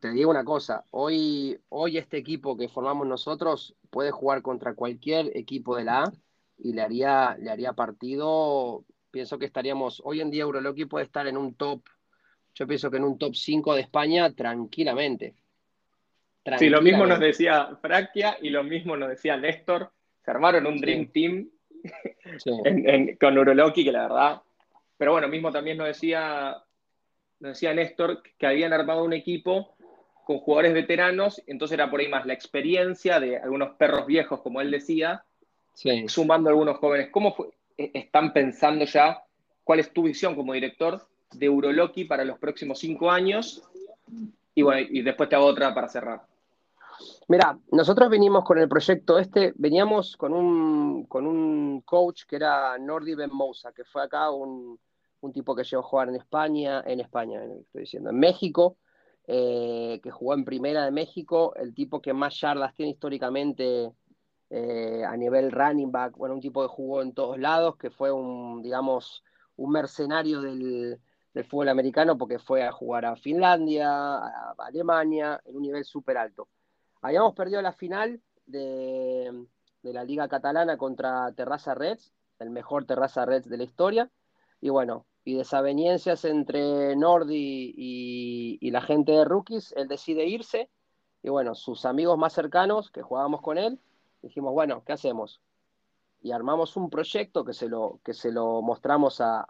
Te 0.00 0.10
digo 0.10 0.30
una 0.30 0.44
cosa, 0.44 0.84
hoy, 0.90 1.58
hoy 1.70 1.96
este 1.96 2.18
equipo 2.18 2.58
que 2.58 2.68
formamos 2.68 3.06
nosotros 3.06 3.74
puede 3.88 4.10
jugar 4.10 4.42
contra 4.42 4.74
cualquier 4.74 5.34
equipo 5.34 5.76
de 5.76 5.84
la 5.84 6.04
A 6.04 6.12
y 6.58 6.74
le 6.74 6.82
haría, 6.82 7.38
le 7.40 7.50
haría 7.50 7.72
partido, 7.72 8.84
pienso 9.10 9.38
que 9.38 9.46
estaríamos, 9.46 10.02
hoy 10.04 10.20
en 10.20 10.30
día 10.30 10.42
Euroloki 10.42 10.84
puede 10.84 11.06
estar 11.06 11.26
en 11.26 11.38
un 11.38 11.54
top, 11.54 11.80
yo 12.54 12.66
pienso 12.66 12.90
que 12.90 12.98
en 12.98 13.04
un 13.04 13.16
top 13.16 13.34
5 13.34 13.74
de 13.74 13.80
España 13.80 14.30
tranquilamente. 14.34 15.36
Sí, 16.58 16.68
lo 16.68 16.82
mismo 16.82 17.06
nos 17.06 17.18
decía 17.18 17.78
Fraquia 17.80 18.36
y 18.42 18.50
lo 18.50 18.62
mismo 18.62 18.94
nos 18.94 19.08
decía 19.08 19.38
Néstor 19.38 19.90
se 20.24 20.30
armaron 20.30 20.66
un 20.66 20.80
Dream 20.80 21.08
Team 21.08 21.48
con 23.20 23.38
Uroloki, 23.38 23.84
que 23.84 23.92
la 23.92 24.02
verdad. 24.02 24.42
Pero 24.96 25.12
bueno, 25.12 25.28
mismo 25.28 25.50
también 25.50 25.78
nos 25.78 25.88
decía, 25.88 26.62
nos 27.40 27.52
decía 27.52 27.74
Néstor 27.74 28.22
que 28.38 28.46
habían 28.46 28.72
armado 28.72 29.04
un 29.04 29.12
equipo 29.12 29.74
con 30.24 30.38
jugadores 30.38 30.74
veteranos, 30.74 31.42
entonces 31.46 31.74
era 31.74 31.90
por 31.90 32.00
ahí 32.00 32.08
más 32.08 32.26
la 32.26 32.32
experiencia 32.32 33.18
de 33.18 33.38
algunos 33.38 33.70
perros 33.76 34.06
viejos, 34.06 34.40
como 34.40 34.60
él 34.60 34.70
decía, 34.70 35.24
sumando 36.06 36.48
a 36.48 36.52
algunos 36.52 36.78
jóvenes. 36.78 37.08
¿Cómo 37.10 37.34
e-, 37.76 37.90
están 37.94 38.32
pensando 38.32 38.84
ya? 38.84 39.24
¿Cuál 39.64 39.80
es 39.80 39.92
tu 39.92 40.04
visión 40.04 40.36
como 40.36 40.52
director 40.52 41.06
de 41.32 41.48
Uroloki 41.48 42.04
para 42.04 42.24
los 42.24 42.38
próximos 42.38 42.78
cinco 42.78 43.10
años? 43.10 43.62
Y 44.54 44.62
bueno, 44.62 44.86
y 44.88 45.02
después 45.02 45.28
te 45.28 45.34
hago 45.34 45.46
otra 45.46 45.74
para 45.74 45.88
cerrar. 45.88 46.31
Mira, 47.28 47.58
nosotros 47.70 48.10
venimos 48.10 48.44
con 48.44 48.58
el 48.58 48.68
proyecto 48.68 49.18
este, 49.18 49.52
veníamos 49.56 50.16
con 50.16 50.32
un, 50.32 51.06
con 51.06 51.26
un 51.26 51.80
coach 51.82 52.24
que 52.26 52.36
era 52.36 52.76
Nordi 52.78 53.14
Ben 53.14 53.30
Moussa, 53.32 53.72
que 53.72 53.84
fue 53.84 54.02
acá 54.02 54.30
un, 54.30 54.78
tipo 55.32 55.54
que 55.54 55.64
llegó 55.64 55.82
a 55.82 55.86
jugar 55.86 56.08
en 56.08 56.16
España, 56.16 56.82
en 56.84 57.00
España, 57.00 57.42
estoy 57.44 57.82
diciendo, 57.82 58.10
en 58.10 58.18
México, 58.18 58.76
eh, 59.26 60.00
que 60.02 60.10
jugó 60.10 60.34
en 60.34 60.44
Primera 60.44 60.84
de 60.84 60.90
México, 60.90 61.54
el 61.56 61.74
tipo 61.74 62.02
que 62.02 62.12
más 62.12 62.40
yardas 62.40 62.74
tiene 62.74 62.90
históricamente 62.90 63.92
eh, 64.50 65.04
a 65.06 65.16
nivel 65.16 65.52
running 65.52 65.92
back, 65.92 66.16
bueno, 66.16 66.34
un 66.34 66.40
tipo 66.40 66.60
que 66.62 66.68
jugó 66.68 67.02
en 67.02 67.14
todos 67.14 67.38
lados, 67.38 67.76
que 67.76 67.90
fue 67.90 68.10
un, 68.10 68.62
digamos, 68.62 69.22
un 69.56 69.70
mercenario 69.70 70.40
del, 70.40 71.00
del 71.32 71.44
fútbol 71.44 71.68
americano 71.68 72.18
porque 72.18 72.38
fue 72.38 72.62
a 72.64 72.72
jugar 72.72 73.04
a 73.06 73.16
Finlandia, 73.16 73.88
a 73.90 74.54
Alemania, 74.58 75.40
en 75.44 75.56
un 75.56 75.62
nivel 75.62 75.84
súper 75.84 76.18
alto. 76.18 76.48
Habíamos 77.02 77.34
perdido 77.34 77.60
la 77.60 77.72
final 77.72 78.22
de, 78.46 79.46
la 79.82 80.04
Liga 80.04 80.28
Catalana 80.28 80.76
contra 80.76 81.32
Terraza 81.32 81.74
Reds, 81.74 82.14
el 82.38 82.50
mejor 82.50 82.86
Terraza 82.86 83.26
Reds 83.26 83.48
de 83.48 83.56
la 83.56 83.64
historia. 83.64 84.10
Y 84.60 84.68
bueno, 84.68 85.04
y 85.24 85.34
desavenencias 85.34 86.24
entre 86.24 86.94
Nordi 86.94 87.74
y, 87.76 88.70
la 88.70 88.80
gente 88.80 89.10
de 89.10 89.24
Rookies, 89.24 89.72
él 89.76 89.88
decide 89.88 90.26
irse. 90.26 90.70
Y 91.24 91.28
bueno, 91.28 91.56
sus 91.56 91.84
amigos 91.86 92.16
más 92.16 92.34
cercanos, 92.34 92.92
que 92.92 93.02
jugábamos 93.02 93.42
con 93.42 93.58
él, 93.58 93.80
dijimos, 94.22 94.52
bueno, 94.52 94.84
¿qué 94.84 94.92
hacemos? 94.92 95.40
Y 96.20 96.30
armamos 96.30 96.76
un 96.76 96.88
proyecto 96.88 97.44
que 97.44 97.52
se 97.52 97.68
lo, 97.68 98.00
que 98.04 98.14
se 98.14 98.30
lo 98.30 98.62
mostramos 98.62 99.20
a, 99.20 99.44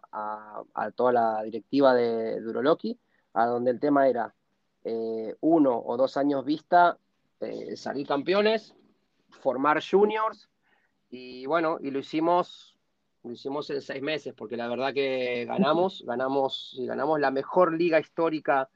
toda 0.96 1.12
la 1.12 1.42
directiva 1.42 1.94
de, 1.94 2.40
Duroloki, 2.40 2.98
a 3.34 3.44
donde 3.44 3.72
el 3.72 3.78
tema 3.78 4.08
era 4.08 4.34
eh, 4.84 5.36
uno 5.40 5.78
o 5.84 5.98
dos 5.98 6.16
años 6.16 6.46
vista 6.46 6.98
este, 7.42 7.76
salir 7.76 8.06
campeones, 8.06 8.74
formar 9.40 9.82
juniors 9.82 10.48
y 11.10 11.44
bueno, 11.46 11.78
y 11.80 11.90
lo 11.90 11.98
hicimos, 11.98 12.78
lo 13.24 13.32
hicimos 13.32 13.68
en 13.70 13.82
seis 13.82 14.02
meses 14.02 14.34
porque 14.34 14.56
la 14.56 14.68
verdad 14.68 14.94
que 14.94 15.44
ganamos, 15.44 16.04
ganamos 16.06 16.74
y 16.78 16.86
ganamos 16.86 17.20
la 17.20 17.30
mejor 17.30 17.76
liga 17.76 18.00
histórica 18.00 18.68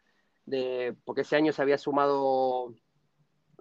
de, 0.45 0.97
porque 1.05 1.23
ese 1.23 1.37
año 1.37 1.53
se 1.53 1.63
había 1.63 1.79
sumado 1.79 2.75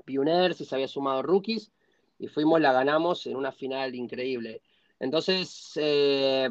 Pioneers 0.06 0.60
y 0.62 0.66
se 0.66 0.76
había 0.76 0.88
sumado 0.88 1.22
Rookies 1.22 1.72
y 2.18 2.28
fuimos, 2.28 2.60
la 2.62 2.74
ganamos 2.74 3.26
en 3.28 3.36
una 3.36 3.52
final 3.52 3.94
increíble. 3.94 4.62
Entonces, 5.00 5.74
eh, 5.76 6.50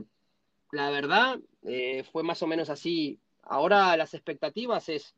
la 0.72 0.90
verdad, 0.90 1.40
eh, 1.62 2.05
fue 2.12 2.22
más 2.22 2.42
o 2.42 2.46
menos 2.46 2.68
así. 2.68 3.18
Ahora 3.42 3.96
las 3.96 4.14
expectativas 4.14 4.88
es 4.88 5.14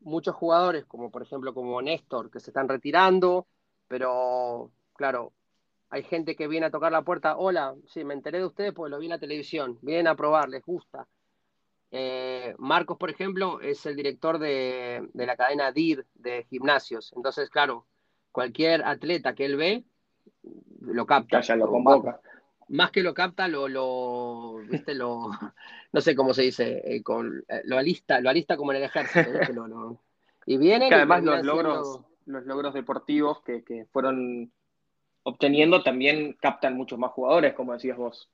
muchos 0.00 0.34
jugadores, 0.34 0.84
como 0.86 1.10
por 1.10 1.22
ejemplo 1.22 1.54
como 1.54 1.80
Néstor, 1.82 2.30
que 2.30 2.40
se 2.40 2.50
están 2.50 2.68
retirando, 2.68 3.46
pero 3.88 4.70
claro, 4.94 5.32
hay 5.90 6.02
gente 6.04 6.36
que 6.36 6.48
viene 6.48 6.66
a 6.66 6.70
tocar 6.70 6.92
la 6.92 7.02
puerta, 7.02 7.36
hola, 7.36 7.74
sí, 7.86 8.04
me 8.04 8.14
enteré 8.14 8.38
de 8.38 8.46
ustedes 8.46 8.72
porque 8.72 8.90
lo 8.90 8.98
vi 8.98 9.06
en 9.06 9.10
la 9.10 9.18
televisión, 9.18 9.78
vienen 9.82 10.06
a 10.06 10.14
probar, 10.14 10.48
les 10.48 10.64
gusta. 10.64 11.06
Eh, 11.90 12.54
Marcos, 12.58 12.96
por 12.96 13.10
ejemplo, 13.10 13.60
es 13.60 13.84
el 13.86 13.96
director 13.96 14.38
de, 14.38 15.08
la 15.14 15.36
cadena 15.36 15.72
DIR 15.72 16.06
de 16.14 16.44
gimnasios, 16.44 17.12
entonces, 17.16 17.50
claro, 17.50 17.86
cualquier 18.30 18.84
atleta 18.84 19.34
que 19.34 19.44
él 19.44 19.56
ve, 19.56 19.84
lo 20.80 21.04
capta. 21.04 21.40
Ya 21.40 21.56
lo 21.56 21.68
convoca. 21.68 22.20
Más 22.70 22.92
que 22.92 23.02
lo 23.02 23.12
capta, 23.12 23.48
lo, 23.48 23.66
lo, 23.66 24.58
¿viste? 24.68 24.94
lo, 24.94 25.28
no 25.92 26.00
sé 26.00 26.14
cómo 26.14 26.32
se 26.32 26.42
dice, 26.42 26.80
eh, 26.84 27.02
con, 27.02 27.44
eh, 27.48 27.62
lo 27.64 27.76
alista, 27.76 28.20
lo 28.20 28.30
alista 28.30 28.56
como 28.56 28.70
en 28.72 28.78
el 28.78 28.84
ejército, 28.84 29.28
Y 30.46 30.56
vienen. 30.56 30.88
Que 30.88 30.94
además 30.94 31.24
los 31.24 31.44
logros, 31.44 32.00
los 32.26 32.46
logros 32.46 32.72
deportivos 32.74 33.42
que, 33.42 33.64
que 33.64 33.86
fueron 33.86 34.52
obteniendo 35.24 35.82
también 35.82 36.36
captan 36.40 36.76
muchos 36.76 36.98
más 36.98 37.10
jugadores, 37.10 37.54
como 37.54 37.72
decías 37.72 37.96
vos. 37.96 38.28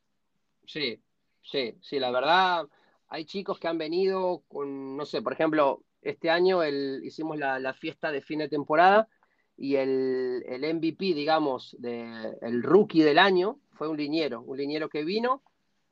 Sí, 0.66 1.00
sí, 1.42 1.74
sí, 1.80 1.98
la 1.98 2.10
verdad, 2.10 2.66
hay 3.08 3.24
chicos 3.24 3.58
que 3.58 3.68
han 3.68 3.78
venido 3.78 4.42
con, 4.48 4.98
no 4.98 5.06
sé, 5.06 5.22
por 5.22 5.32
ejemplo, 5.32 5.82
este 6.02 6.28
año 6.28 6.62
el, 6.62 7.00
hicimos 7.04 7.38
la, 7.38 7.72
fiesta 7.72 8.12
de 8.12 8.20
fin 8.20 8.40
de 8.40 8.48
temporada 8.48 9.08
y 9.56 9.76
el, 9.76 10.44
el 10.46 10.74
MVP, 10.74 11.14
digamos, 11.14 11.74
de, 11.78 12.36
el 12.42 12.62
rookie 12.62 13.02
del 13.02 13.18
año 13.18 13.58
fue 13.76 13.88
un 13.88 13.96
liniero, 13.96 14.40
un 14.42 14.56
liniero 14.56 14.88
que 14.88 15.04
vino, 15.04 15.42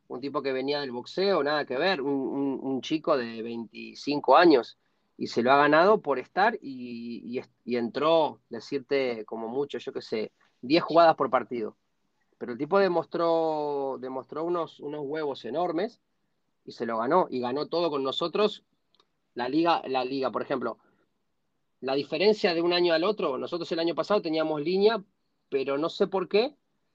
un 0.09 0.21
tipo 0.21 0.43
que 0.43 0.53
venía 0.53 0.81
del 0.81 0.93
boxeo, 0.93 1.43
nada 1.43 1.65
que 1.65 1.77
ver, 1.77 2.01
un, 2.01 2.81
chico 2.83 3.17
de 3.17 3.43
25 3.43 4.37
años 4.37 4.79
y 5.17 5.29
se 5.29 5.43
lo 5.43 5.53
ha 5.53 5.57
ganado 5.57 6.03
por 6.03 6.19
estar 6.19 6.59
y, 6.61 7.41
y, 7.65 7.77
entró, 7.77 8.41
decirte 8.51 9.25
como 9.25 9.49
mucho, 9.49 9.79
yo 9.79 9.93
qué 9.93 10.03
sé, 10.03 10.33
10 10.63 10.83
jugadas 10.83 11.15
por 11.15 11.31
partido. 11.31 11.77
Pero 12.37 12.53
el 12.53 12.59
tipo 12.59 12.79
demostró, 12.79 13.97
demostró 14.01 14.45
unos, 14.45 14.81
unos 14.81 15.03
huevos 15.05 15.45
enormes 15.45 16.01
y 16.65 16.73
se 16.73 16.85
lo 16.85 16.99
ganó. 16.99 17.27
Y 17.31 17.41
ganó 17.41 17.69
todo 17.69 17.91
con 17.91 18.03
nosotros. 18.03 18.65
La 19.35 19.49
liga, 19.49 19.83
la 19.87 20.05
liga, 20.05 20.31
por 20.31 20.43
ejemplo, 20.43 20.79
la 21.81 21.95
diferencia 21.95 22.55
de 22.55 22.61
un 22.61 22.73
año 22.73 22.93
al 22.93 23.05
otro, 23.05 23.39
nosotros 23.39 23.71
el 23.73 23.79
año 23.79 23.95
pasado 23.95 24.21
teníamos 24.21 24.61
línea, 24.61 25.03
pero 25.49 25.79
no 25.79 25.89
sé 25.89 26.07
por 26.07 26.29
qué 26.29 26.55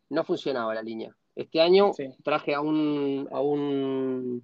no 0.10 0.24
funcionaba 0.24 0.74
la 0.74 0.82
línea. 0.82 1.16
Este 1.36 1.62
año 1.62 1.91
traje 2.24 2.53
a 2.53 2.62
un, 2.62 3.28
a 3.32 3.41
un 3.41 4.41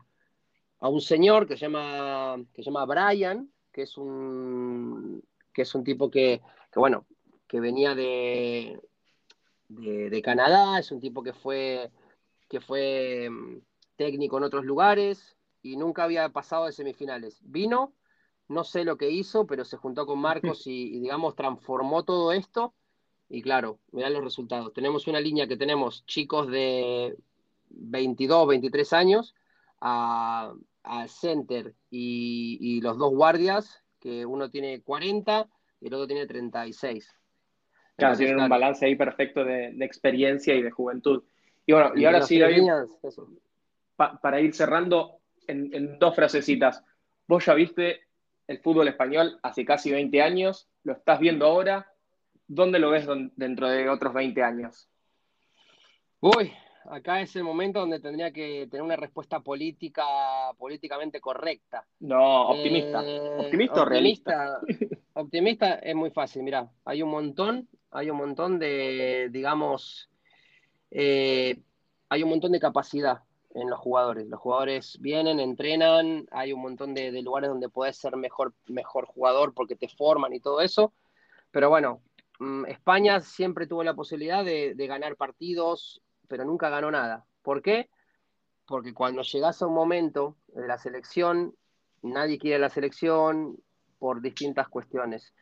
a 0.79 0.89
un 0.89 1.01
señor 1.01 1.47
que 1.47 1.55
se 1.55 1.65
llama 1.65 2.37
que 2.53 2.63
se 2.63 2.69
llama 2.69 2.85
Brian, 2.85 3.49
que 3.71 3.83
es 3.83 3.97
un 3.97 5.23
que 5.53 5.63
es 5.63 5.73
un 5.73 5.83
tipo 5.83 6.11
que, 6.11 6.41
que 6.71 6.79
bueno, 6.79 7.05
que 7.47 7.59
venía 7.59 7.95
de, 7.95 8.79
de, 9.69 10.21
Canadá, 10.21 10.79
es 10.79 10.91
un 10.91 10.99
tipo 10.99 11.23
que 11.23 11.33
fue, 11.33 11.91
que 12.49 12.59
fue 12.59 13.29
mm, 13.29 13.61
técnico 13.95 14.37
en 14.37 14.43
otros 14.43 14.65
lugares 14.65 15.37
y 15.61 15.77
nunca 15.77 16.03
había 16.03 16.29
pasado 16.29 16.65
de 16.65 16.73
semifinales. 16.73 17.39
Vino, 17.43 17.93
no 18.47 18.63
sé 18.63 18.83
lo 18.83 18.97
que 18.97 19.09
hizo, 19.09 19.47
pero 19.47 19.65
se 19.65 19.77
juntó 19.77 20.05
con 20.05 20.19
Marcos 20.19 20.63
y, 20.67 20.99
digamos, 20.99 21.35
transformó 21.35 22.03
todo 22.03 22.31
esto. 22.31 22.73
Y 23.29 23.41
claro, 23.41 23.79
mirá 23.91 24.09
los 24.09 24.23
resultados. 24.23 24.73
Tenemos 24.73 25.07
una 25.07 25.19
línea 25.19 25.47
que 25.47 25.57
tenemos 25.57 26.05
chicos 26.05 26.49
de 26.49 27.15
22, 27.69 28.47
23 28.47 28.93
años 28.93 29.35
a, 29.81 30.53
center 31.07 31.73
y, 31.89 32.57
y, 32.61 32.81
los 32.81 32.97
dos 32.97 33.11
guardias, 33.11 33.83
que 33.99 34.25
uno 34.25 34.51
tiene 34.51 34.81
40 34.81 35.47
y 35.81 35.87
el 35.87 35.93
otro 35.95 36.07
tiene 36.07 36.27
36. 36.27 37.11
Claro, 37.95 38.17
tienen 38.17 38.39
un 38.39 38.49
balance 38.49 38.85
ahí 38.85 38.95
perfecto 38.95 39.43
de, 39.43 39.67
experiencia 39.79 40.53
y 40.53 40.61
de 40.61 40.71
juventud. 40.71 41.23
Y 41.65 41.73
bueno, 41.73 41.91
y, 41.95 42.05
ahora 42.05 42.21
sí, 42.21 42.39
para 43.95 44.41
ir 44.41 44.53
cerrando 44.53 45.19
en, 45.47 45.97
dos 45.97 46.15
frasecitas. 46.15 46.83
Vos 47.27 47.45
ya 47.45 47.53
viste 47.53 48.01
el 48.47 48.59
fútbol 48.59 48.89
español 48.89 49.39
hace 49.41 49.65
casi 49.65 49.91
20 49.91 50.21
años, 50.21 50.67
lo 50.83 50.93
estás 50.93 51.19
viendo 51.19 51.45
ahora. 51.45 51.91
¿Dónde 52.47 52.79
lo 52.79 52.89
ves 52.91 53.07
dentro 53.35 53.69
de 53.69 53.89
otros 53.89 54.13
20 54.13 54.43
años? 54.43 54.87
Uy, 56.19 56.51
acá 56.89 57.21
es 57.21 57.35
el 57.35 57.43
momento 57.43 57.79
donde 57.79 57.99
tendría 57.99 58.31
que 58.31 58.67
tener 58.69 58.83
una 58.83 58.95
respuesta 58.95 59.39
política, 59.39 60.03
políticamente 60.57 61.19
correcta. 61.19 61.85
No, 61.99 62.49
optimista. 62.49 63.03
Eh, 63.03 63.39
¿Optimista 63.39 63.81
o 63.81 63.85
realista? 63.85 64.59
Optimista 65.13 65.75
es 65.75 65.95
muy 65.95 66.11
fácil, 66.11 66.43
mira, 66.43 66.69
hay 66.83 67.01
un 67.01 67.09
montón 67.09 67.67
hay 67.95 68.09
un 68.09 68.17
montón 68.17 68.59
de, 68.59 69.29
digamos, 69.31 70.09
eh, 70.91 71.61
hay 72.09 72.23
un 72.23 72.29
montón 72.29 72.51
de 72.51 72.59
capacidad 72.59 73.23
en 73.53 73.69
los 73.69 73.79
jugadores. 73.79 74.27
Los 74.27 74.41
jugadores 74.41 74.97
vienen, 74.99 75.39
entrenan, 75.39 76.27
hay 76.31 76.51
un 76.51 76.61
montón 76.61 76.93
de, 76.93 77.09
lugares 77.21 77.49
donde 77.49 77.69
puedes 77.69 77.95
ser 77.95 78.17
mejor, 78.17 78.53
mejor 78.67 79.05
jugador 79.05 79.53
porque 79.53 79.77
te 79.77 79.87
forman 79.87 80.33
y 80.33 80.41
todo 80.41 80.59
eso. 80.59 80.91
Pero 81.51 81.69
bueno, 81.69 82.01
España 82.67 83.21
siempre 83.21 83.67
tuvo 83.67 83.83
la 83.83 83.93
posibilidad 83.93 84.43
de, 84.43 84.73
ganar 84.87 85.15
partidos, 85.15 86.01
pero 86.27 86.45
nunca 86.45 86.69
ganó 86.69 86.91
nada. 86.91 87.25
¿Por 87.41 87.61
qué? 87.61 87.89
Porque 88.65 88.93
cuando 88.93 89.21
llegas 89.21 89.61
a 89.61 89.67
un 89.67 89.73
momento 89.73 90.37
de 90.47 90.67
la 90.67 90.77
selección, 90.77 91.55
nadie 92.01 92.37
quiere 92.37 92.59
la 92.59 92.69
selección 92.69 93.57
por 93.99 94.21
distintas 94.21 94.67
cuestiones. 94.67 95.33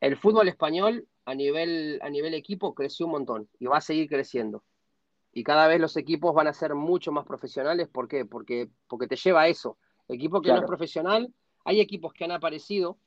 El 0.00 0.16
fútbol 0.16 0.48
español 0.48 1.06
a 1.24 1.34
nivel, 1.34 1.98
a 2.02 2.10
nivel 2.10 2.34
equipo 2.34 2.74
creció 2.74 3.06
un 3.06 3.12
montón 3.12 3.48
y 3.58 3.66
va 3.66 3.78
a 3.78 3.80
seguir 3.80 4.08
creciendo. 4.08 4.62
Y 5.32 5.42
cada 5.42 5.66
vez 5.66 5.80
los 5.80 5.96
equipos 5.96 6.32
van 6.34 6.46
a 6.46 6.52
ser 6.52 6.74
mucho 6.74 7.10
más 7.10 7.26
profesionales. 7.26 7.88
¿Por 7.88 8.06
qué? 8.06 8.24
Porque, 8.24 8.68
porque 8.86 9.08
te 9.08 9.16
lleva 9.16 9.42
a 9.42 9.48
eso. 9.48 9.78
Equipo 10.06 10.40
que 10.40 10.50
no 10.50 10.58
es 10.58 10.64
profesional, 10.64 11.32
hay 11.64 11.80
equipos 11.80 12.12
que 12.12 12.24
han 12.24 12.30
aparecido. 12.30 12.98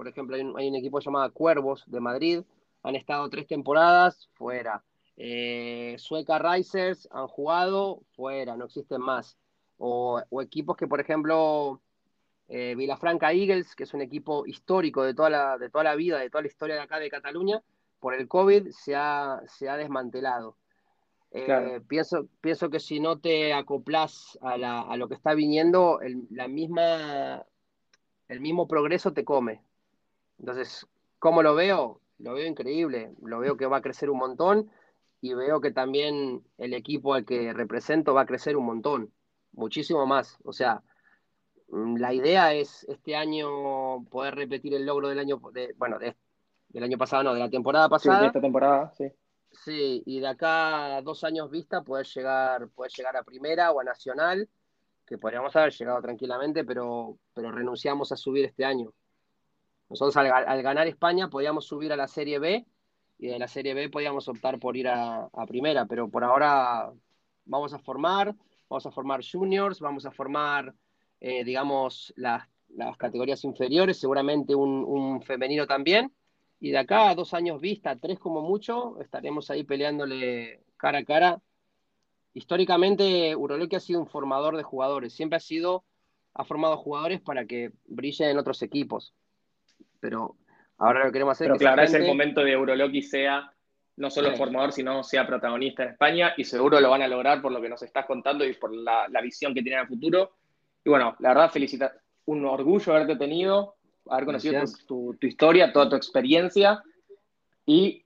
Por 0.00 0.08
ejemplo, 0.08 0.34
hay 0.34 0.66
un, 0.66 0.74
equipo 0.76 0.98
llamado 0.98 1.30
Cuervos 1.30 1.84
de 1.86 2.00
Madrid. 2.00 2.40
Han 2.82 2.96
estado 2.96 3.28
tres 3.28 3.46
temporadas 3.46 4.30
fuera. 4.32 4.82
Eh, 5.18 5.94
Sueca 5.98 6.38
Risers 6.38 7.06
han 7.10 7.26
jugado 7.26 8.00
fuera, 8.16 8.56
no 8.56 8.64
existen 8.64 9.02
más. 9.02 9.36
O, 9.76 10.22
o 10.30 10.40
equipos 10.40 10.78
que, 10.78 10.86
por 10.86 11.00
ejemplo, 11.00 11.82
eh, 12.48 12.74
Vilafranca 12.78 13.30
Eagles, 13.34 13.76
que 13.76 13.82
es 13.82 13.92
un 13.92 14.00
equipo 14.00 14.46
histórico 14.46 15.02
de 15.02 15.12
toda, 15.12 15.28
la, 15.28 15.58
de 15.58 15.68
toda 15.68 15.84
la 15.84 15.96
vida, 15.96 16.18
de 16.18 16.30
toda 16.30 16.40
la 16.40 16.48
historia 16.48 16.76
de 16.76 16.80
acá 16.80 16.98
de 16.98 17.10
Cataluña, 17.10 17.62
por 17.98 18.14
el 18.14 18.26
COVID 18.26 18.70
se 18.70 18.96
ha, 18.96 19.42
se 19.48 19.68
ha 19.68 19.76
desmantelado. 19.76 20.56
Eh, 21.30 21.82
pienso, 21.86 22.26
pienso 22.40 22.70
que 22.70 22.80
si 22.80 23.00
no 23.00 23.18
te 23.18 23.52
acoplas 23.52 24.38
a, 24.40 24.56
la, 24.56 24.80
a 24.80 24.96
lo 24.96 25.08
que 25.08 25.14
está 25.16 25.34
viniendo, 25.34 26.00
el, 26.00 26.26
la 26.30 26.48
misma, 26.48 27.44
el 28.28 28.40
mismo 28.40 28.66
progreso 28.66 29.12
te 29.12 29.26
come. 29.26 29.60
Entonces, 30.40 30.86
¿cómo 31.18 31.42
lo 31.42 31.54
veo? 31.54 32.00
Lo 32.18 32.34
veo 32.34 32.46
increíble, 32.46 33.12
lo 33.22 33.38
veo 33.38 33.56
que 33.56 33.66
va 33.66 33.78
a 33.78 33.82
crecer 33.82 34.10
un 34.10 34.18
montón 34.18 34.70
y 35.20 35.34
veo 35.34 35.60
que 35.60 35.70
también 35.70 36.42
el 36.58 36.74
equipo 36.74 37.14
al 37.14 37.24
que 37.24 37.52
represento 37.52 38.12
va 38.12 38.22
a 38.22 38.26
crecer 38.26 38.56
un 38.56 38.66
montón, 38.66 39.12
muchísimo 39.52 40.06
más. 40.06 40.38
O 40.44 40.52
sea, 40.52 40.82
Mm, 41.70 41.96
la 41.98 42.12
idea 42.12 42.52
es 42.52 42.84
este 42.88 43.14
año 43.14 44.04
poder 44.10 44.34
repetir 44.34 44.74
el 44.74 44.84
logro 44.84 45.08
del 45.08 45.18
año, 45.18 45.40
de, 45.52 45.74
bueno, 45.76 45.98
del 45.98 46.82
año 46.82 46.98
pasado, 46.98 47.22
no, 47.22 47.34
de 47.34 47.40
la 47.40 47.50
temporada 47.50 47.88
pasada. 47.88 48.16
Sí, 48.16 48.20
de 48.22 48.26
esta 48.26 48.40
temporada, 48.40 48.92
sí. 48.96 49.12
Sí, 49.52 50.02
y 50.06 50.20
de 50.20 50.28
acá 50.28 50.96
a 50.96 51.02
dos 51.02 51.24
años 51.24 51.50
vista 51.50 51.82
poder 51.82 52.06
llegar, 52.06 52.68
poder 52.68 52.90
llegar 52.92 53.16
a 53.16 53.22
primera 53.22 53.72
o 53.72 53.80
a 53.80 53.84
nacional, 53.84 54.48
que 55.06 55.18
podríamos 55.18 55.54
haber 55.56 55.72
llegado 55.72 56.00
tranquilamente, 56.00 56.64
pero, 56.64 57.18
pero 57.34 57.50
renunciamos 57.50 58.12
a 58.12 58.16
subir 58.16 58.44
este 58.44 58.64
año. 58.64 58.92
Nosotros 59.90 60.16
al, 60.16 60.62
ganar 60.62 60.86
España 60.86 61.28
podíamos 61.28 61.66
subir 61.66 61.92
a 61.92 61.96
la 61.96 62.06
Serie 62.06 62.38
B 62.38 62.64
y 63.18 63.26
de 63.26 63.38
la 63.38 63.48
Serie 63.48 63.74
B 63.74 63.90
podíamos 63.90 64.28
optar 64.28 64.58
por 64.60 64.76
ir 64.76 64.88
a, 64.88 65.28
primera, 65.46 65.84
pero 65.84 66.08
por 66.08 66.22
ahora 66.24 66.92
vamos 67.44 67.74
a 67.74 67.78
formar, 67.80 68.34
vamos 68.68 68.86
a 68.86 68.92
formar 68.92 69.20
juniors, 69.22 69.80
vamos 69.80 70.06
a 70.06 70.12
formar 70.12 70.72
eh, 71.20 71.44
digamos, 71.44 72.12
las, 72.16 72.46
categorías 72.98 73.44
inferiores, 73.44 73.98
seguramente 73.98 74.54
un, 74.54 75.20
femenino 75.22 75.66
también. 75.66 76.12
Y 76.60 76.70
de 76.70 76.78
acá 76.78 77.10
a 77.10 77.14
dos 77.14 77.34
años 77.34 77.60
vista, 77.60 77.96
tres 77.96 78.18
como 78.18 78.42
mucho, 78.42 79.00
estaremos 79.00 79.50
ahí 79.50 79.64
peleándole 79.64 80.62
cara 80.76 80.98
a 80.98 81.04
cara. 81.04 81.42
Históricamente, 82.32 83.34
Uroloque 83.34 83.76
ha 83.76 83.80
sido 83.80 84.00
un 84.00 84.06
formador 84.06 84.56
de 84.56 84.62
jugadores, 84.62 85.12
siempre 85.12 85.36
ha 85.36 85.40
sido, 85.40 85.84
ha 86.34 86.44
formado 86.44 86.76
jugadores 86.76 87.20
para 87.20 87.44
que 87.46 87.72
brillen 87.86 88.30
en 88.30 88.38
otros 88.38 88.62
equipos. 88.62 89.14
Pero 90.00 90.36
ahora 90.78 91.04
lo 91.04 91.12
queremos 91.12 91.32
hacer. 91.32 91.48
Pero 91.48 91.58
claro, 91.58 91.82
es 91.82 91.94
el 91.94 92.06
momento 92.06 92.42
de 92.42 92.56
Uroloqui 92.56 93.02
sea 93.02 93.52
no 93.96 94.10
solo 94.10 94.34
formador, 94.34 94.72
sino 94.72 95.02
sea 95.02 95.26
protagonista 95.26 95.82
en 95.82 95.90
España, 95.90 96.32
y 96.36 96.44
seguro 96.44 96.80
lo 96.80 96.88
van 96.88 97.02
a 97.02 97.08
lograr 97.08 97.42
por 97.42 97.52
lo 97.52 97.60
que 97.60 97.68
nos 97.68 97.82
estás 97.82 98.06
contando 98.06 98.46
y 98.46 98.54
por 98.54 98.74
la, 98.74 99.06
la 99.08 99.20
visión 99.20 99.52
que 99.52 99.62
tienen 99.62 99.80
a 99.80 99.86
futuro. 99.86 100.32
Y 100.82 100.88
bueno, 100.88 101.16
la 101.18 101.28
verdad, 101.30 101.50
felicitar, 101.50 102.00
un 102.24 102.44
orgullo 102.46 102.92
haberte 102.92 103.16
tenido, 103.16 103.74
haber 104.08 104.24
conocido 104.24 104.62
tu, 104.86 105.16
historia, 105.20 105.72
toda 105.72 105.88
tu 105.88 105.96
experiencia 105.96 106.82
y 107.66 108.04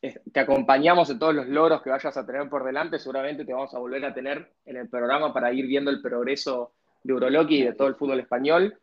te 0.00 0.40
acompañamos 0.40 1.10
en 1.10 1.18
todos 1.18 1.34
los 1.34 1.46
logros 1.46 1.82
que 1.82 1.90
vayas 1.90 2.16
a 2.16 2.24
tener 2.24 2.48
por 2.48 2.64
delante. 2.64 2.98
Seguramente 2.98 3.44
te 3.44 3.52
vamos 3.52 3.74
a 3.74 3.78
volver 3.78 4.04
a 4.04 4.14
tener 4.14 4.52
en 4.64 4.76
el 4.76 4.88
programa 4.88 5.32
para 5.32 5.52
ir 5.52 5.66
viendo 5.66 5.90
el 5.90 6.00
progreso 6.00 6.72
de 7.02 7.12
Uroloqui 7.12 7.58
y 7.58 7.64
de 7.64 7.74
todo 7.74 7.88
el 7.88 7.96
fútbol 7.96 8.20
español. 8.20 8.78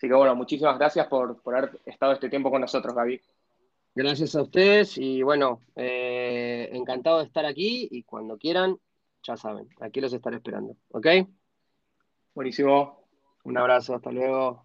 Así 0.00 0.08
que 0.08 0.14
bueno, 0.14 0.34
muchísimas 0.34 0.78
gracias 0.78 1.06
por, 1.08 1.42
haber 1.44 1.78
estado 1.84 2.12
este 2.14 2.30
tiempo 2.30 2.50
con 2.50 2.62
nosotros, 2.62 2.94
Gaby. 2.94 3.20
Gracias 3.94 4.34
a 4.34 4.40
ustedes 4.40 4.96
y 4.96 5.20
bueno, 5.22 5.60
eh, 5.76 6.70
encantado 6.72 7.18
de 7.18 7.26
estar 7.26 7.44
aquí 7.44 7.86
y 7.90 8.02
cuando 8.04 8.38
quieran, 8.38 8.78
ya 9.22 9.36
saben, 9.36 9.68
aquí 9.78 10.00
los 10.00 10.14
estaré 10.14 10.36
esperando. 10.36 10.74
¿Ok? 10.92 11.06
Buenísimo. 12.34 13.04
Un 13.44 13.58
abrazo, 13.58 13.94
hasta 13.94 14.10
luego. 14.10 14.64